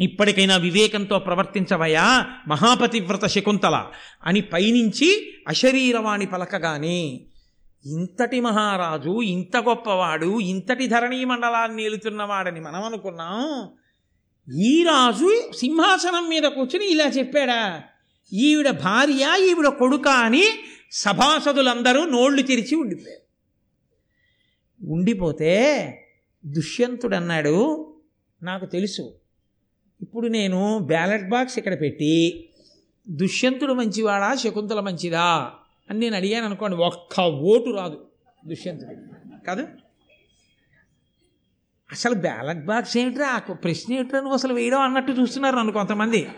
ఇప్పటికైనా 0.00 0.56
వివేకంతో 0.56 1.18
ప్రవర్తించవయా? 1.18 2.26
మహాపతివ్రత 2.48 3.26
శకుంతల 3.26 3.84
అని 4.24 4.40
పైనుంచి 4.40 5.30
అశరీరవాణి 5.48 6.26
పలకగానే 6.26 7.20
ఇంతటి 7.86 8.40
మహారాజు 8.40 9.22
ఇంత 9.22 9.56
గొప్పవాడు 9.56 10.40
ఇంతటి 10.40 10.86
ధరణీ 10.86 11.24
మండలాన్ని 11.24 11.84
ఏలుతున్నవాడని 11.84 12.60
మనం 12.60 12.82
అనుకున్నాం. 12.82 13.68
ఈ 14.54 14.82
రాజు 14.82 15.50
సింహాసనం 15.56 16.28
మీద 16.28 16.42
కూర్చుని 16.42 16.86
ఇలా 16.86 17.06
చెప్పాడా 17.06 17.82
ఈవిడ 18.32 18.70
భార్య 18.70 19.50
ఈవిడ 19.50 19.66
కొడుక 19.66 20.08
అని 20.08 20.44
సభాసదులందరూ 20.92 22.04
నోళ్ళు 22.04 22.42
తెరిచి 22.42 22.74
ఉండిపోయారు. 22.74 23.22
ఉండిపోతే 24.92 25.54
దుష్యంతుడు 26.46 27.16
అన్నాడు 27.16 27.56
నాకు 28.42 28.66
తెలుసు 28.66 29.14
ఇప్పుడు 30.00 30.28
నేను 30.28 30.78
బ్యాలెట్ 30.78 31.28
బాక్స్ 31.28 31.58
ఇక్కడ 31.58 31.80
పెట్టి 31.80 32.44
దుష్యంతుడు 33.08 33.72
మంచివాడా 33.72 34.34
శకుంతల 34.34 34.80
మంచిదా? 34.80 35.54
అని 35.90 35.98
నేను 35.98 36.16
అడిగాను 36.16 36.46
అనుకోండి 36.46 36.76
ఒక్క 36.76 37.20
ఓటు 37.20 37.70
రాదు 37.70 37.98
దుష్యంతుడు 38.46 38.94
కాదు? 39.46 39.62
అసలు 41.92 42.14
బ్యాలెట్ 42.14 42.64
బాక్స్ 42.66 42.96
ఏమిట్రా 42.96 43.28
ఆ 43.28 43.38
ప్రశ్న 43.38 43.94
ఏమిట్రా 43.94 44.20
నువ్వు 44.20 44.34
అసలు 44.34 44.54
వేయడం 44.54 44.80
అన్నట్టు 44.80 45.12
చూస్తున్నారు 45.12 45.56
నన్ను 45.56 45.72
కొంతమంది. 45.72 46.28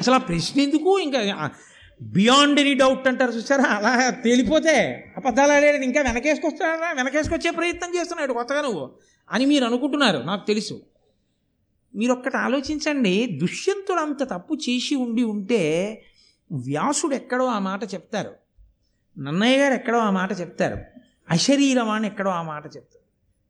అసలు 0.00 0.14
ఆ 0.14 0.18
ప్రశ్న 0.18 0.60
ఎందుకు? 0.60 0.98
ఇంకా 0.98 1.50
బియాండ్ 2.02 2.60
ఎనీ 2.60 2.74
డౌట్ 2.74 3.08
అంటారు 3.08 3.30
చూసారా? 3.30 3.64
అలా 3.64 4.10
తేలిపోతే 4.10 4.74
అబద్ధాలు 5.16 5.52
ఆడాడు 5.52 5.84
ఇంకా 5.84 6.00
వెనకేసుకొస్తున్నాడా 6.02 6.92
వెనకేసుకొచ్చే 6.92 7.50
ప్రయత్నం 7.50 7.90
చేస్తున్నాడు 7.96 8.32
కొత్తగా 8.32 8.62
నువ్వు 8.62 8.84
అని 9.30 9.46
మీరు 9.46 9.64
అనుకుంటున్నారు 9.64 10.18
నాకు 10.18 10.46
తెలుసు. 10.46 10.80
మీరు 11.94 12.12
ఒక్కటి 12.12 12.36
ఆలోచించండి 12.36 13.26
దుష్యంతుడు 13.40 14.00
అంత 14.00 14.22
తప్పు 14.30 14.54
చేసి 14.54 14.94
ఉండి 14.94 15.22
ఉంటే 15.22 15.62
వ్యాసుడు 16.52 17.14
ఎక్కడో 17.14 17.44
ఆ 17.46 17.58
మాట 17.58 17.94
చెప్తారు. 17.94 18.41
నన్నయ్య 19.18 19.58
గారు 19.58 19.74
ఎక్కడో 19.74 19.98
ఆ 19.98 20.10
మాట 20.10 20.40
చెప్తారు. 20.40 20.78
అశరీరవాణి 21.30 22.06
ఎక్కడో 22.06 22.30
ఆ 22.30 22.42
మాట 22.42 22.64
చెప్తారు. 22.66 23.02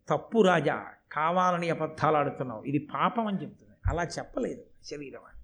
తప్పు 0.08 0.42
రాజా 0.42 0.82
కావాలని 1.12 1.70
అబద్ధాలు 1.70 2.16
ఆడుతున్నావు. 2.16 2.62
ఇది 2.64 2.78
పాపం 2.78 3.26
అని 3.26 3.42
చెప్తుంది 3.42 3.72
అలా 3.86 4.02
చెప్పలేదు 4.18 4.60
శరీరవాణి 4.84 5.38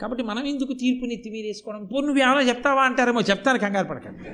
కాబట్టి 0.00 0.24
మనం 0.24 0.44
ఎందుకు 0.44 0.72
తీర్పుని 0.72 1.08
నెత్తి 1.08 1.30
మీద 1.30 1.44
వేసుకోవడం? 1.44 1.80
నువ్వు 1.80 2.22
ఏమైనా 2.22 2.40
చెప్తావా 2.40 2.82
అంటారేమో. 2.82 3.20
చెప్తాను 3.20 3.58
కంగారు 3.58 3.86
పడకండి. 3.86 4.24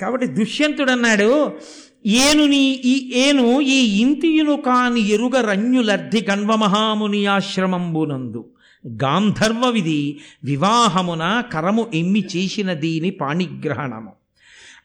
కాబట్టి 0.00 0.26
దుష్యంతుడు 0.26 0.90
అన్నాడు 0.90 1.58
ఏను 2.06 2.46
నీ 2.46 2.70
ఈ 2.70 3.12
ఏను 3.14 3.60
ఈ 3.60 4.00
ఇంతియును 4.00 4.56
కాని 4.56 5.00
ఎరుగ 5.00 5.40
రణ్యులర్ధి 5.40 6.26
గణ్వమహాముని 6.30 7.26
ఆశ్రమంబునందు. 7.26 8.48
గాంధర్వ 8.86 9.68
విధి 9.68 10.20
వివాహమున 10.44 11.40
కరము 11.52 11.90
ఎమ్మి 11.94 12.24
చేసిన 12.36 12.72
దీని 12.72 13.10
పాణిగ్రహణము. 13.10 14.12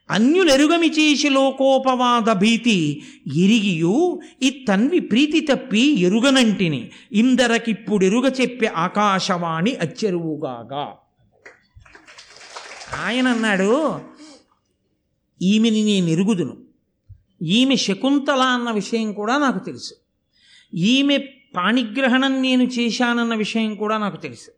అన్యులెరుగమి 0.09 0.87
చేసి 0.87 1.29
లోకోపవాద 1.29 2.31
భీతి 2.31 3.03
ఎరిగియు 3.37 4.19
ఈ 4.43 4.65
తన్వి 4.69 4.99
ప్రీతి 4.99 5.39
తప్పి 5.39 6.01
ఎరుగనంటిని 6.01 6.91
ఇందరకిప్పుడెరుగ 7.11 8.27
చెప్పే 8.27 8.67
ఆకాశవాణి 8.67 9.75
అచ్చెరువుగాగా. 9.75 10.85
ఆయన 13.03 13.27
అన్నాడు 13.27 13.99
ఈమెని 15.41 15.83
నేను 15.83 16.07
ఎరుగుదును 16.07 16.57
ఈమె 17.41 17.75
శకుంతల 17.75 18.39
అన్న 18.39 18.71
విషయం 18.71 19.13
కూడా 19.13 19.37
నాకు 19.37 19.59
తెలుసు. 19.59 19.93
ఈమె 20.73 21.17
పాణిగ్రహణం 21.57 22.41
నేను 22.41 22.63
చేశానన్న 22.63 23.35
విషయం 23.35 23.75
కూడా 23.75 23.97
నాకు 23.97 24.17
తెలుసు. 24.17 24.51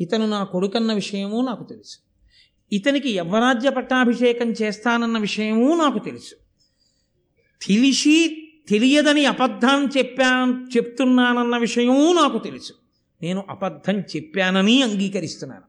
ఇతను 0.00 0.26
నా 0.26 0.44
కొడుకన్న 0.44 0.92
విషయము 0.92 1.40
నాకు 1.40 1.64
తెలుసు. 1.64 1.98
ఇతనికి 2.72 3.10
యవ్వరాజ్య 3.10 3.70
పట్టాభిషేకం 3.70 4.50
చేస్తానన్న 4.50 5.18
విషయము 5.18 5.76
నాకు 5.76 5.98
తెలుసు. 5.98 6.34
తెలిసి 7.66 8.46
తెలియదని 8.68 9.24
అబద్ధం 9.24 9.88
చెప్పా 9.96 10.62
చెప్తున్నానన్న 10.76 11.56
విషయము 11.56 12.12
నాకు 12.12 12.38
తెలుసు. 12.38 12.72
నేను 13.22 13.44
అబద్ధం 13.50 14.00
చెప్పానని 14.00 14.82
అంగీకరిస్తున్నాను. 14.82 15.62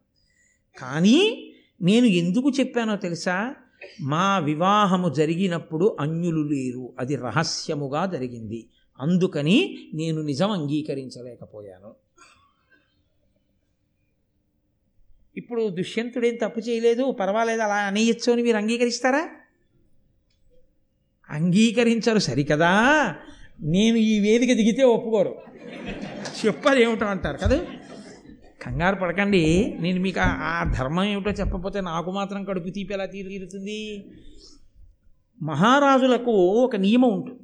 కానీ 0.80 1.52
నేను 1.82 2.06
ఎందుకు 2.06 2.52
చెప్పానో 2.60 2.96
తెలుసా? 2.96 3.56
మా 4.02 4.40
వివాహము 4.40 5.10
జరిగినప్పుడు 5.10 5.98
అన్యులు 6.00 6.42
లేరు. 6.42 6.94
అది 7.00 7.16
రహస్యముగా 7.16 8.06
జరిగింది. 8.06 8.68
అందుకని 9.00 9.90
నేను 9.94 10.22
నిజం 10.22 10.52
అంగీకరించలేకపోయాను. 10.52 11.96
ఇప్పుడు 15.38 15.70
దుష్యంతుడేం 15.70 16.36
తప్పు 16.36 16.60
చేయలేదు 16.60 17.12
పర్వాలేదు 17.12 17.62
అలా 17.62 17.76
అనేయచ్చు 17.76 18.34
అని 18.34 18.44
మీరు 18.44 18.58
అంగీకరిస్తారా? 18.58 19.30
అంగీకరించరు 21.30 22.20
సరికదా? 22.20 22.72
నేను 23.62 23.98
ఈ 23.98 24.20
వేదిక 24.20 24.54
దిగితే 24.54 24.84
ఒప్పుకోరు. 24.84 25.36
చెప్పాలి 26.46 26.84
ఏమిటో 26.84 27.06
అంటారు 27.06 27.38
కదా? 27.38 27.66
కంగారు 28.62 28.96
పడకండి 28.96 29.78
నేను 29.80 30.02
మీకు 30.02 30.20
ఆ 30.24 30.72
ధర్మం 30.78 31.04
ఏమిటో 31.04 31.30
చెప్పకపోతే 31.30 31.82
నాకు 31.82 32.12
మాత్రం 32.12 32.44
కడుపు 32.46 32.70
తీపి 32.70 32.94
ఎలా 32.94 33.06
తీరు 33.06 33.30
తీరుతుంది? 33.30 34.06
మహారాజులకు 35.42 36.32
ఒక 36.42 36.76
నియమం 36.76 37.10
ఉంటుంది. 37.10 37.40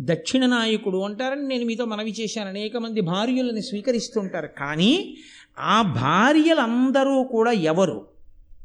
దక్షిణ 0.00 0.46
నాయకుడు 0.46 0.98
అంటారని 0.98 1.48
నేను 1.48 1.64
మీతో 1.64 1.84
మనవి 1.84 2.10
చేశాను. 2.10 2.48
అనేక 2.48 2.76
మంది 2.76 3.00
భార్యలను 3.00 3.60
స్వీకరిస్తుంటారు. 3.60 4.46
కానీ 4.46 5.16
ఆ 5.58 5.82
భార్యలందరూ 5.82 7.24
కూడా 7.24 7.52
ఎవరు? 7.52 8.06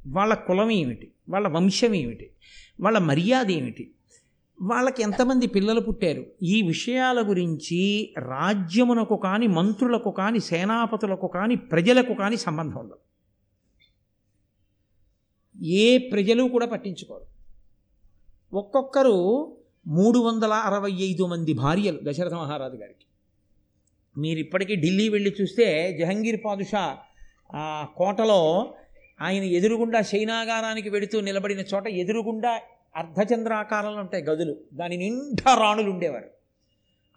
వాళ్ళ 0.08 0.34
కులం 0.34 0.72
ఏమిటి? 0.72 1.12
వాళ్ళ 1.30 1.48
వంశం 1.48 1.94
ఏమిటి? 1.94 2.30
వాళ్ళ 2.80 2.98
మర్యాద 2.98 3.52
ఏమిటి? 3.52 3.92
వాళ్ళకి 4.62 5.04
ఎంతమంది 5.04 5.48
పిల్లలు 5.48 5.80
పుట్టారు? 5.80 6.26
ఈ 6.44 6.62
విషయాల 6.62 7.30
గురించి 7.30 8.14
రాజ్యమునకు 8.18 9.16
కానీ 9.16 9.48
మంత్రులకు 9.48 10.12
కానీ 10.12 10.40
సేనాపతులకు 10.40 11.28
కానీ 11.28 11.56
ప్రజలకు 11.56 12.14
కానీ 12.14 12.38
సంబంధం 12.38 12.80
ఉండదు. 12.80 12.98
ఏ 15.64 15.98
ప్రజలు 15.98 16.44
కూడా 16.44 16.66
పట్టించుకోరు. 16.66 17.26
ఒక్కొక్కరు 18.56 19.52
మూడు 19.88 20.20
వందల 20.20 20.54
అరవై 20.54 20.92
ఐదు 20.92 21.26
మంది 21.26 21.54
భార్యలు 21.54 22.00
దశరథ 22.04 22.34
మహారాజు 22.34 22.76
గారికి. 22.76 23.06
మీరు 24.18 24.40
ఇప్పటికీ 24.40 24.76
ఢిల్లీ 24.76 25.10
వెళ్ళి 25.10 25.36
చూస్తే 25.42 25.98
జహంగీర్ 26.00 26.42
పాదుషా 26.46 26.98
ఆ 27.56 27.88
కోటలో 27.98 28.74
ఆయన 29.22 29.44
ఎదురుగుండా 29.44 30.02
శైనాగారానికి 30.02 30.90
వెడుతూ 30.90 31.22
నిలబడిన 31.22 31.60
చోట 31.60 31.88
ఎదురుగుండా 31.88 32.60
అర్ధచంద్రాకారంలో 32.96 34.00
ఉంటాయి 34.00 34.24
గదులు. 34.24 34.58
దాని 34.74 34.98
నిండా 34.98 35.56
రాణులు 35.56 35.92
ఉండేవారు. 35.92 36.30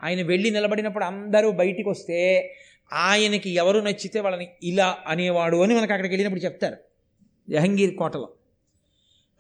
ఆయన 0.03 0.23
వెళ్ళి 0.23 0.51
నిలబడినప్పుడు 0.51 1.05
అందరూ 1.05 1.51
బయటికి 1.51 1.89
వస్తే 1.89 2.55
ఆయనకి 2.93 3.51
ఎవరు 3.51 3.81
నచ్చితే 3.81 4.21
వాళ్ళని 4.21 4.49
ఇలా 4.63 4.99
అనేవాడు 5.07 5.57
అని 5.57 5.75
మనకు 5.75 5.93
అక్కడికి 5.93 6.13
వెళ్ళినప్పుడు 6.13 6.45
చెప్తారు 6.45 6.77
జహంగీర్ 7.51 7.97
కోటలో. 7.97 8.29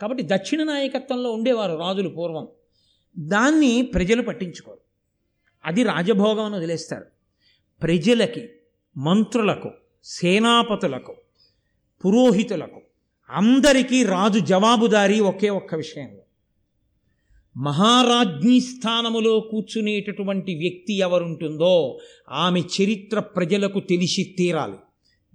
కాబట్టి 0.01 0.23
దక్షిణ 0.27 0.63
నాయకత్వంలో 0.63 1.33
ఉండేవారు 1.33 1.77
రాజులు 1.77 2.09
పూర్వం. 2.09 2.49
దాన్ని 3.19 3.83
ప్రజలు 3.83 4.23
పట్టించుకోరు. 4.23 4.79
అది 5.65 5.83
రాజభోగం 5.83 6.45
అని 6.45 6.57
వదిలేస్తారు. 6.57 7.07
ప్రజలకి 7.83 8.49
మంత్రులకు 8.97 9.71
సేనాపతులకు 10.05 11.17
పురోహితులకు 12.05 12.83
అందరికీ 13.31 14.05
రాజు 14.05 14.39
జవాబుదారీ 14.39 15.21
ఒకే 15.21 15.51
ఒక్క 15.51 15.75
విషయంలో 15.75 16.23
మహారాజ్ఞీ 17.57 18.61
స్థానములో 18.61 19.41
కూర్చునేటటువంటి 19.41 20.55
వ్యక్తి 20.55 20.99
ఎవరుంటుందో 20.99 21.99
ఆమె 22.29 22.61
చరిత్ర 22.61 23.19
ప్రజలకు 23.19 23.81
తెలిసి 23.81 24.35
తీరాలి. 24.39 24.77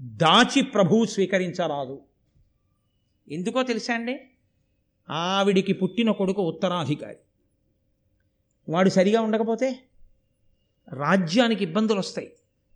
దాచి 0.01 0.61
ప్రభువు 0.61 1.05
స్వీకరించరాదు. 1.05 2.01
ఎందుకో 3.31 3.63
తెలుసా 3.63 3.93
అండి? 3.93 4.19
ఆవిడికి 5.09 5.73
పుట్టిన 5.73 6.11
కొడుకు 6.11 6.41
ఉత్తరాధికారి. 6.41 7.15
వాడు 8.69 8.89
సరిగా 8.89 9.21
ఉండకపోతే 9.21 9.79
రాజ్యానికి 10.93 11.63
ఇబ్బందులు 11.63 11.99
వస్తాయి 11.99 12.31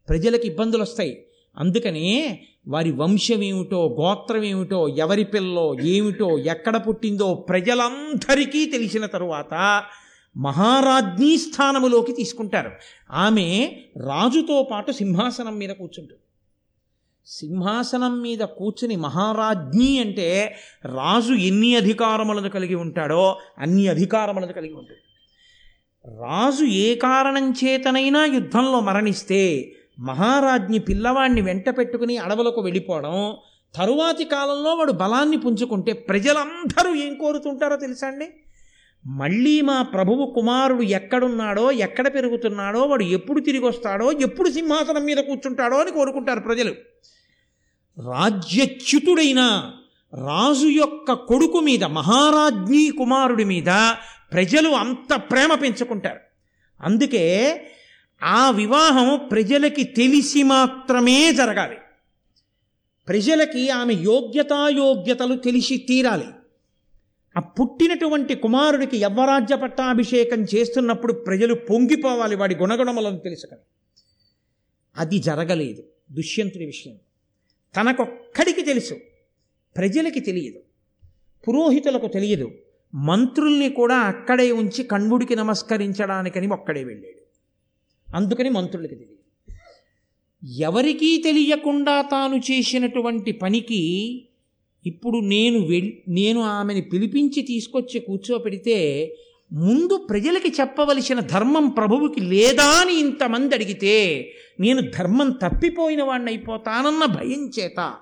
ప్రజలకు 0.09 0.45
ఇబ్బందులు 0.45 0.81
వస్తాయి. 0.81 1.25
అందుకని 1.57 2.39
వారి 2.67 2.91
వంశం 2.91 3.43
ఏమిటో 3.43 3.97
గోత్రం 4.01 4.43
ఏమిటో 4.43 4.88
ఎవరి 4.88 5.23
పిల్లో 5.23 5.77
ఏమిటో 5.81 6.38
ఎక్కడ 6.38 6.77
పుట్టిందో 6.88 7.33
ప్రజలందరికీ 7.33 8.65
తెలిసిన 8.65 9.05
తరువాత 9.05 9.83
మహారాజ్ఞీ 10.38 11.38
స్థానములోకి 11.38 12.11
తీసుకుంటారు. 12.11 12.71
ఆమె 13.11 13.75
రాజుతో 13.97 14.67
పాటు 14.71 14.91
సింహాసనం 14.91 15.57
మీద 15.57 15.69
కూర్చుంటుంది. 15.69 16.21
సింహాసనం 17.27 18.21
మీద 18.21 18.39
కూర్చుని 18.39 18.95
మహారాజ్ఞి 18.95 19.99
అంటే 19.99 20.55
రాజు 20.85 21.33
ఎన్ని 21.33 21.75
అధికారములను 21.75 22.49
కలిగి 22.49 22.75
ఉంటాడో 22.75 23.39
అన్ని 23.57 23.88
అధికారములను 23.88 24.53
కలిగి 24.53 24.73
ఉంటుంది. 24.73 24.99
రాజు 26.07 26.65
ఏ 26.65 26.95
కారణం 26.95 27.51
చేతనైనా 27.51 28.25
యుద్ధంలో 28.25 28.79
మరణిస్తే 28.79 29.73
మహారాజ్ని 29.99 30.79
పిల్లవాడిని 30.79 31.41
వెంట 31.41 31.69
పెట్టుకుని 31.77 32.17
అడవులకు 32.17 32.61
వెళ్ళిపోవడం 32.61 33.35
తరువాతి 33.75 34.23
కాలంలో 34.23 34.75
వాడు 34.75 34.91
బలాన్ని 34.91 35.37
పుంజుకుంటే 35.37 35.93
ప్రజలందరూ 35.93 36.95
ఏం 36.95 37.15
కోరుతుంటారో 37.15 37.75
తెలుసా 37.75 38.07
అండి? 38.07 38.27
మళ్ళీ 39.07 39.61
మా 39.61 39.81
ప్రభువు 39.81 40.33
కుమారుడు 40.35 40.81
ఎక్కడున్నాడో 40.81 41.71
ఎక్కడ 41.71 42.13
పెరుగుతున్నాడో 42.13 42.81
వాడు 42.83 43.03
ఎప్పుడు 43.03 43.41
తిరిగి 43.41 43.65
వస్తాడో 43.65 44.11
ఎప్పుడు 44.11 44.49
సింహాసనం 44.49 45.03
మీద 45.03 45.17
కూర్చుంటాడో 45.17 45.77
అని 45.77 45.91
కోరుకుంటారు 45.91 46.39
ప్రజలు. 46.39 46.75
రాజ్యచ్యుతుడైన 48.11 49.71
రాజు 50.13 50.67
యొక్క 50.67 51.13
కొడుకు 51.13 51.59
మీద 51.59 51.83
మహారాజ్ఞీ 51.83 52.89
కుమారుడి 52.89 53.43
మీద 53.43 53.69
ప్రజలు 54.34 54.69
అంత 54.69 55.15
ప్రేమ 55.15 55.53
పెంచుకుంటారు. 55.53 56.19
అందుకే 56.82 57.61
ఆ 58.23 58.51
వివాహం 58.51 59.28
ప్రజలకి 59.32 59.84
తెలిసి 59.84 60.43
మాత్రమే 60.43 61.34
జరగాలి. 61.34 61.78
ప్రజలకి 63.07 63.69
ఆమె 63.69 63.93
యోగ్యతాయోగ్యతలు 63.93 65.36
తెలిసి 65.36 65.78
తీరాలి. 65.78 66.25
ఆ 67.38 67.39
పుట్టినటువంటి 67.39 68.36
కుమారుడికి 68.36 68.97
యవ్వరాజ్య 68.97 69.55
పట్టాభిషేకం 69.55 70.45
చేస్తున్నప్పుడు 70.55 71.13
ప్రజలు 71.13 71.53
పొంగిపోవాలి 71.53 72.36
వాడి 72.36 72.55
గుణగుణములను 72.55 73.17
తెలుసుకొని. 73.17 73.61
అది 74.97 75.19
జరగలేదు 75.19 75.84
దుష్యంతుడి 76.11 76.65
విషయం. 76.65 76.95
తనకొక్కడికి 77.75 78.61
తెలుసు 78.61 78.93
ప్రజలకి 79.78 80.19
తెలియదు 80.19 80.59
పురోహితులకు 81.47 82.07
తెలియదు. 82.07 82.51
మంత్రుల్ని 82.93 83.69
కూడా 83.69 83.95
అక్కడే 83.95 84.51
ఉంచి 84.51 84.83
కణ్వుడికి 84.83 85.35
నమస్కరించడానికని 85.35 86.47
ఒక్కడే 86.47 86.83
వెళ్ళాడు. 86.83 87.17
అందుకని 88.15 88.49
మంత్రులకి 88.49 88.95
తెలియదు. 88.95 89.17
ఎవరికీ 90.61 91.21
తెలియకుండా 91.25 92.01
తాను 92.01 92.35
చేసినటువంటి 92.35 93.31
పనికి 93.31 94.23
ఇప్పుడు 94.85 95.17
నేను 95.17 95.59
వెళ్ 95.59 95.91
నేను 96.07 96.41
ఆమెని 96.41 96.81
పిలిపించి 96.81 97.41
తీసుకొచ్చి 97.41 97.99
కూర్చోపెడితే 97.99 99.15
ముందు 99.53 100.07
ప్రజలకి 100.09 100.49
చెప్పవలసిన 100.49 101.19
ధర్మం 101.19 101.69
ప్రభువుకి 101.69 102.19
లేదా 102.19 102.63
అని 102.63 102.99
ఇంతమంది 102.99 103.55
అడిగితే 103.55 103.95
నేను 104.59 104.81
ధర్మం 104.81 105.31
తప్పిపోయిన 105.31 106.03
వాడిని 106.03 106.29
అయిపోతానన్న 106.29 107.05
భయం 107.05 107.51
చేత 107.59 107.93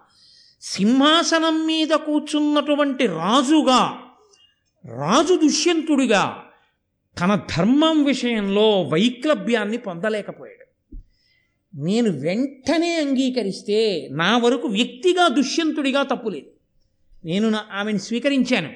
సింహాసనం 0.62 1.68
మీద 1.68 1.90
కూర్చున్నటువంటి 1.90 3.08
రాజుగా 3.08 4.02
రాజు 4.86 5.36
దుష్యంతుడిగా 5.36 6.44
తన 7.22 7.42
ధర్మం 7.58 8.04
విషయంలో 8.04 8.82
వైక్లభ్యాన్ని 8.82 9.78
పొందలేకపోయాడు. 9.78 10.66
నేను 11.76 12.20
వెంటనే 12.20 12.96
అంగీకరిస్తే 12.96 14.08
నా 14.12 14.38
వరకు 14.38 14.68
వ్యక్తిగా 14.68 15.28
దుష్యంతుడిగా 15.28 16.04
తప్పులేదు. 16.04 16.46
నేను 17.26 17.50
నా 17.50 17.66
ఆమెను 17.74 17.98
స్వీకరించాను 17.98 18.70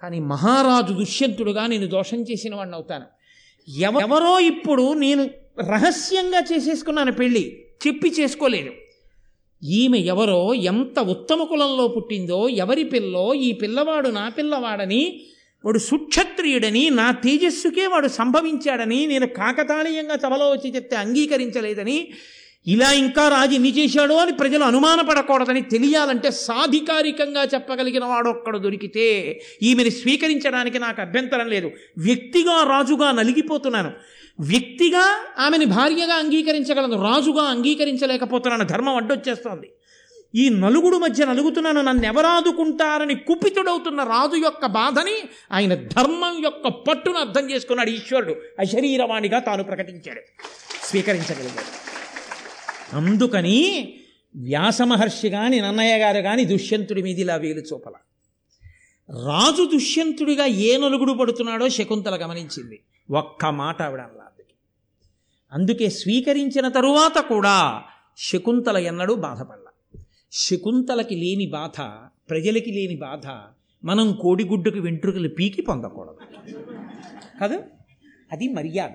కానీ 0.00 0.20
మహారాజు 0.20 0.92
దుష్యంతుడుగా 0.92 1.66
నేను 1.66 1.86
దోషం 1.86 2.22
చేసిన 2.22 2.54
వాడిని 2.54 2.76
అవుతాను. 2.76 3.04
ఎవరో 3.78 4.40
ఇప్పుడు 4.40 4.92
నేను 4.92 5.30
రహస్యంగా 5.60 6.42
చేసేసుకున్నాను 6.52 7.12
పెళ్ళి 7.12 7.64
చెప్పి 7.86 8.08
చేసుకోలేదు. 8.08 8.70
ఈమె 9.64 9.98
ఎవరో 9.98 10.54
ఎంత 10.54 10.98
ఉత్తమ 10.98 11.44
కులంలో 11.44 11.88
పుట్టిందో 11.88 12.48
ఎవరి 12.48 12.84
పిల్లో 12.84 13.34
ఈ 13.34 13.52
పిల్లవాడు 13.52 14.08
నా 14.08 14.28
పిల్లవాడని 14.28 15.26
వాడు 15.64 15.78
సుక్షత్రియుడని 15.78 16.90
నా 16.90 17.10
తేజస్సుకే 17.10 17.86
వాడు 17.86 18.08
సంభవించాడని 18.08 19.06
నేను 19.06 19.26
కాకతాళీయంగా 19.26 20.16
సభలో 20.16 20.50
వచ్చి 20.50 20.74
చెప్తే 20.74 20.96
అంగీకరించలేదని 20.96 22.08
ఇలా 22.66 22.92
ఇంకా 22.92 23.28
రాజు 23.28 23.54
ఎన్ని 23.54 23.78
చేశాడో 23.78 24.16
అని 24.16 24.32
ప్రజలు 24.32 24.64
అనుమానపడకూడదని 24.64 25.62
తెలియాలంటే 25.62 26.30
సాధికారికంగా 26.30 27.44
చెప్పగలిగిన 27.44 28.04
వాడొక్కడు 28.04 28.58
దొరికితే 28.58 29.40
ఈమెను 29.62 29.90
స్వీకరించడానికి 29.90 30.78
నాకు 30.78 31.00
అభ్యంతరం 31.00 31.48
లేదు. 31.48 31.70
వ్యక్తిగా 31.98 32.66
రాజుగా 32.68 33.10
నలిగిపోతున్నాను. 33.10 33.90
వ్యక్తిగా 34.40 35.18
ఆమెని 35.38 35.64
భార్యగా 35.64 36.14
అంగీకరించగలను 36.14 37.02
రాజుగా 37.02 37.42
అంగీకరించలేకపోతున్నాను. 37.42 38.64
ధర్మం 38.64 38.96
అడ్డొచ్చేస్తోంది. 38.96 39.70
ఈ 40.34 40.48
నలుగుడు 40.48 40.96
మధ్య 40.96 41.24
నలుగుతున్నాను 41.24 41.80
నన్ను 41.80 42.06
ఎవరాదుకుంటారని 42.06 43.14
కుపితుడవుతున్న 43.14 44.02
రాజు 44.02 44.36
యొక్క 44.36 44.66
బాధని 44.66 45.28
ఆయన 45.52 45.74
ధర్మం 45.74 46.44
యొక్క 46.44 46.68
పట్టును 46.68 47.18
అర్థం 47.18 47.50
చేసుకున్నాడు 47.50 47.90
ఈశ్వరుడు. 47.90 48.36
అశరీరవాణిగా 48.58 49.38
తాను 49.38 49.64
ప్రకటించాడు. 49.64 50.20
స్వీకరించగలిగాడు. 50.86 51.94
అందుకని 52.96 53.94
వ్యాసమహర్షి 54.36 55.30
కానీ 55.30 55.60
నన్నయ్య 55.60 55.98
గారు 55.98 56.20
కానీ 56.20 56.44
దుష్యంతుడి 56.44 57.02
మీద 57.02 57.18
ఇలా 57.18 57.36
వేలు 57.36 57.60
చూపల. 57.60 57.92
రాజు 59.26 59.70
దుష్యంతుడిగా 59.74 60.44
ఏ 60.44 60.76
నలుగుడు 60.76 61.12
పడుతున్నాడో 61.12 61.68
శకుంతల 61.68 62.24
గమనించింది. 62.24 62.80
ఒక్క 63.10 63.46
మాట 63.46 63.82
ఆవిడ 63.82 64.00
అందుకే 65.52 65.90
స్వీకరించిన 65.90 66.68
తరువాత 66.68 67.18
కూడా 67.18 67.82
శకుంతల 68.18 68.76
ఎన్నడూ 68.76 69.14
బాధపడల 69.14 69.63
శకుంతలకి 70.36 71.14
లేని 71.14 71.46
బాధ 71.46 71.80
ప్రజలకి 72.30 72.72
లేని 72.72 72.96
బాధ 72.96 73.26
మనం 73.86 74.12
కోడిగుడ్డుకు 74.12 74.78
వెంట్రుకలు 74.78 75.28
పీకి 75.28 75.62
పొందకూడదు. 75.62 76.16
కాదు? 77.40 77.62
అది 78.32 78.48
మర్యాద. 78.48 78.90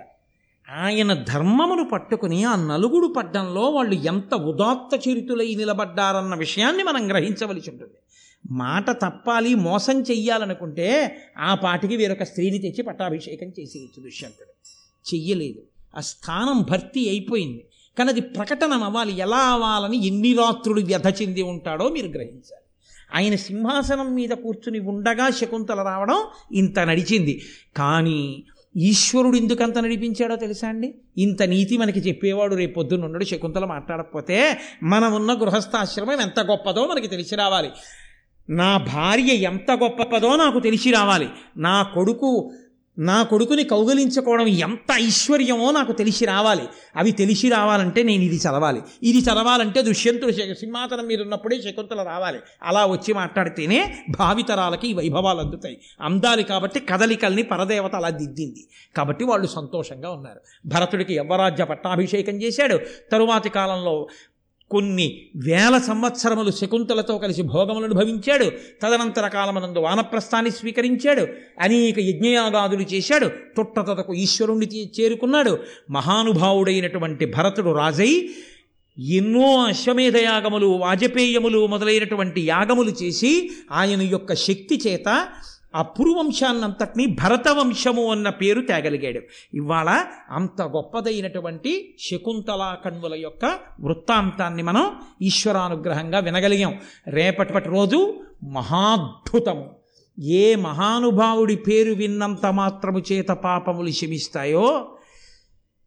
ఆయన 0.69 1.13
ధర్మమును 1.13 1.89
పట్టుకుని 1.89 2.43
ఆ 2.43 2.55
నలుగుడు 2.55 3.13
పడ్డంలో 3.17 3.61
వాళ్ళు 3.61 3.95
ఎంత 3.95 4.33
ఉదాత్త 4.33 5.09
చరితులై 5.09 5.55
నిలబడ్డారన్న 5.55 6.35
విషయాన్ని 6.35 6.83
మనం 6.83 7.09
గ్రహించవలసి 7.09 7.71
ఉంటుంది. 7.71 7.93
మాట 8.51 8.89
తప్పాలి 8.89 9.55
మోసం 9.55 10.01
చెయ్యాలనుకుంటే 10.01 11.17
ఆ 11.37 11.55
పాటికి 11.55 11.97
వేరొక 11.97 12.23
స్త్రీని 12.23 12.59
తెచ్చి 12.59 12.83
పట్టాభిషేకం 12.83 13.47
చేసేయచ్చు 13.59 14.03
దుష్యంతుడు. 14.03 14.69
చెయ్యలేదు. 15.15 15.61
ఆ 15.97 15.99
స్థానం 15.99 16.65
భర్తీ 16.69 17.09
అయిపోయింది. 17.09 17.65
కానీ 17.99 18.09
అది 18.09 18.21
ప్రకటన 18.21 18.73
అవ్వాలి. 18.73 19.17
ఎలా 19.17 19.37
అవ్వాలని 19.37 20.07
ఎన్ని 20.07 20.33
రాత్రులు 20.33 20.85
వ్యధ 20.85 21.07
చెంది 21.07 21.41
ఉంటాడో 21.41 21.89
మీరు 21.89 22.07
గ్రహించాలి. 22.07 22.65
ఆయన 23.15 23.35
సింహాసనం 23.35 24.15
మీద 24.15 24.29
కూర్చుని 24.29 24.79
ఉండగా 24.79 25.29
శకుంతల 25.29 25.81
రావడం 25.81 26.23
ఇంత 26.51 26.79
నడిచింది. 26.79 27.41
కానీ 27.77 28.43
ఈశ్వరుడు 28.77 29.37
ఎందుకంత 29.37 29.77
నడిపించాడో 29.77 30.35
తెలుసా 30.35 30.67
అండి? 30.67 30.95
ఇంత 31.17 31.43
నీతి 31.43 31.77
మనకి 31.77 31.99
చెప్పేవాడు 31.99 32.55
రేపు 32.55 32.73
పొద్దున్న 32.73 33.05
ఉన్నాడు 33.05 33.23
శకుంతల 33.23 33.65
మాట్లాడకపోతే 33.65 34.57
మనం 34.83 35.13
ఉన్న 35.13 35.33
గృహస్థాశ్రమం 35.33 36.21
ఎంత 36.21 36.39
గొప్పదో 36.39 36.87
మనకి 36.87 37.07
తెలిసి 37.07 37.35
రావాలి. 37.35 37.69
నా 38.49 38.77
భార్య 38.77 39.33
ఎంత 39.33 39.71
గొప్పదో 39.71 40.35
నాకు 40.35 40.59
తెలిసి 40.59 40.91
రావాలి. 40.91 41.29
నా 41.57 41.83
కొడుకు 41.83 42.51
నా 42.99 43.23
కొడుకుని 43.23 43.63
కౌగలించుకోవడం 43.63 44.47
ఎంత 44.47 44.91
ఐశ్వర్యమో 44.93 45.71
నాకు 45.71 45.91
తెలిసి 45.91 46.25
రావాలి. 46.25 46.63
అవి 46.95 47.11
తెలిసి 47.11 47.49
రావాలంటే 47.49 48.03
నేను 48.03 48.23
ఇది 48.23 48.35
చదవాలి. 48.35 48.81
ఇది 49.03 49.19
చదవాలంటే 49.19 49.81
దుష్యంతుడు 49.81 50.31
శ- 50.31 50.59
సింహాసనం 50.59 51.07
మీద 51.07 51.21
ఉన్నప్పుడే 51.21 51.61
శకుంతల 51.61 52.03
రావాలి. 52.03 52.39
అలా 52.63 52.85
వచ్చి 52.85 53.13
మాట్లాడితేనే 53.13 53.97
భావితరాలకి 54.19 54.87
ఈ 54.87 54.93
వైభవాలు 54.93 55.39
అందుతాయి. 55.39 55.81
అందాలి 56.01 56.43
కాబట్టి 56.43 56.79
కదలికల్ని 56.79 57.43
పరదేవత 57.43 57.95
అలా 57.95 58.09
దిద్దింది. 58.09 58.67
కాబట్టి 58.97 59.23
వాళ్ళు 59.23 59.47
సంతోషంగా 59.47 60.11
ఉన్నారు. 60.11 60.39
భరతుడికి 60.65 61.13
యవ్వరాజ్య 61.13 61.63
పట్టాభిషేకం 61.63 62.33
చేశాడు. 62.33 62.79
తరువాతి 63.11 63.49
కాలంలో 63.49 64.07
కొన్ని 64.69 65.21
వేల 65.35 65.81
సంవత్సరములు 65.87 66.51
శకుంతలతో 66.51 67.17
కలిసి 67.17 67.41
భోగములను 67.41 67.83
అనుభవించాడు. 67.83 68.43
తదనంతర 68.81 69.27
కాలమనందు 69.27 69.79
వానప్రస్థాన్ని 69.79 70.51
స్వీకరించాడు. 70.51 71.27
అనేక 71.59 71.99
యజ్ఞయాగాదులు 71.99 72.81
చేశాడు. 72.81 73.27
తొట్టతొదకు 73.57 74.13
ఈశ్వరుణ్ణి 74.13 74.91
చేరుకున్నాడు. 74.99 75.59
మహానుభావుడైనటువంటి 75.89 77.25
భరతుడు 77.25 77.71
రాజై 77.71 78.29
ఎన్నో 78.99 79.63
అశ్వమేధయాగములు 79.63 80.67
వాజపేయములు 80.67 81.67
మొదలైనటువంటి 81.67 82.41
యాగములు 82.41 82.91
చేసి 83.03 83.51
ఆయన 83.71 84.01
యొక్క 84.01 84.33
శక్తి 84.33 84.81
చేత 84.87 85.27
ఆ 85.75 85.81
పురువంశాన్నంతటినీ 85.81 87.05
భరతవంశము 87.05 88.11
అన్న 88.11 88.29
పేరు 88.29 88.61
తేగలిగాడు. 88.61 89.21
ఇవాళ 89.53 90.03
అంత 90.31 90.61
గొప్పదైనటువంటి 90.61 91.95
శకుంతలా 91.99 92.77
కణువుల 92.85 93.13
యొక్క 93.15 93.59
వృత్తాంతాన్ని 93.81 94.63
మనం 94.63 94.91
ఈశ్వరానుగ్రహంగా 95.21 96.19
వినగలిగాం. 96.19 96.79
రేపటి 97.07 97.53
రోజు 97.65 98.19
మహాద్భుతము. 98.43 99.75
ఏ 100.19 100.55
మహానుభావుడి 100.55 101.55
పేరు 101.55 101.93
విన్నంత 101.93 102.45
మాత్రము 102.45 103.03
చేత 103.11 103.27
పాపములు 103.27 103.89
శమిస్తాయో 103.89 104.95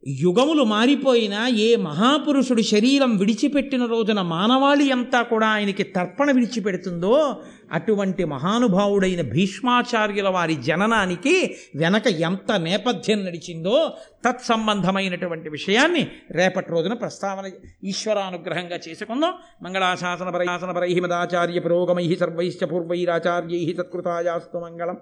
యుగములు 0.06 0.62
మారిపోయినా 0.62 1.48
ఏ 1.48 1.76
మహాపురుషుడు 1.76 2.62
శరీరం 2.62 3.16
విడిచిపెట్టిన 3.16 3.84
రోజున 3.84 4.22
మానవాళి 4.22 4.90
అంతా 4.90 5.22
కూడా 5.22 5.46
ఆయనకి 5.46 5.82
తర్పణ 5.82 6.30
విడిచిపెడుతుందో 6.30 7.36
అటువంటి 7.72 8.24
మహానుభావుడైన 8.24 9.20
భీష్మాచార్యుల 9.20 10.28
వారి 10.28 10.54
జననానికి 10.54 11.56
వెనక 11.76 12.06
ఎంత 12.06 12.52
నేపథ్యం 12.52 13.24
నడిచిందో 13.24 13.92
తత్సంబంధమైనటువంటి 14.28 15.48
విషయాన్ని 15.48 16.06
రేపటి 16.30 16.70
రోజున 16.70 16.92
ప్రస్తావన 16.92 17.50
ఈశ్వరానుగ్రహంగా 17.84 18.78
చేసుకుందాం. 18.88 19.32
మంగళాశాసన 19.62 20.30
పరయాసన 20.30 20.70
పరై 20.70 21.00
మదాచార్య 21.00 21.60
పురోగమై 21.60 22.16
సర్వైశ్చ 22.20 22.64
పూర్వైరాచార్యై 22.64 23.74
సత్కృతాయాస్తు 23.78 24.58
మంగళం. 24.58 24.96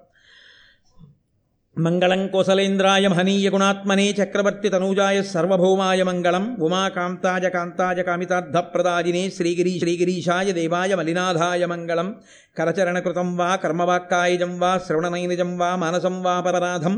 మంగళం 1.76 2.28
కోసలేంద్రాయ 2.28 3.08
మహనీయ 3.08 3.50
గుణాత్మనే 3.50 4.10
చక్రవర్తి 4.10 4.68
తనూజాయ 4.68 5.22
సర్వభౌమాయ 5.22 6.02
మంగళం 6.02 6.56
ఉమాకాంతాయ 6.62 7.48
కాంతాయ 7.48 8.02
కామితార్థప్రదాజినే 8.02 9.30
శ్రీగిరి 9.30 9.78
శ్రీగిరీశాయ 9.78 10.52
దేవాయ 10.52 10.94
మలినాథాయ 10.94 11.66
మంగళం 11.66 12.14
కరచరణకృతం 12.58 13.36
వా 13.36 13.56
కర్మవాక్కాయజం 13.56 14.58
వా 14.58 14.78
శ్రవణనైనజం 14.86 15.58
వా 15.58 15.76
మానసం 15.76 16.22
వా 16.22 16.40
పరనాథం 16.40 16.96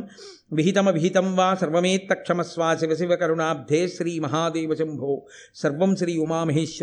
విహితమవిహితం 0.53 1.37
వా 1.37 1.55
సర్వమేత్తక్షమస్వా 1.55 2.75
శివ 2.75 3.15
కరుణాబ్ధే 3.15 3.89
శ్రీ 3.89 4.19
మహాదేవ 4.19 4.75
శంభో. 4.75 5.23
సర్వం 5.55 5.97
శ్రీ 5.97 6.19
ఉమామహేశ్వర 6.19 6.81